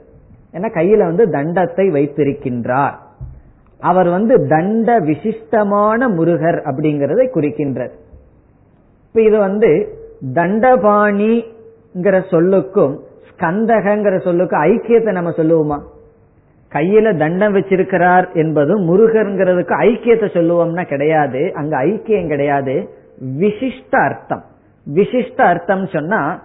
ஏன்னா 0.53 0.69
கையில 0.79 0.97
வந்து 0.97 1.25
தண்டத்தை 1.25 1.85
வைத்திருக்கின்றார். 1.91 2.95
அவர் 3.79 4.09
வந்து 4.09 4.47
தண்ட 4.47 4.99
விசிஷ்டமான 4.99 6.07
முருகர் 6.09 6.59
அப்படிங்கறதை 6.69 7.25
குறிக்கின்றது. 7.33 7.93
இப்ப 9.07 9.21
இது 9.21 9.37
வந்து 9.37 9.69
தண்டபாணி 10.33 11.33
சொல்லுக்கும் 12.03 12.95
ஸ்கந்தகங்கிற 13.29 14.15
சொல்லுக்கும் 14.27 14.63
ஐக்கியத்தை 14.71 15.11
நம்ம 15.11 15.29
சொல்லுவோமா? 15.29 15.81
கையில 16.73 17.17
தண்டம் 17.17 17.55
வச்சிருக்கிறார் 17.55 18.33
என்பதும் 18.33 18.81
முருகருங்கிறதுக்கு 18.89 19.75
ஐக்கியத்தை 19.79 20.27
சொல்லுவோம்னா 20.33 20.83
கிடையாது 20.85 21.51
அங்க 21.53 21.83
ஐக்கியம் 21.83 22.27
கிடையாது. 22.27 22.89
விசிஷ்ட 23.39 23.89
அர்த்தம். 23.89 24.43
விசிஷ்ட 24.93 25.41
அர்த்தம் 25.41 25.85
சொன்னா 25.87 26.43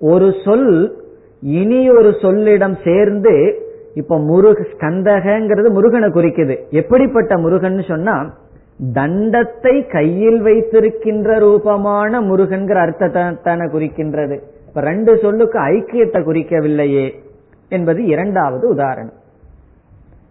ஒரு 0.00 0.34
சொல் 0.44 0.96
இனி 1.40 1.90
ஒரு 1.90 2.10
சொல்லிடம் 2.22 2.76
சேர்ந்து 2.84 3.62
இப்ப 3.94 4.18
முருக 4.18 4.66
ஸ்கந்தகங்கிறது 4.72 5.70
முருகனை 5.70 6.08
குறிக்குது. 6.08 6.56
எப்படிப்பட்ட 6.70 7.38
முருகன் 7.38 7.82
சொன்னா 7.88 8.34
தண்டத்தை 8.94 9.90
கையில் 9.90 10.42
வைத்திருக்கின்ற 10.42 11.38
ரூபமான 11.38 12.20
முருகன்கிற 12.20 12.74
அர்த்தத்தை 12.74 13.52
குறிக்கின்றது. 13.52 14.38
இப்ப 14.68 14.80
ரெண்டு 14.80 15.18
சொல்லுக்கு 15.18 15.58
ஐக்கியத்தை 15.58 16.18
குறிக்கவில்லையே 16.18 17.12
என்பது 17.68 18.04
இரண்டாவது 18.04 18.68
உதாரணம். 18.68 19.16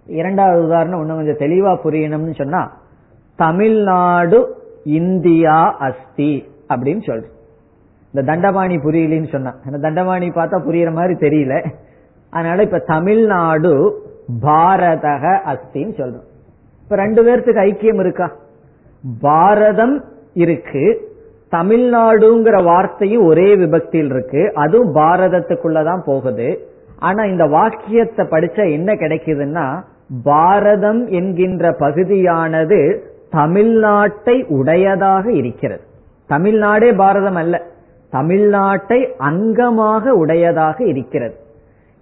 இரண்டாவது 0.06 0.64
உதாரணம் 0.64 1.00
இன்னும் 1.00 1.16
கொஞ்சம் 1.16 1.50
தெளிவா 1.50 1.80
புரியணும்னு 1.84 2.36
சொன்னா 2.36 2.78
தமிழ்நாடு 3.36 4.56
இந்தியா 4.84 5.76
அஸ்தி 5.78 6.48
அப்படின்னு 6.70 7.04
சொல்றேன். 7.04 7.32
இந்த 8.14 8.26
தண்டபாணி 8.26 8.76
புரியலன்னு 8.76 9.32
சொன்னா. 9.32 9.56
தண்டபாணி 9.82 10.30
பார்த்தா 10.30 10.62
புரியுற 10.68 10.94
மாதிரி 10.94 11.14
தெரியல. 11.14 11.70
அதனால 12.30 12.62
இப்ப 12.62 12.80
தமிழ்நாடு 12.80 14.04
பாரதக 14.42 15.40
அஸ்தின்னு 15.46 15.96
சொல்றோம். 15.98 16.28
இப்ப 16.84 16.96
ரெண்டு 16.96 17.24
பேர்த்துக்கு 17.24 17.64
ஐக்கியம் 17.64 18.00
இருக்கா? 18.00 18.36
பாரதம் 19.22 20.04
இருக்கு 20.34 21.16
தமிழ்நாடுங்கிற 21.52 22.64
வார்த்தையும் 22.64 23.26
ஒரே 23.26 23.56
விபக்தியில் 23.56 24.06
இருக்கு. 24.06 24.52
அதுவும் 24.54 24.95
பாரதத்துக்குள்ளதான் 24.95 26.02
போகுது. 26.06 26.68
ஆனா 27.00 27.24
இந்த 27.24 27.45
வாக்கியத்தை 27.45 28.26
படிச்சா 28.26 28.72
என்ன 28.72 28.93
கிடைக்குதுன்னா 28.93 29.84
பாரதம் 30.24 31.08
என்கின்ற 31.08 31.72
பகுதியானது 31.72 33.04
தமிழ்நாட்டை 33.32 34.45
உடையதாக 34.45 35.32
இருக்கிறது. 35.32 35.82
தமிழ்நாடே 36.28 36.93
பாரதம் 36.93 37.36
அல்ல. 37.36 37.64
தமிழ்நாட்டை 38.12 39.12
அங்கமாக 39.20 40.08
உடையதாக 40.08 40.84
இருக்கிறது. 40.84 41.36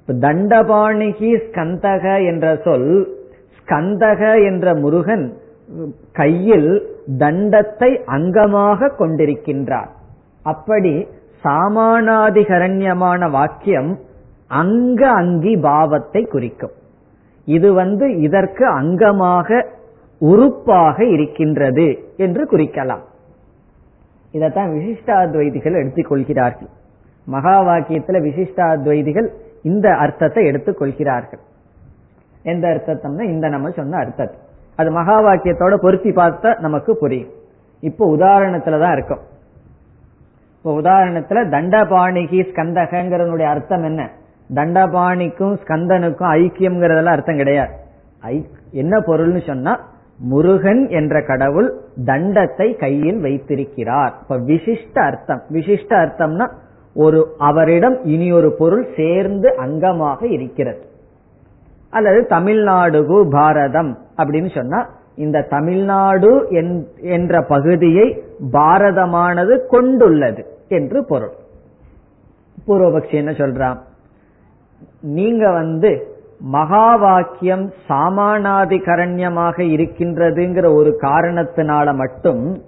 தண்டபாணிகி 0.08 1.40
ஸ்கந்தக 1.52 2.26
என்ற 2.26 2.60
சொல் 2.64 3.08
ஸ்கந்தக 3.60 4.46
என்ற 4.46 4.76
முருகன் 4.76 5.34
கையில் 6.12 6.72
தண்டத்தை 7.18 7.90
அங்கமாக 8.06 8.90
கொண்டிருக்கின்றார். 8.98 9.92
அப்படி 10.42 10.94
சாமானாதிகரண்யமான 11.44 13.30
வாக்கியம் 13.30 13.92
அங்க 14.62 15.02
அங்கி 15.10 15.54
பாவத்தை 15.58 16.22
குறிக்கும். 16.26 16.76
இது 17.48 17.74
வந்து 17.74 18.06
இதற்கு 18.18 18.66
அங்கமாக 18.80 19.50
உறுப்பாக 20.22 20.98
இருக்கின்றது 21.06 21.88
என்று 22.18 22.44
குறிக்கலாம். 22.52 23.04
இதைத்தான் 24.32 24.72
விசிஷ்டாத்வைதிகள் 24.74 25.80
எடுத்துக்கொள்கிறார்கள் 25.82 26.72
மகா 27.28 27.56
வாக்கியத்துல 27.64 28.18
விசிஷ்டாத்வைதிகள் 28.28 29.28
இந்த 29.62 29.88
அர்த்தத்தை 29.96 30.46
எடுத்துக் 30.46 30.78
கொள்கிறார்கள். 30.78 31.42
எந்த 32.44 32.66
அர்த்தம்னா 32.74 33.24
இந்த 33.34 33.50
நம்ம 33.50 33.70
சொன்ன 33.70 33.98
அர்த்தத்தை. 33.98 34.40
அது 34.76 34.92
மகா 34.92 35.22
வாக்கியத்தோட 35.22 35.76
பொருத்தி 35.76 36.10
பார்த்தா 36.10 36.60
நமக்கு 36.60 36.98
புரியும். 36.98 37.30
இப்போ 37.80 38.16
உதாரணத்துலதான் 38.16 38.92
இருக்கும். 38.92 39.20
இப்போ 40.58 40.82
உதாரணத்துல 40.82 41.50
தண்டபாணிகி 41.50 42.40
ஸ்கந்தகங்கிறனுடைய 42.52 43.44
அர்த்தம் 43.44 43.84
என்ன? 43.84 44.10
தண்டபாணிக்கும் 44.54 45.58
ஸ்கந்தனுக்கும் 45.66 46.32
ஐக்கியம்ங்கிறதெல்லாம் 46.34 47.16
அர்த்தம் 47.16 47.36
கிடையாது. 47.36 47.74
என்ன 48.72 49.00
பொருள்னு 49.00 49.46
சொன்னா 49.46 49.80
முருகன் 50.18 50.90
என்ற 50.90 51.22
கடவுள் 51.22 51.82
தண்டத்தை 52.06 52.78
கையில் 52.78 53.22
வைத்திருக்கிறார். 53.22 54.14
இப்ப 54.22 54.38
விசிஷ்ட 54.38 55.00
அர்த்தம். 55.00 55.42
விசிஷ்ட 55.52 55.90
அர்த்தம்னா 55.90 56.50
ஒரு 56.94 57.36
அவரிடம் 57.38 58.04
இனி 58.04 58.32
ஒரு 58.32 58.52
பொருள் 58.52 58.88
சேர்ந்து 58.96 59.54
அங்கமாக 59.58 60.24
இருக்கிறது. 60.32 60.86
அல்லது 61.90 62.26
தமிழ்நாடு 62.26 63.28
பாரதம். 63.30 63.98
அப்படின்னு 64.18 64.56
சொன்னா 64.56 64.90
இந்த 65.16 65.42
தமிழ்நாடு 65.42 66.48
என்ற 67.02 67.42
பகுதியை 67.42 68.24
பாரதமானது 68.52 69.68
கொண்டுள்ளது 69.68 70.46
என்று 70.68 71.06
பொருள். 71.06 71.34
பூர்வபக்ஷி 72.68 73.14
என்ன 73.14 73.32
சொல்றான்? 73.32 73.78
நீங்க 75.00 75.52
வந்து 75.52 75.92
மகா 76.40 76.96
வாக்கியம் 76.96 77.72
சாமானாதிகரண்யமாக 77.90 79.60
இருக்கின்றதுங்கிற 79.60 80.74
ஒரு 80.74 80.98
காரணத்தினால 81.02 81.96
மட்டும் 81.96 82.62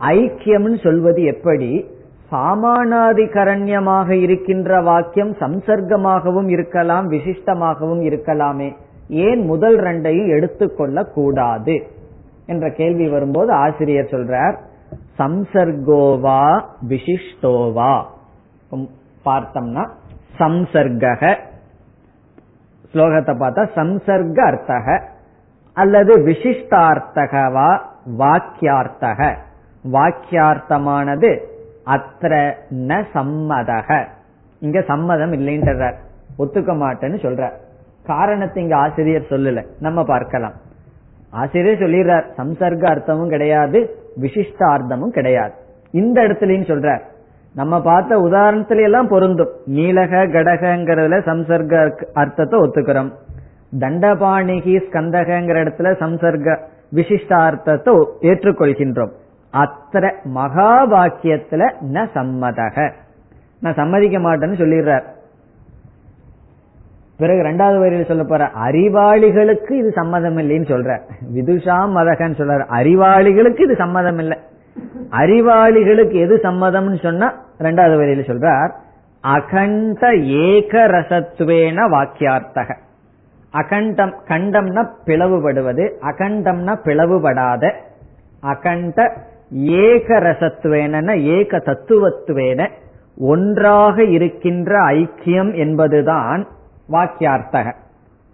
ஐக்கியம்னு 0.00 0.82
சொல்வது 0.82 1.22
எப்படி? 1.22 1.86
சாமானாதிகரண்யமாக 2.32 4.10
இருக்கின்ற 4.10 4.80
வாக்கியம் 4.80 5.32
சம்சர்க்கமாகவும் 5.32 6.48
இருக்கலாம் 6.48 7.10
விசிஷ்டமாகவும் 7.10 8.02
இருக்கலாமே. 8.10 8.70
ஏன் 9.10 9.44
முதல் 9.44 9.78
ரெண்டையும் 9.78 10.28
எடுத்துக்கொள்ள 10.28 11.04
கூடாது 11.04 11.82
என்ற 12.46 12.70
கேள்வி 12.70 13.08
வரும்போது 13.08 13.52
ஆசிரியர் 13.52 14.04
சொல்றார் 14.04 14.58
சம்சர்கோவா 15.18 16.64
விசிஷ்டோவா? 16.88 18.04
பார்த்தோம்னா 19.24 19.88
சம்சர்க 20.38 21.38
ஸ்லோகத்தை 22.94 23.32
பார்த்தா 23.32 23.68
சம்சர்க 23.76 24.38
அர்த்தக. 24.38 25.02
அல்லது 25.72 26.18
விசிஷ்டார்த்தகவா? 26.18 27.80
வாக்கியார்த்தக. 28.18 29.36
வாக்கியார்த்தமானது 29.92 31.40
அத்திர 31.86 32.52
ந 32.70 33.04
சம்மதக. 33.14 34.06
இங்க 34.60 34.80
சம்மதம் 34.80 35.32
இல்லைன்றார் 35.32 35.94
ஒத்துக்க 36.38 36.72
மாட்டேன்னு 36.76 37.22
சொல்ற 37.22 37.52
காரணத்தை 38.06 38.62
இங்க 38.62 38.76
ஆசிரியர் 38.76 39.30
சொல்லல. 39.30 39.66
நம்ம 39.80 40.04
பார்க்கலாம். 40.04 40.52
ஆசிரியர் 41.30 41.78
சொல்லிடுறார் 41.78 42.24
சம்சர்க்க 42.36 42.84
அர்த்தமும் 42.92 43.28
கிடையாது 43.28 43.96
விசிஷ்டார்த்தமும் 44.20 45.08
கிடையாது. 45.08 45.52
இந்த 45.90 46.22
இடத்துலயும் 46.22 46.70
சொல்றார் 46.70 47.00
நம்ம 47.54 47.82
பார்த்த 47.82 48.16
உதாரணத்துல 48.16 48.82
எல்லாம் 48.82 49.08
பொருந்தும். 49.08 49.50
நீலக 49.66 50.26
கடகங்கிறதுல 50.26 51.16
சம்சர்க 51.26 52.02
அர்த்தத்தை 52.12 52.58
ஒத்துக்கிறோம். 52.58 53.12
தண்டபாணிகி 53.78 54.74
ஸ்கந்தகங்கிற 54.86 55.56
இடத்துல 55.64 55.88
சம்சர்க 56.00 56.58
விசிஷ்டார்த்தத்தை 56.94 57.94
ஏற்றுக்கொள்கின்றோம். 58.20 59.10
அத்திர 59.52 60.12
மகா 60.24 60.86
வாக்கியத்துல 60.90 61.72
ந 61.92 62.08
சம்மதக. 62.14 62.92
நான் 63.60 63.74
சம்மதிக்க 63.74 64.18
மாட்டேன்னு 64.18 64.60
சொல்லிடுறார். 64.62 65.06
பிறகு 67.20 67.40
ரெண்டாவது 67.46 67.78
வரியில் 67.82 68.10
சொல்ல 68.10 68.24
போற 68.24 68.44
அறிவாளிகளுக்கு 68.66 69.72
இது 69.80 69.90
சம்மதம் 70.00 70.38
இல்லைன்னு 70.42 70.68
சொல்ற. 70.72 70.90
விதுஷாம் 71.36 71.92
மதகன்னு 71.98 72.38
சொல்ற 72.40 72.66
அறிவாளிகளுக்கு 72.80 73.64
இது 73.66 73.76
சம்மதம் 73.76 74.18
இல்லை 74.18 74.38
அறிவாளிகளுக்கு 75.22 76.16
எது 76.24 76.34
சம்மதம்னு 76.42 77.00
சொன்னா 77.02 77.28
ரெண்டாவது 77.66 77.96
வரியில 78.00 78.24
சொல்றார் 78.30 78.70
அகண்ட 79.24 80.02
ஏக 80.44 80.72
ரசத்துவேன 80.96 81.78
வாக்கியார்த்தக. 81.94 82.68
அகண்டம் 83.54 84.14
கண்டம்னா 84.28 84.82
பிளவுபடுவது 85.06 85.84
அகண்டம்னா 86.10 86.74
பிளவுபடாத. 86.86 87.64
அகண்ட 88.52 88.98
ஏக 89.88 90.08
ரசத்துவேன 90.20 91.16
ஏக 91.36 91.58
தத்துவத்துவேன 91.68 92.68
ஒன்றாக 93.32 94.04
இருக்கின்ற 94.16 94.72
ஐக்கியம் 94.98 95.52
என்பதுதான் 95.54 96.42
வாக்கியார்த்தக. 96.90 97.74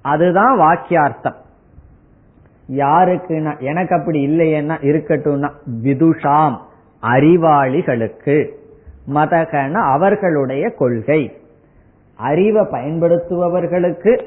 அதுதான் 0.02 0.58
வாக்கியார்த்தம். 0.60 1.34
யாருக்குன்னா 2.76 3.58
எனக்கு 3.58 3.98
அப்படி 3.98 4.28
இல்லையேன்னா 4.28 4.74
இருக்கட்டும்னா 4.82 5.50
விதுஷாம் 5.82 6.56
அறிவாளிகளுக்கு 7.02 8.50
மதகன 9.14 9.72
அவர்களுடைய 9.72 10.70
கொள்கை. 10.70 11.40
அறிவை 12.16 12.62
பயன்படுத்துபவர்களுக்கு 12.62 14.24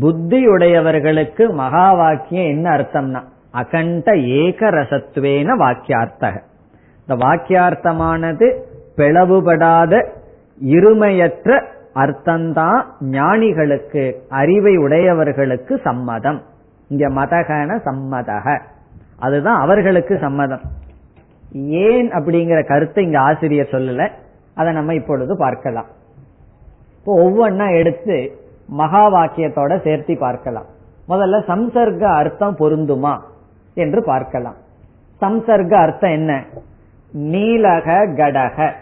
புத்தியுடையவர்களுக்கு 0.00 1.52
மகா 1.52 1.92
வாக்கியம் 1.92 2.46
என்ன 2.46 2.70
அர்த்தம்னா 2.70 3.22
அகண்ட 3.50 4.16
ஏக 4.16 4.70
ரசத்துவேன 4.70 5.56
வாக்கியார்த்தக. 5.58 6.42
இந்த 7.06 7.26
வாக்கியார்த்தமானது 7.26 8.60
பிளவுபடாத 8.96 10.06
இருமையற்ற 10.64 11.62
அர்த்தம்தான் 11.98 12.82
ஞானிகளுக்கு 13.00 14.22
அறிவை 14.28 14.76
உடையவர்களுக்கு 14.76 15.80
சம்மதம். 15.84 16.42
இங்க 16.88 17.08
மதகன 17.08 17.80
சம்மதக. 17.84 18.60
அதுதான் 19.18 19.60
அவர்களுக்கு 19.60 20.18
சம்மதம். 20.18 20.60
ஏன் 21.52 22.10
அப்படிங்கிற 22.12 22.66
கருத்தை 22.66 23.04
இங்க 23.04 23.18
ஆசிரியர் 23.20 23.68
சொல்லல. 23.70 24.10
அதை 24.54 24.72
நம்ம 24.72 24.94
இப்பொழுது 24.94 25.36
பார்க்கலாம். 25.36 25.86
இப்போ 26.98 27.12
ஒவ்வொன்னா 27.28 27.78
எடுத்து 27.78 28.36
மகா 28.66 29.12
வாக்கியத்தோட 29.12 29.72
சேர்த்தி 29.84 30.18
பார்க்கலாம். 30.18 30.64
முதல்ல 31.08 31.38
சம்சர்க்க 31.46 32.02
அர்த்தம் 32.02 32.56
பொருந்துமா 32.56 33.18
என்று 33.74 34.04
பார்க்கலாம். 34.04 34.56
சம்சர்க்க 35.20 35.74
அர்த்தம் 35.74 36.10
என்ன? 36.10 36.44
நீலக 37.12 38.06
கடக. 38.06 38.72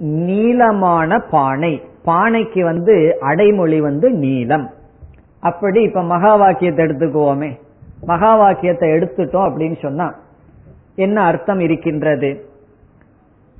நீளமான 0.00 1.18
பானை. 1.30 1.82
பானைக்கு 2.04 2.62
வந்து 2.62 3.16
அடைமொழி 3.20 3.80
வந்து 3.80 4.10
நீளம். 4.10 4.70
அப்படி 5.40 5.82
இப்ப 5.82 6.02
மகா 6.02 6.34
வாக்கியத்தை 6.34 6.86
எடுத்துக்குவோமே 6.86 7.58
மகா 8.04 8.36
வாக்கியத்தை 8.36 8.90
எடுத்துட்டோம் 8.90 9.48
அப்படின்னு 9.48 9.78
சொன்னா 9.80 10.14
என்ன 10.96 11.20
அர்த்தம் 11.20 11.60
இருக்கின்றது? 11.60 12.46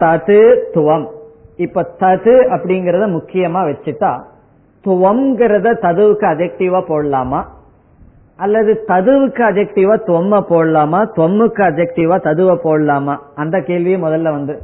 தது 0.00 0.56
துவம். 0.74 1.06
இப்ப 1.56 1.90
தது 2.00 2.34
அப்படிங்கறத 2.54 3.04
முக்கியமா 3.08 3.60
வச்சுட்டா 3.70 4.22
துவம்ங்கிறத 4.84 5.72
ததுவுக்கு 5.80 6.26
அஜெக்டிவா 6.26 6.80
போடலாமா? 6.88 7.44
அல்லது 8.36 8.84
ததுவுக்கு 8.88 9.42
அஜெக்டிவா 9.42 9.94
தொம்ம 10.06 10.40
போடலாமா? 10.40 11.10
தொம்முக்கு 11.16 11.62
அஜெக்டிவா 11.62 12.16
ததுவ 12.18 12.56
போடலாமா? 12.64 13.18
அந்த 13.34 13.60
கேள்வியும் 13.60 14.04
முதல்ல 14.04 14.22
வந்து 14.22 14.62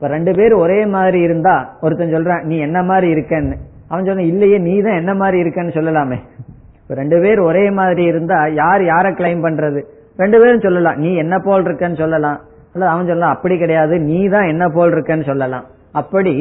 இப்ப 0.00 0.08
ரெண்டு 0.12 0.32
பேர் 0.36 0.52
ஒரே 0.64 0.78
மாதிரி 0.92 1.18
இருந்தா 1.20 1.54
ஒருத்தன் 1.84 2.12
சொல்றான் 2.14 2.44
நீ 2.50 2.58
என்ன 2.66 2.78
மாதிரி 2.90 3.08
இருக்கன்னு? 3.14 3.56
அவன் 3.90 4.06
சொன்ன 4.08 4.22
இல்லையே 4.22 4.58
நீ 4.66 4.74
தான் 4.86 4.96
என்ன 5.00 5.12
மாதிரி 5.14 5.38
இருக்கன்னு 5.42 5.74
சொல்லலாமே. 5.76 6.18
ரெண்டு 7.00 7.16
பேர் 7.24 7.40
ஒரே 7.48 7.64
மாதிரி 7.70 8.04
இருந்தா 8.12 8.38
யார் 8.60 8.82
யார 8.82 9.10
கிளைம் 9.18 9.42
பண்றது? 9.46 9.80
ரெண்டு 10.22 10.38
பேரும் 10.40 10.64
சொல்லலாம் 10.66 10.96
நீ 10.98 11.10
என்ன 11.24 11.34
போல் 11.38 11.66
இருக்கன்னு 11.68 12.00
சொல்லலாம். 12.02 12.38
அல்ல 12.72 12.88
அவன் 12.92 13.10
சொல்லலாம் 13.10 13.34
அப்படி 13.36 13.58
கிடையாது 13.58 13.98
நீ 14.08 14.28
தான் 14.28 14.48
என்ன 14.52 14.70
போல் 14.78 14.94
இருக்கன்னு 14.96 15.28
சொல்லலாம். 15.30 15.66
அப்படி 15.92 16.34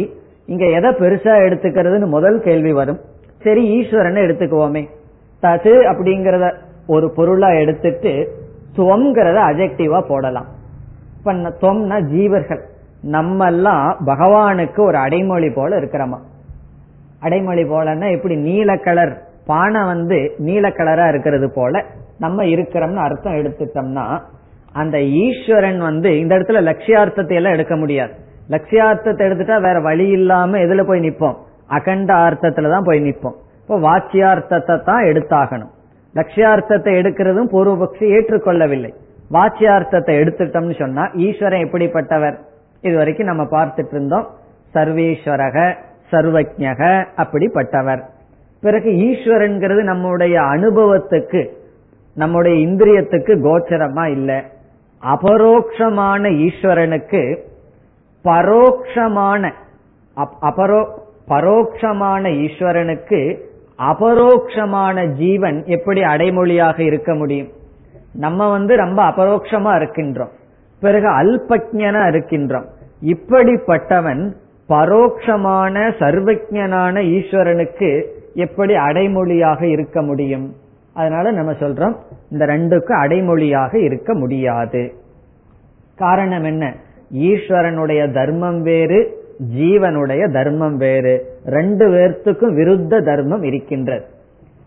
இங்க 0.45 0.65
எதை 0.79 0.93
பெருசா 1.01 1.35
எடுத்துக்கிறதுன்னு 1.47 2.09
முதல் 2.15 2.39
கேள்வி 2.47 2.71
வரும். 2.71 2.99
சரி 3.43 3.65
ஈஸ்வரனை 3.77 4.23
எடுத்துக்குவோமே. 4.27 4.85
தது 5.43 5.75
அப்படிங்கறத 5.91 6.53
ஒரு 6.87 7.09
பொருளா 7.19 7.51
எடுத்துட்டு 7.63 8.13
துவம்ங்கிறத 8.79 9.37
அஜெக்டிவா 9.51 10.01
போடலாம். 10.07 10.49
இப்ப 11.17 11.55
தொம்னா 11.65 11.99
ஜீவர்கள். 12.15 12.63
நம்ம 13.01 13.45
எல்லாம் 13.45 13.97
பகவானுக்கு 14.05 14.77
ஒரு 14.77 14.97
அடைமொழி 14.97 15.49
போல 15.49 15.79
இருக்கிறோமா? 15.79 16.17
அடைமொழி 17.19 17.63
போலன்னா 17.63 18.11
எப்படி? 18.11 18.35
நீல 18.35 18.77
கலர். 18.77 19.21
பானை 19.45 19.83
வந்து 19.83 20.33
நீல 20.37 20.67
கலரா 20.69 21.07
இருக்கிறது 21.07 21.51
போல 21.51 21.85
நம்ம 22.17 22.43
இருக்கிறோம்னு 22.43 22.95
அர்த்தம் 22.95 23.33
எடுத்துட்டோம்னா 23.33 24.21
அந்த 24.73 24.99
ஈஸ்வரன் 24.99 25.79
வந்து 25.79 26.19
இந்த 26.19 26.37
இடத்துல 26.37 26.61
லட்சியார்த்தத்தை 26.61 27.33
எல்லாம் 27.33 27.53
எடுக்க 27.53 27.75
முடியாது. 27.75 28.11
லட்சியார்த்தத்தை 28.49 29.23
எடுத்துட்டா 29.27 29.61
வேற 29.61 29.79
வழி 29.79 30.07
இல்லாம 30.07 30.57
எதுல 30.57 30.83
போய் 30.83 30.99
நிப்போம்? 30.99 31.37
அகண்ட 31.67 32.13
அர்த்தத்துல 32.13 32.69
தான் 32.69 32.83
போய் 32.83 32.99
நிப்போம். 32.99 33.35
இப்போ 33.61 33.77
வாச்சியார்த்தத்தை 33.77 34.83
தான் 34.83 35.03
எடுத்தாகணும். 35.03 35.71
லட்சியார்த்தத்தை 36.15 36.93
எடுக்கிறதும் 37.01 37.51
பூர்வபக்ஷி 37.51 38.05
ஏற்றுக்கொள்ளவில்லை. 38.17 38.93
வாச்சியார்த்தத்தை 39.31 40.13
எடுத்துட்டோம்னு 40.21 40.79
சொன்னா 40.79 41.09
ஈஸ்வரன் 41.13 41.65
எப்படிப்பட்டவர்? 41.67 42.37
இது 42.81 42.95
வரைக்கும் 42.95 43.29
நம்ம 43.31 43.43
பார்த்துட்டு 43.43 43.93
இருந்தோம் 43.95 44.27
சர்வேஸ்வரக 44.73 45.57
சர்வஜக 46.11 46.81
அப்படிப்பட்டவர். 47.23 48.01
பிறகு 48.61 48.89
ஈஸ்வரன்கிறது 48.89 49.83
நம்முடைய 49.83 50.41
அனுபவத்துக்கு 50.41 51.41
நம்முடைய 52.13 52.67
இந்திரியத்துக்கு 52.67 53.33
கோச்சரமா 53.45 54.05
இல்லை. 54.11 54.39
அபரோக்ஷமான 55.03 56.23
ஈஸ்வரனுக்கு 56.47 57.21
பரோக்ஷமான 58.23 59.51
அபரோ 60.41 60.81
பரோக்ஷமான 61.27 62.23
ஈஸ்வரனுக்கு 62.45 63.21
அபரோக்ஷமான 63.91 65.05
ஜீவன் 65.05 65.63
எப்படி 65.65 66.01
அடைமொழியாக 66.03 66.79
இருக்க 66.79 67.13
முடியும்? 67.15 67.51
நம்ம 68.13 68.49
வந்து 68.49 68.75
ரொம்ப 68.75 68.99
அபரோக்ஷமா 69.09 69.71
இருக்கின்றோம். 69.75 70.33
பிறகு 70.81 71.07
அல்பஜனா 71.07 72.03
இருக்கின்றோம் 72.11 72.65
இப்படிப்பட்டவன் 73.05 74.31
பரோக்ஷமான 74.69 75.93
சர்வஜனான 75.99 77.01
ஈஸ்வரனுக்கு 77.01 78.03
எப்படி 78.33 78.75
அடைமொழியாக 78.75 79.61
இருக்க 79.63 80.01
முடியும்? 80.01 80.53
அதனால 80.93 81.31
நம்ம 81.31 81.51
சொல்றோம் 81.51 81.95
இந்த 82.31 82.45
ரெண்டுக்கும் 82.45 82.99
அடைமொழியாக 83.03 83.75
இருக்க 83.75 84.13
முடியாது. 84.13 84.93
காரணம் 85.95 86.43
என்ன? 86.43 86.73
ஈஸ்வரனுடைய 87.13 88.13
தர்மம் 88.13 88.61
வேறு 88.61 89.23
ஜீவனுடைய 89.57 90.31
தர்மம் 90.31 90.77
வேறு. 90.77 91.25
ரெண்டு 91.45 91.87
பேர்த்துக்கும் 91.87 92.53
விருத்த 92.53 93.03
தர்மம் 93.03 93.43
இருக்கின்றது. 93.43 94.05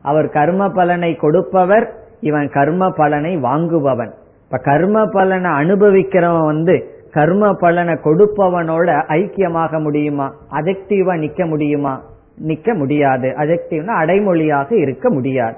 அவர் 0.03 0.29
கர்ம 0.29 0.69
பலனை 0.69 1.15
கொடுப்பவர் 1.15 1.93
இவன் 2.21 2.49
கர்ம 2.49 2.91
பலனை 2.91 3.37
வாங்குபவன். 3.37 4.13
இப்ப 4.53 4.65
கர்ம 4.65 5.07
பலனை 5.07 5.51
அனுபவிக்கிறவன் 5.51 6.45
வந்து 6.45 7.05
கர்ம 7.11 7.55
பலனை 7.55 7.95
கொடுப்பவனோட 7.95 8.89
ஐக்கியமாக 9.09 9.81
முடியுமா? 9.81 10.35
அஜெக்டிவா 10.51 11.15
நிக்க 11.19 11.49
முடியுமா? 11.49 12.03
நிக்க 12.47 12.75
முடியாது. 12.75 13.29
அஜெக்டிவ்னா 13.29 13.95
அடைமொழியாக 14.03 14.73
இருக்க 14.73 15.11
முடியாது. 15.11 15.57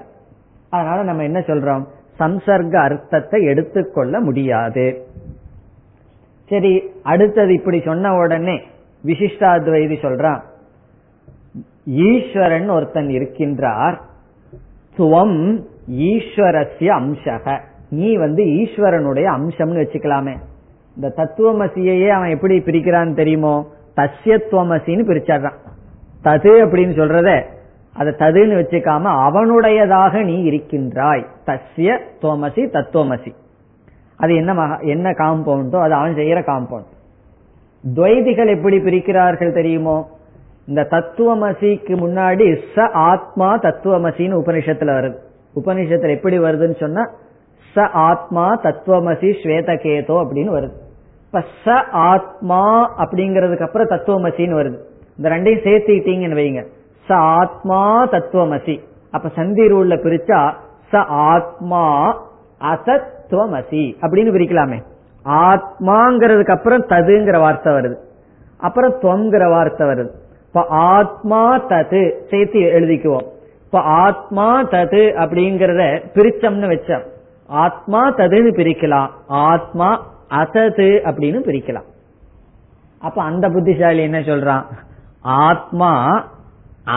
அதனால 0.71 1.03
நம்ம 1.03 1.23
என்ன 1.23 1.39
சொல்றோம்? 1.39 1.85
சம்சர்க்க 2.19 2.77
அர்த்தத்தை 2.77 3.45
எடுத்துக்கொள்ள 3.45 4.21
முடியாது. 4.21 5.07
சரி 6.49 6.83
அடுத்தது 7.03 7.53
இப்படி 7.53 7.83
சொன்ன 7.85 8.17
உடனே 8.17 8.63
விசிஷ்டாத்வைதி 9.07 9.97
சொல்றான். 10.03 10.41
ஈஸ்வரன் 11.85 12.69
ஒருத்தன் 12.69 13.07
இருக்கின்றார். 13.07 13.99
துவம் 14.99 15.65
ஈஸ்வரஸ்ய 15.91 16.91
அம்சக. 17.01 17.73
நீ 17.95 18.11
வந்து 18.17 18.43
ஈஸ்வரனுடைய 18.45 19.27
அம்சம்னு 19.37 19.83
வச்சுக்கலாமே. 19.83 20.35
இந்த 20.97 21.09
தத்துவமசியையே 21.17 22.09
அவன் 22.09 22.35
எப்படி 22.37 22.57
பிரிக்கிறான்னு 22.59 23.15
தெரியுமோ? 23.15 23.55
தஸ்யத்துவமசின்னு 23.97 25.05
பிரிச்சாடுறான் 25.11 25.59
தது 26.25 26.53
அப்படின்னு 26.65 26.95
சொல்றத 27.01 27.31
அதை 27.93 28.13
ததுன்னு 28.19 28.57
வச்சுக்காம 28.61 29.11
அவனுடையதாக 29.27 30.23
நீ 30.25 30.37
இருக்கின்றாய். 30.43 31.25
தஸ்ய 31.47 31.91
துவமசி 32.23 32.63
தத்துவமசி. 32.77 33.33
அது 34.17 34.33
என்ன 34.35 34.79
என்ன 34.81 35.11
காம்பவுண்டோ 35.11 35.79
அது 35.81 35.95
அவன் 35.95 36.15
செய்யற 36.15 36.41
காம்பவுண்ட் 36.51 36.91
துவைதிகள் 37.85 38.51
எப்படி 38.57 38.77
பிரிக்கிறார்கள் 38.79 39.57
தெரியுமோ? 39.59 39.97
இந்த 40.67 40.83
தத்துவமசிக்கு 40.91 41.95
முன்னாடி 41.95 42.47
ச 42.75 42.87
ஆத்மா 43.11 43.49
தத்துவமசின்னு 43.59 44.41
உபனிஷத்துல 44.43 44.93
வருது. 44.99 45.19
உபனிஷத்துல 45.57 46.15
எப்படி 46.17 46.37
வருதுன்னு 46.39 46.79
சொன்னா 46.81 47.03
ச 47.77 47.91
ஆத்மா 47.91 48.61
தத்துவமசி 48.63 49.31
ஸ்வேதகேதோ 49.43 50.17
அப்படின்னு 50.23 50.53
வருது. 50.57 50.75
இப்ப 51.27 51.45
ச 51.65 51.85
ஆத்மா 51.91 52.63
அப்படிங்கறதுக்கு 52.99 53.63
அப்புறம் 53.63 53.89
தத்துவமசின்னு 53.89 54.59
வருது. 54.61 54.79
இந்த 55.19 55.29
ரெண்டையும் 55.29 55.65
சேர்த்துக்கிட்டீங்கன்னு 55.67 56.39
வைங்க. 56.41 56.67
ச 57.09 57.13
ஆத்மா 57.13 58.09
தத்துவமசி. 58.09 58.81
அப்ப 59.11 59.29
சந்தி 59.29 59.63
ரூல்ல 59.63 59.97
பிரிச்சா 60.07 60.55
ச 60.93 60.97
ஆத்மா 61.07 61.85
அசத்துவமசி 62.61 63.85
அப்படின்னு 64.01 64.35
பிரிக்கலாமே. 64.37 64.83
ஆத்மாங்கிறதுக்கு 65.25 66.51
அப்புறம் 66.51 66.87
ததுங்கிற 66.87 67.39
வார்த்தை 67.39 67.73
வருது. 67.73 67.97
அப்புறம் 68.59 68.95
துவங்கிற 69.03 69.51
வார்த்தை 69.51 69.87
வருது. 69.87 70.11
இப்ப 70.47 70.67
ஆத்மா 70.69 71.67
தது 71.67 72.13
சேர்த்து 72.31 72.61
எழுதிக்குவோம். 72.61 73.27
இப்ப 73.65 73.81
ஆத்மா 73.81 74.63
தது 74.63 75.03
அப்படிங்கறத 75.25 76.03
பிரிச்சம்னு 76.15 76.69
வச்சோம். 76.73 77.13
ஆத்மா 77.47 78.15
ததுன்னு 78.15 78.53
பிரிக்கலாம். 78.57 79.09
ஆத்மா 79.27 80.07
அசது 80.31 81.01
அப்படின்னு 81.05 81.41
பிரிக்கலாம். 81.45 81.93
அப்ப 82.99 83.23
அந்த 83.23 83.49
புத்திசாலி 83.49 84.03
என்ன 84.03 84.19
சொல்றான்? 84.19 84.65
ஆத்மா 85.21 86.25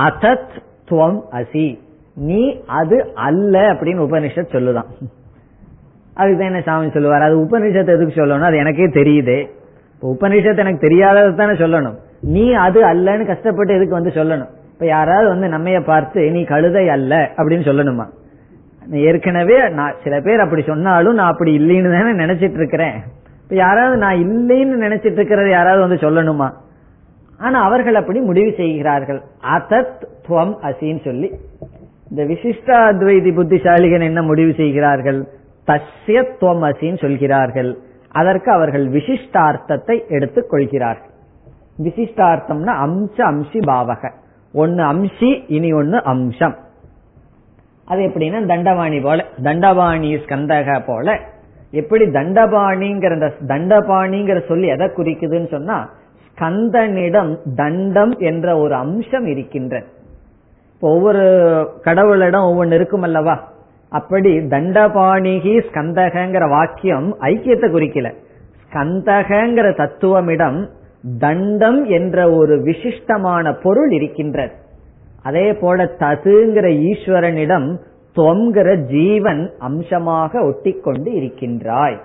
அசத் 0.05 0.61
துவம் 0.89 1.21
அசி. 1.31 1.79
நீ 2.15 2.61
அது 2.67 3.11
அல்ல 3.15 3.73
அப்படின்னு 3.73 4.05
உபனிஷத் 4.05 4.53
சொல்லுதான். 4.53 5.07
அதுதான் 6.13 6.47
என்ன 6.47 6.61
சாமி 6.61 6.89
சொல்லுவார்? 6.89 7.21
அது 7.21 7.37
உபனிஷத்தை 7.43 7.87
எதுக்கு 7.87 8.25
சொல்லணும் 8.25 8.41
அது 8.41 8.57
எனக்கே 8.57 8.87
தெரியுது. 8.87 9.49
இப்போ 9.93 10.15
உபனிஷத்து 10.19 10.57
எனக்கு 10.57 10.79
தெரியாதது 10.79 11.35
தானே 11.35 11.51
சொல்லணும். 11.51 11.95
நீ 12.21 12.53
அது 12.53 12.83
அல்லன்னு 12.83 13.25
கஷ்டப்பட்டு 13.25 13.73
எதுக்கு 13.73 13.93
வந்து 13.93 14.09
சொல்லணும்? 14.09 14.49
இப்ப 14.73 14.85
யாராவது 14.85 15.27
வந்து 15.27 15.47
நம்மைய 15.47 15.83
பார்த்து 15.83 16.31
நீ 16.31 16.43
கழுதை 16.43 16.89
அல்ல 16.89 17.31
அப்படின்னு 17.37 17.67
சொல்லணுமா? 17.69 18.16
ஏற்கனவே 18.91 19.69
நான் 19.69 19.95
சில 20.03 20.21
பேர் 20.21 20.39
அப்படி 20.39 20.61
சொன்னாலும் 20.61 21.13
நான் 21.13 21.31
அப்படி 21.31 21.59
இல்லைன்னு 21.59 21.99
தானே 21.99 22.25
நினைச்சிட்டு 22.25 22.53
இருக்கிறேன். 22.53 22.93
இப்ப 23.43 23.55
யாராவது 23.55 23.97
நான் 23.97 24.15
இல்லைன்னு 24.15 24.83
நினைச்சிட்டு 24.83 25.19
இருக்கிறத 25.19 25.49
யாராவது 25.49 25.87
வந்து 25.87 25.95
சொல்லணுமா? 25.95 26.51
ஆனா 27.37 27.61
அவர்கள் 27.61 27.95
அப்படி 27.95 28.19
முடிவு 28.19 28.53
செய்கிறார்கள். 28.57 29.21
அசத் 29.55 30.03
துவம் 30.27 30.55
அசின்னு 30.61 31.03
சொல்லி. 31.03 31.31
இந்த 32.09 32.23
விசிஷ்ட 32.23 32.67
அத்வைதி 32.67 33.33
புத்திசாலிகள் 33.33 34.01
என்ன 34.01 34.21
முடிவு 34.21 34.53
செய்கிறார்கள்? 34.53 35.27
தஸ்ய 35.67 36.25
துவம் 36.41 36.63
அசின்னு 36.63 37.01
சொல்கிறார்கள். 37.01 37.77
அதற்கு 38.11 38.51
அவர்கள் 38.51 38.87
விசிஷ்டார்த்தத்தை 38.87 40.07
எடுத்துக் 40.07 40.49
கொள்கிறார்கள். 40.49 41.09
விசிஷ்டார்த்தம்னா 41.83 42.73
அம்ச 42.85 43.17
அம்சி 43.17 43.61
பாவக. 43.67 44.11
ஒன்னு 44.53 44.83
அம்சி 44.83 45.43
இனி 45.47 45.73
ஒன்னு 45.73 46.03
அம்சம். 46.03 46.55
அது 47.87 48.01
எப்படின்னா 48.01 48.45
தண்டபாணி 48.45 48.99
போல. 48.99 49.25
தண்டபாணி 49.43 50.15
ஸ்கந்தக 50.15 50.79
போல. 50.85 51.19
எப்படி 51.71 52.05
தண்டபாணிங்கிற 52.05 53.11
அந்த 53.11 53.29
தண்டபாணிங்கிற 53.47 54.47
சொல்லி 54.47 54.67
எதை 54.67 54.87
குறிக்குதுன்னு 54.87 55.47
சொன்னா 55.47 55.89
ஸ்கந்தனிடம் 56.27 57.31
தண்டம் 57.55 58.13
என்ற 58.19 58.57
ஒரு 58.57 58.73
அம்சம் 58.75 59.25
இருக்கின்றது 59.25 59.87
இப்போ 60.73 60.87
ஒவ்வொரு 60.89 61.23
கடவுளிடம் 61.83 62.47
ஒவ்வொன்று 62.49 62.71
இருக்கும் 62.71 63.01
அல்லவா 63.01 63.35
அப்படி 63.89 64.31
தண்டபாணிகி 64.39 65.53
ஸ்கந்தகங்கிற 65.69 66.49
வாக்கியம் 66.49 67.07
ஐக்கியத்தை 67.21 67.67
குறிக்கல. 67.75 68.09
ஸ்கந்தகங்கிற 68.69 69.67
தத்துவமிடம் 69.75 70.59
தண்டம் 71.19 71.85
என்ற 71.85 72.17
ஒரு 72.31 72.55
விசிஷ்டமான 72.57 73.55
பொருள் 73.63 73.91
இருக்கின்றது. 73.91 74.53
அதே 75.27 75.47
போல 75.53 75.83
ததுங்கிற 75.99 76.67
ஈஸ்வரனிடம் 76.89 77.67
தொங்கிற 78.15 78.69
ஜீவன் 78.75 79.41
அம்சமாக 79.59 80.39
ஒட்டிக்கொண்டு 80.43 81.09
இருக்கின்றாய். 81.19 81.97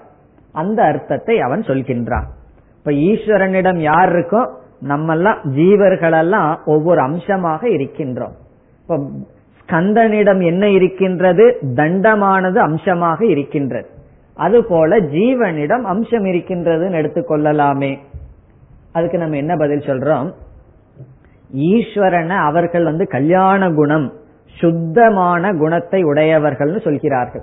அந்த 0.53 0.79
அர்த்தத்தை 0.83 1.37
அவன் 1.41 1.61
சொல்கின்றான். 1.61 2.27
இப்ப 2.79 2.91
ஈஸ்வரனிடம் 3.09 3.81
யார் 3.91 4.13
இருக்கோ 4.13 4.43
நம்மெல்லாம் 4.89 5.41
ஜீவர்களெல்லாம் 5.57 6.51
ஒவ்வொரு 6.65 7.01
அம்சமாக 7.01 7.69
இருக்கின்றோம். 7.69 8.35
இப்ப 8.83 8.99
ஸ்கந்தனிடம் 9.61 10.43
என்ன 10.45 10.65
இருக்கின்றது? 10.69 11.59
தண்டமானது 11.75 12.59
அம்சமாக 12.59 13.21
இருக்கின்றது. 13.27 13.89
அதுபோல 14.37 14.99
ஜீவனிடம் 15.15 15.85
அம்சம் 15.93 16.25
இருக்கின்றதுன்னு 16.25 16.99
எடுத்துக்கொள்ளலாமே. 17.01 17.93
அதுக்கு 18.93 19.19
நம்ம 19.19 19.37
என்ன 19.37 19.57
பதில் 19.57 19.87
சொல்றோம்? 19.89 20.29
ஈஸ்வரனை 21.55 22.37
அவர்கள் 22.37 22.85
வந்து 22.85 23.07
கல்யாண 23.07 23.71
குணம் 23.71 24.13
சுத்தமான 24.61 25.53
குணத்தை 25.53 26.05
உடையவர்கள்னு 26.05 26.81
சொல்கிறார்கள். 26.81 27.43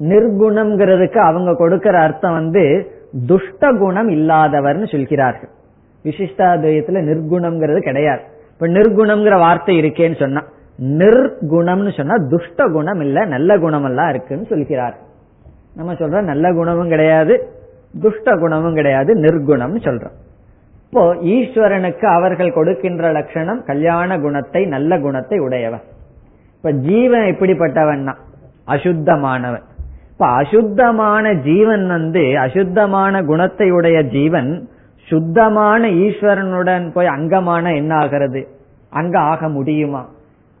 நிர்குணம்ங்கிறதுக்கு 0.00 1.18
அவங்க 1.18 1.54
கொடுக்கிற 1.54 1.98
அர்த்தம் 1.98 2.32
வந்து 2.32 2.92
துஷ்ட 3.26 3.72
குணம் 3.72 4.08
இல்லாதவர்னு 4.08 4.90
சொல்கிறார்கள். 4.90 5.48
விசிஷ்டாத்வயத்துல 6.04 7.00
நிர்குணம்ங்கிறது 7.08 7.78
கிடையாது. 7.78 8.20
இப்ப 8.52 8.66
நிர்குணம்ங்கிற 8.66 9.38
வார்த்தை 9.38 9.80
இருக்கேன்னு 9.80 10.18
சொன்னா 10.18 10.44
நிர்குணம்னு 10.78 11.96
சொன்னா 11.96 12.14
துஷ்ட 12.30 12.68
குணம் 12.72 13.00
இல்ல 13.00 13.24
நல்ல 13.24 13.58
குணம் 13.58 13.84
எல்லாம் 13.84 14.08
இருக்குன்னு 14.08 14.46
சொல்கிறார். 14.46 14.96
நம்ம 15.74 15.92
சொல்றோம் 15.92 16.22
நல்ல 16.22 16.52
குணமும் 16.52 16.88
கிடையாது 16.88 17.48
துஷ்ட 18.02 18.36
குணமும் 18.36 18.74
கிடையாது 18.74 19.14
நிர்குணம்னு 19.14 19.80
சொல்றோம். 19.88 20.16
இப்போ 20.92 21.14
ஈஸ்வரனுக்கு 21.14 22.04
அவர்கள் 22.04 22.52
கொடுக்கின்ற 22.52 23.12
லட்சணம் 23.12 23.64
கல்யாண 23.64 24.18
குணத்தை 24.18 24.66
நல்ல 24.66 25.00
குணத்தை 25.00 25.38
உடையவன். 25.38 25.80
இப்ப 26.56 26.70
ஜீவன் 26.70 27.20
எப்படிப்பட்டவன்னா 27.20 28.14
அசுத்தமானவன். 28.66 29.62
இப்ப 30.12 30.26
அசுத்தமான 30.26 31.34
ஜீவன் 31.34 31.86
வந்து 31.86 32.38
அசுத்தமான 32.38 33.22
குணத்தை 33.22 33.70
உடைய 33.70 34.02
ஜீவன் 34.02 34.68
சுத்தமான 35.08 35.88
ஈஸ்வரனுடன் 35.88 36.92
போய் 36.92 37.06
அங்கமான 37.06 37.74
என்ன 37.74 37.94
ஆகிறது? 37.94 38.48
அங்க 38.90 39.18
ஆக 39.18 39.48
முடியுமா? 39.48 40.08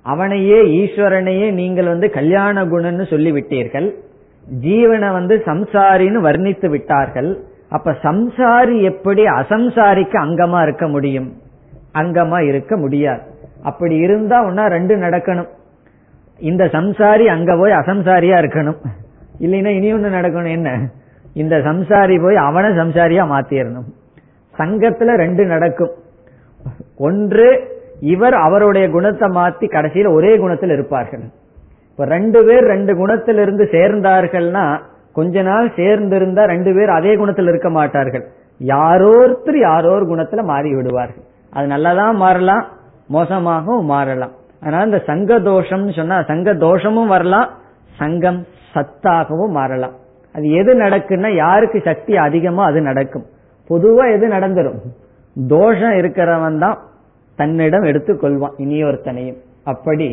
அவனையே 0.02 0.62
ஈஸ்வரனையே 0.62 1.52
நீங்கள் 1.52 1.86
வந்து 1.86 2.10
கல்யாண 2.10 2.64
குணம்னு 2.64 3.04
சொல்லிவிட்டீர்கள். 3.12 3.94
ஜீவனை 4.62 5.12
வந்து 5.12 5.42
சம்சாரின்னு 5.46 6.20
வர்ணித்து 6.28 6.68
விட்டார்கள். 6.68 7.30
அப்ப 7.70 7.90
சம்சாரி 8.02 8.82
எப்படி 8.82 9.24
அசம்சாரிக்கு 9.24 10.16
அங்கமா 10.24 10.62
இருக்க 10.62 10.88
முடியும்? 10.88 11.32
அங்கமா 11.94 12.46
இருக்க 12.46 12.76
முடியாது. 12.76 13.20
அப்படி 13.62 13.96
இருந்தா 13.96 14.44
ஒன்னா 14.44 14.68
ரெண்டு 14.68 14.96
நடக்கணும். 14.96 15.48
இந்த 16.38 16.64
சம்சாரி 16.64 17.26
அங்க 17.26 17.56
போய் 17.56 17.72
அசம்சாரியா 17.72 18.36
இருக்கணும். 18.42 18.76
இல்லைன்னா 19.40 19.66
இனி 19.66 19.94
ஒண்ணு 19.94 20.14
நடக்கணும் 20.14 20.50
என்ன? 20.50 20.88
இந்த 21.32 21.56
சம்சாரி 21.56 22.22
போய் 22.22 22.36
அவனை 22.36 22.70
சம்சாரியா 22.70 23.24
மாத்திரணும். 23.34 23.88
சங்கத்துல 24.58 25.14
ரெண்டு 25.16 25.46
நடக்கும். 25.46 25.90
ஒன்று 26.96 27.78
இவர் 28.00 28.34
அவருடைய 28.34 28.90
குணத்தை 28.90 29.28
மாத்தி 29.28 29.70
கடைசியில் 29.70 30.06
ஒரே 30.06 30.38
குணத்தில் 30.38 30.70
இருப்பார்கள். 30.70 31.22
இப்ப 31.90 32.04
ரெண்டு 32.04 32.44
பேர் 32.44 32.64
ரெண்டு 32.64 32.92
குணத்திலிருந்து 32.94 33.64
சேர்ந்தார்கள்னா 33.72 34.80
கொஞ்ச 35.18 35.42
நாள் 35.42 35.68
சேர்ந்து 35.76 36.16
இருந்தா 36.16 36.42
ரெண்டு 36.44 36.70
பேர் 36.74 36.90
அதே 36.98 37.12
குணத்தில் 37.16 37.46
இருக்க 37.46 37.70
மாட்டார்கள். 37.70 38.24
யாரோருத்தர் 38.60 39.58
யாரோ 39.68 39.90
ஒரு 39.94 40.06
குணத்துல 40.10 40.42
மாறி 40.44 40.74
விடுவார்கள். 40.74 41.24
அது 41.52 41.66
நல்லதான் 41.66 42.16
மாறலாம் 42.16 42.64
மோசமாகவும் 43.14 43.88
மாறலாம். 43.94 44.34
அதனால 44.62 44.84
இந்த 44.84 45.02
சங்க 45.06 45.38
தோஷம்னு 45.38 45.94
சொன்னா 45.96 46.16
சங்க 46.22 46.54
தோஷமும் 46.54 47.06
வரலாம் 47.06 47.48
சங்கம் 48.00 48.40
சத்தாகவும் 48.74 49.54
மாறலாம். 49.58 49.94
அது 50.34 50.46
எது 50.50 50.72
நடக்குன்னா 50.74 51.30
யாருக்கு 51.34 51.78
சக்தி 51.88 52.12
அதிகமோ 52.26 52.62
அது 52.70 52.80
நடக்கும். 52.80 53.26
பொதுவா 53.70 54.04
எது 54.16 54.26
நடந்துரும்? 54.28 54.78
தோஷம் 55.36 55.96
இருக்கிறவன் 56.00 56.58
தான் 56.58 56.78
தன்னிடம் 57.38 57.82
எடுத்துக்கொள்வான் 57.82 58.56
இனியொருத்தனையும் 58.58 59.40
அப்படி 59.64 60.08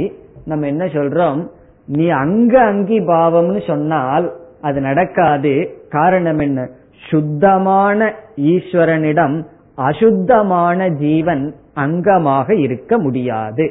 நம்ம 0.45 0.67
என்ன 0.67 0.85
சொல்றோம்? 0.85 1.39
நீ 1.87 2.05
அங்க 2.23 2.53
அங்கி 2.61 2.99
பாவம்னு 2.99 3.61
சொன்னால் 3.67 4.27
அது 4.61 4.81
நடக்காது. 4.81 5.53
காரணம் 5.89 6.39
என்ன? 6.39 6.69
சுத்தமான 7.09 8.13
ஈஸ்வரனிடம் 8.35 9.45
அசுத்தமான 9.75 10.87
ஜீவன் 10.89 11.55
அங்கமாக 11.75 12.53
இருக்க 12.53 12.97
முடியாது. 12.97 13.65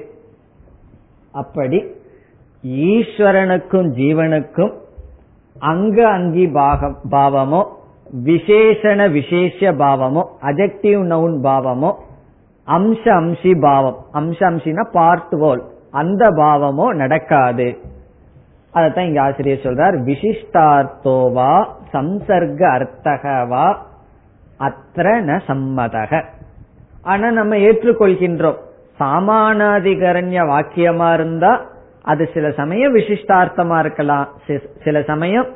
அப்படி 1.33 1.79
ஈஸ்வரனுக்கும் 2.65 3.89
ஜீவனுக்கும் 3.97 4.73
அங்க 5.61 6.09
அங்கி 6.09 6.47
பாவமோ 7.11 7.67
விசேஷண 8.25 9.11
விசேஷ 9.11 9.73
பாவமோ 9.73 10.23
அஜெக்டிவ் 10.43 11.01
நவுன் 11.13 11.37
பாவமோ 11.43 11.91
அம்ச 12.69 13.05
அம்சி 13.21 13.61
பாவம். 13.61 13.99
அம்ச 14.13 14.39
அம்சினா 14.51 14.85
பார்ட் 14.93 15.35
வோல் 15.35 15.63
அந்த 15.91 16.31
பாவமோ 16.31 16.95
நடக்காது. 16.95 17.95
அதத்தான் 18.77 19.07
இங்க 19.07 19.23
ஆசிரியர் 19.23 19.59
சொல்றார். 19.63 19.97
விசிஷ்டார்த்தோவா 20.07 21.67
சம்சர்க 21.93 22.63
அர்த்தகவா 22.77 23.77
அத்திர 24.61 25.07
ந 25.29 25.41
சம்மதக. 25.47 26.25
ஆனா 27.03 27.31
நம்ம 27.31 27.57
ஏற்றுக்கொள்கின்றோம். 27.57 28.57
சாமானாதிகரண்ய 29.01 30.43
வாக்கியமா 30.53 31.13
இருந்தா 31.13 31.67
அது 32.03 32.31
சில 32.35 32.51
சமயம் 32.51 32.97
விசிஷ்டார்த்தமா 32.97 33.79
இருக்கலாம். 33.79 34.29
சில 34.85 35.03
சமயம் 35.03 35.47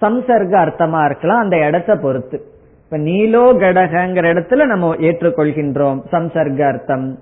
சம்சர்க்க 0.00 0.54
அர்த்தமா 0.64 1.04
இருக்கலாம். 1.04 1.40
அந்த 1.40 1.66
இடத்த 1.66 1.96
பொறுத்து. 1.96 2.44
இப்ப 2.84 2.96
நீலோ 2.98 3.52
கடகங்கிற 3.52 4.26
இடத்துல 4.32 4.64
நம்ம 4.66 4.94
ஏற்றுக்கொள்கின்றோம். 4.94 6.00
சம்சர்க்க 6.12 6.60
அர்த்தம். 6.62 7.18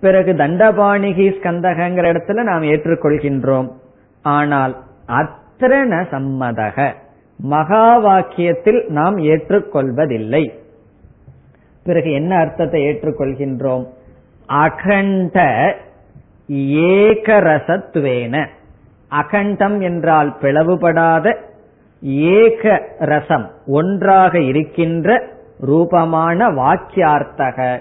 பிறகு 0.00 0.32
தண்டபாணிகி 0.32 1.26
ஸ்கந்தகங்கிற 1.36 2.06
இடத்துல 2.12 2.42
நாம் 2.42 2.62
ஏற்றுக்கொள்கின்றோம். 2.62 3.68
ஆனால் 4.22 4.82
அத்திரன 5.08 5.92
சம்மதக. 6.10 6.92
மகா 7.36 7.98
வாக்கியத்தில் 7.98 8.88
நாம் 8.88 9.16
ஏற்றுக்கொள்வதில்லை. 9.16 10.52
பிறகு 11.82 12.12
என்ன 12.12 12.36
அர்த்தத்தை 12.36 12.82
ஏற்றுக்கொள்கின்றோம்? 12.82 13.86
அகண்ட 14.46 15.46
ஏகரசத்துவேன. 16.48 18.46
அகண்டம் 19.10 19.80
என்றால் 19.80 20.36
பிளவுபடாத 20.40 21.36
ஏக 22.10 22.82
ரசம் 22.98 23.50
ஒன்றாக 23.66 24.40
இருக்கின்ற 24.40 25.26
ரூபமான 25.60 26.48
வாக்கியார்த்தக. 26.48 27.80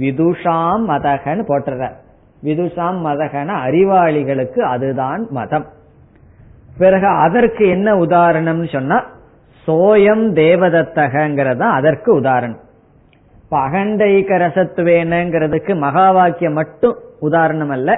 விதுஷாம் 0.00 0.84
மதகன் 0.88 1.42
போட்டுற 1.48 1.90
விதுஷாம் 2.44 2.98
மதகன 3.06 3.54
அறிவாளிகளுக்கு 3.66 4.58
அதுதான் 4.58 5.26
மதம். 5.30 5.66
பிறகு 6.82 7.06
அதற்கு 7.06 7.64
என்ன 7.68 7.88
உதாரணம்னு 7.94 8.68
சொன்னா 8.72 8.98
சோயம் 9.66 10.24
தேவதத்தகங்கிறது 10.40 11.64
அதற்கு 11.78 12.10
உதாரணம். 12.14 12.60
இப்ப 13.44 13.58
அகண்டைக 13.58 14.38
ரசத்துவேனங்கிறதுக்கு 14.44 15.72
மகா 15.78 16.10
வாக்கியம் 16.10 16.52
மட்டும் 16.52 16.96
உதாரணம் 17.20 17.72
அல்ல 17.76 17.90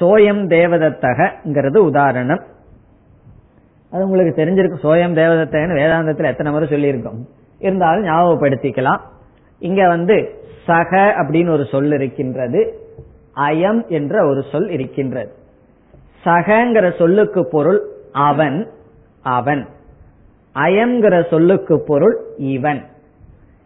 சோயம் 0.00 0.42
தேவதத்தகங்கிறது 0.54 1.78
உதாரணம். 1.90 2.42
அது 3.92 4.02
உங்களுக்கு 4.04 4.32
தெரிஞ்சிருக்கும் 4.42 4.84
சோயம் 4.86 5.16
தேவதத்தகன்னு 5.20 5.78
வேதாந்தத்தில் 5.80 6.30
எத்தனை 6.32 6.52
முறை 6.52 6.66
சொல்லியிருக்கோம். 6.68 7.20
இருந்தாலும் 7.58 8.06
ஞாபகப்படுத்திக்கலாம். 8.06 9.02
இங்க 9.58 9.88
வந்து 9.88 10.16
சக 10.66 11.14
அப்படின்னு 11.16 11.50
ஒரு 11.50 11.64
சொல் 11.64 11.92
இருக்கின்றது 11.92 12.60
அயம் 13.48 13.80
என்ற 13.88 14.14
ஒரு 14.26 14.42
சொல் 14.52 14.68
இருக்கின்றது. 14.68 15.32
சகங்கிற 16.24 16.86
சொல்லுக்கு 16.98 17.42
பொருள் 17.52 17.80
அவன் 18.18 18.68
அவன். 19.22 19.66
அயங்கிற 20.54 21.28
சொல்லுக்கு 21.28 21.84
பொருள் 21.86 22.16
இவன். 22.36 22.82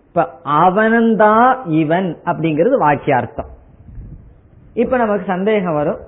இப்ப 0.07 0.29
அவன்தான் 0.43 1.59
இவன் 1.65 2.17
அப்படிங்கிறது 2.25 2.77
வாக்கியார்த்தம். 2.81 3.51
இப்ப 4.75 4.97
நமக்கு 4.97 5.25
சந்தேகம் 5.27 5.75
வரும். 5.75 5.99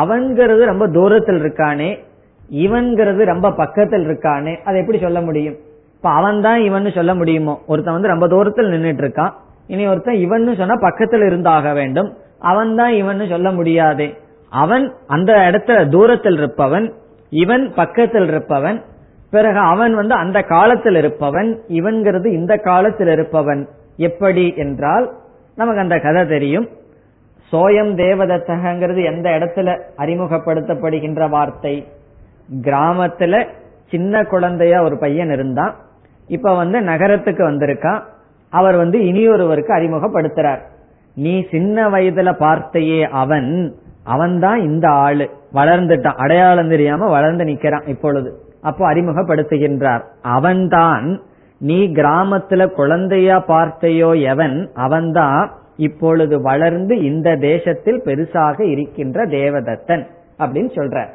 அவன்கிறது 0.00 0.64
ரொம்ப 0.64 0.88
தூரத்தில் 0.88 1.42
இருக்கானே 1.42 1.90
இவன்கிறது 2.52 3.24
ரொம்ப 3.24 3.52
பக்கத்தில் 3.52 4.06
இருக்கானே 4.06 4.62
அதை 4.64 4.80
எப்படி 4.80 4.98
சொல்ல 4.98 5.20
முடியும்? 5.20 5.56
இப்ப 5.96 6.10
அவன் 6.10 6.40
தான் 6.40 6.60
இவன் 6.60 6.90
சொல்ல 6.90 7.14
முடியுமோ? 7.14 7.60
ஒருத்தன் 7.66 7.92
வந்து 7.92 8.08
ரொம்ப 8.08 8.28
தூரத்தில் 8.28 8.70
நின்றுட்டு 8.70 9.00
இருக்கான் 9.00 9.32
இனி 9.66 9.86
ஒருத்தன் 9.86 10.14
இவன் 10.14 10.56
சொன்னா 10.56 10.74
பக்கத்தில் 10.80 11.22
இருந்தாக 11.22 11.72
வேண்டும். 11.72 12.16
அவன் 12.38 12.76
தான் 12.76 12.92
இவன் 12.92 13.28
சொல்ல 13.28 13.50
முடியாதே. 13.50 14.16
அவன் 14.48 14.92
அந்த 15.06 15.32
இடத்துல 15.32 15.88
தூரத்தில் 15.88 16.36
இருப்பவன். 16.36 16.92
இவன் 17.30 17.72
பக்கத்தில் 17.74 18.28
இருப்பவன் 18.28 18.82
பிறகு 19.30 19.58
அவன் 19.58 19.94
வந்து 19.94 20.14
அந்த 20.14 20.42
காலத்தில் 20.42 20.94
இருப்பவன் 20.94 21.60
இவன்கிறது 21.68 22.26
இந்த 22.26 22.56
காலத்தில் 22.56 23.08
இருப்பவன். 23.08 23.68
எப்படி 23.96 24.54
என்றால் 24.56 25.12
நமக்கு 25.56 25.80
அந்த 25.80 25.98
கதை 25.98 26.26
தெரியும். 26.26 26.68
சோயம் 27.52 27.94
தேவதத்தகங்கிறது 27.96 29.04
எந்த 29.04 29.30
இடத்துல 29.30 29.80
அறிமுகப்படுத்தப்படுகின்ற 29.96 31.28
வார்த்தை? 31.28 31.86
கிராமத்துல 32.60 33.48
சின்ன 33.90 34.24
குழந்தையா 34.24 34.82
ஒரு 34.82 34.98
பையன் 34.98 35.32
இருந்தான். 35.32 35.74
இப்ப 36.26 36.56
வந்து 36.56 36.80
நகரத்துக்கு 36.80 37.50
வந்திருக்கான். 37.50 38.02
அவர் 38.50 38.76
வந்து 38.76 38.98
இனியொருவருக்கு 38.98 39.76
அறிமுகப்படுத்துறார். 39.76 40.60
நீ 41.14 41.46
சின்ன 41.50 41.88
வயதுல 41.88 42.32
பார்த்தையே 42.32 43.08
அவன் 43.08 43.74
அவன்தான் 44.04 44.60
இந்த 44.60 44.88
ஆளு. 44.88 45.30
வளர்ந்துட்டான். 45.54 46.14
அடையாளம் 46.16 46.68
தெரியாம 46.68 47.10
வளர்ந்து 47.10 47.44
நிக்கிறான் 47.44 47.88
இப்பொழுது. 47.88 48.38
அப்போ 48.60 48.92
அறிமுகப்படுத்துகின்றார். 48.92 50.02
அவன்தான் 50.22 51.20
நீ 51.58 51.88
கிராமத்துல 51.88 52.70
குழந்தையா 52.70 53.44
பார்த்தையோ 53.48 54.22
எவன் 54.22 54.70
அவன்தான் 54.74 55.52
இப்பொழுது 55.76 56.42
வளர்ந்து 56.42 57.02
இந்த 57.02 57.36
தேசத்தில் 57.36 58.02
பெருசாக 58.04 58.60
இருக்கின்ற 58.60 59.26
தேவதத்தன் 59.26 60.06
அப்படின்னு 60.38 60.70
சொல்ற 60.74 61.06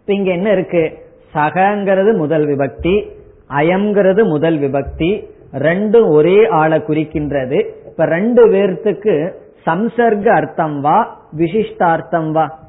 இப்ப 0.00 0.14
இங்க 0.14 0.30
என்ன 0.30 0.50
இருக்கு? 0.50 0.92
சகங்கிறது 1.34 2.16
முதல் 2.16 2.46
விபக்தி 2.46 3.08
அயம்ங்கிறது 3.50 4.24
முதல் 4.24 4.58
விபக்தி 4.58 5.24
ரெண்டும் 5.52 6.08
ஒரே 6.08 6.48
ஆளை 6.48 6.78
குறிக்கின்றது. 6.78 7.66
இப்ப 7.86 8.04
ரெண்டு 8.04 8.48
பேர்த்துக்கு 8.48 9.32
சம்சர்க 9.66 10.26
அர்த்தம் 10.28 10.80
வா 10.80 11.28
விசிஷ்டார்த்தம் 11.36 12.30
வா. 12.30 12.61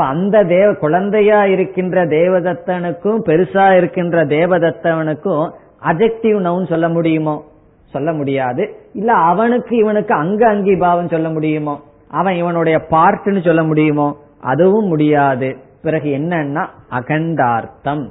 இப்ப 0.00 0.12
அந்த 0.12 0.44
தேவ 0.44 0.74
குழந்தையா 0.74 1.44
இருக்கின்ற 1.44 2.06
தேவதத்தனுக்கும் 2.06 3.18
பெருசா 3.26 3.76
இருக்கின்ற 3.76 4.24
தேவதத்தவனுக்கும் 4.24 5.50
அஜெக்டிவ் 5.84 6.40
நவுன் 6.40 6.68
சொல்ல 6.68 6.88
முடியுமோ? 6.88 7.44
சொல்ல 7.84 8.12
முடியாது. 8.12 8.74
இல்ல 8.94 9.12
அவனுக்கு 9.12 9.76
இவனுக்கு 9.76 10.14
அங்க 10.14 10.48
அங்கி 10.48 10.76
பாவம் 10.76 11.08
சொல்ல 11.08 11.30
முடியுமோ? 11.30 11.80
அவன் 12.08 12.34
இவனுடைய 12.34 12.78
பார்ட்னு 12.90 13.44
சொல்ல 13.44 13.62
முடியுமோ? 13.62 14.16
அதுவும் 14.40 14.86
முடியாது. 14.86 15.56
பிறகு 15.82 16.08
என்னன்னா 16.10 16.66
அகண்டார்த்தம். 16.90 18.08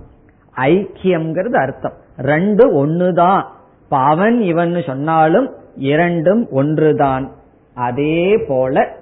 ஐக்கியம்ங்கிறது 0.57 1.55
அர்த்தம். 1.55 1.93
ரெண்டு 2.17 2.85
ஒண்ணுதான். 2.85 3.43
இப்ப 3.83 3.97
அவன் 3.97 4.41
இவன் 4.41 4.81
சொன்னாலும் 4.85 5.53
இரண்டும் 5.75 6.47
ஒன்றுதான். 6.51 7.31
அதே 7.75 8.37
போல 8.47 8.97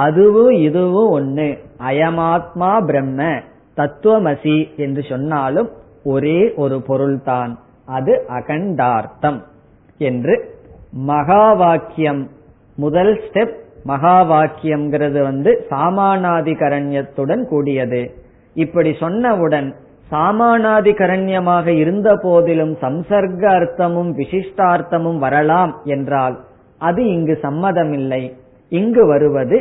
அதுவும் 0.00 0.54
இதுவும் 0.66 1.10
ஒன்னு 1.10 1.46
அயமாத்மா 1.88 2.72
பிரம்ம 2.84 3.22
தத்துவமசி 3.76 4.58
என்று 4.76 5.02
சொன்னாலும் 5.08 5.70
ஒரே 6.04 6.38
ஒரு 6.54 6.76
பொருள்தான். 6.82 7.52
அது 7.86 8.12
அகண்டார்த்தம் 8.28 9.40
என்று 10.00 10.34
மகா 11.10 11.44
வாக்கியம் 11.52 12.22
முதல் 12.76 13.12
ஸ்டெப் 13.24 13.56
மகா 13.84 14.16
வாக்கியம்ங்கிறது 14.24 15.20
வந்து 15.22 15.50
சாமானாதிகரண்யத்துடன் 15.70 17.42
கூடியது. 17.44 18.02
இப்படி 18.54 18.90
சொன்னவுடன் 19.00 19.68
சாமானாதிகரண்யமாக 20.10 21.66
இருந்த 21.82 22.08
போதிலும் 22.22 22.74
சம்சர்க்க 22.80 23.44
அர்த்தமும் 23.58 24.10
விசிஷ்டார்த்தமும் 24.20 25.18
வரலாம் 25.18 25.72
என்றால் 25.84 26.36
அது 26.80 27.02
இங்கு 27.06 27.34
சம்மதமில்லை. 27.42 28.22
இங்கு 28.72 29.02
வருவது 29.06 29.58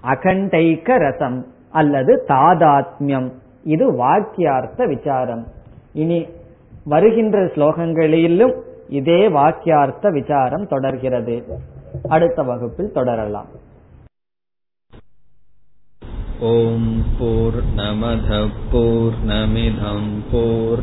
அகண்டைக்க 0.00 0.98
ரசம் 0.98 1.46
அல்லது 1.70 2.24
தாதாத்மியம். 2.28 3.32
இது 3.64 3.92
வாக்கியார்த்த 3.92 4.86
விசாரம். 4.86 5.46
இனி 5.92 6.26
வருகின்ற 6.84 7.44
ஸ்லோகங்களிலும் 7.44 8.60
இதே 8.88 9.28
வாக்கியார்த்த 9.28 10.12
விசாரம் 10.12 10.66
தொடர்கிறது. 10.66 11.44
அடுத்த 12.08 12.42
வகுப்பில் 12.42 12.92
தொடரலாம். 12.92 13.46
ஓம் 16.40 17.04
போர் 17.18 17.62
நமத 17.76 18.48
போர் 18.72 19.12
நமிதம் 19.26 20.10
போர் 20.32 20.82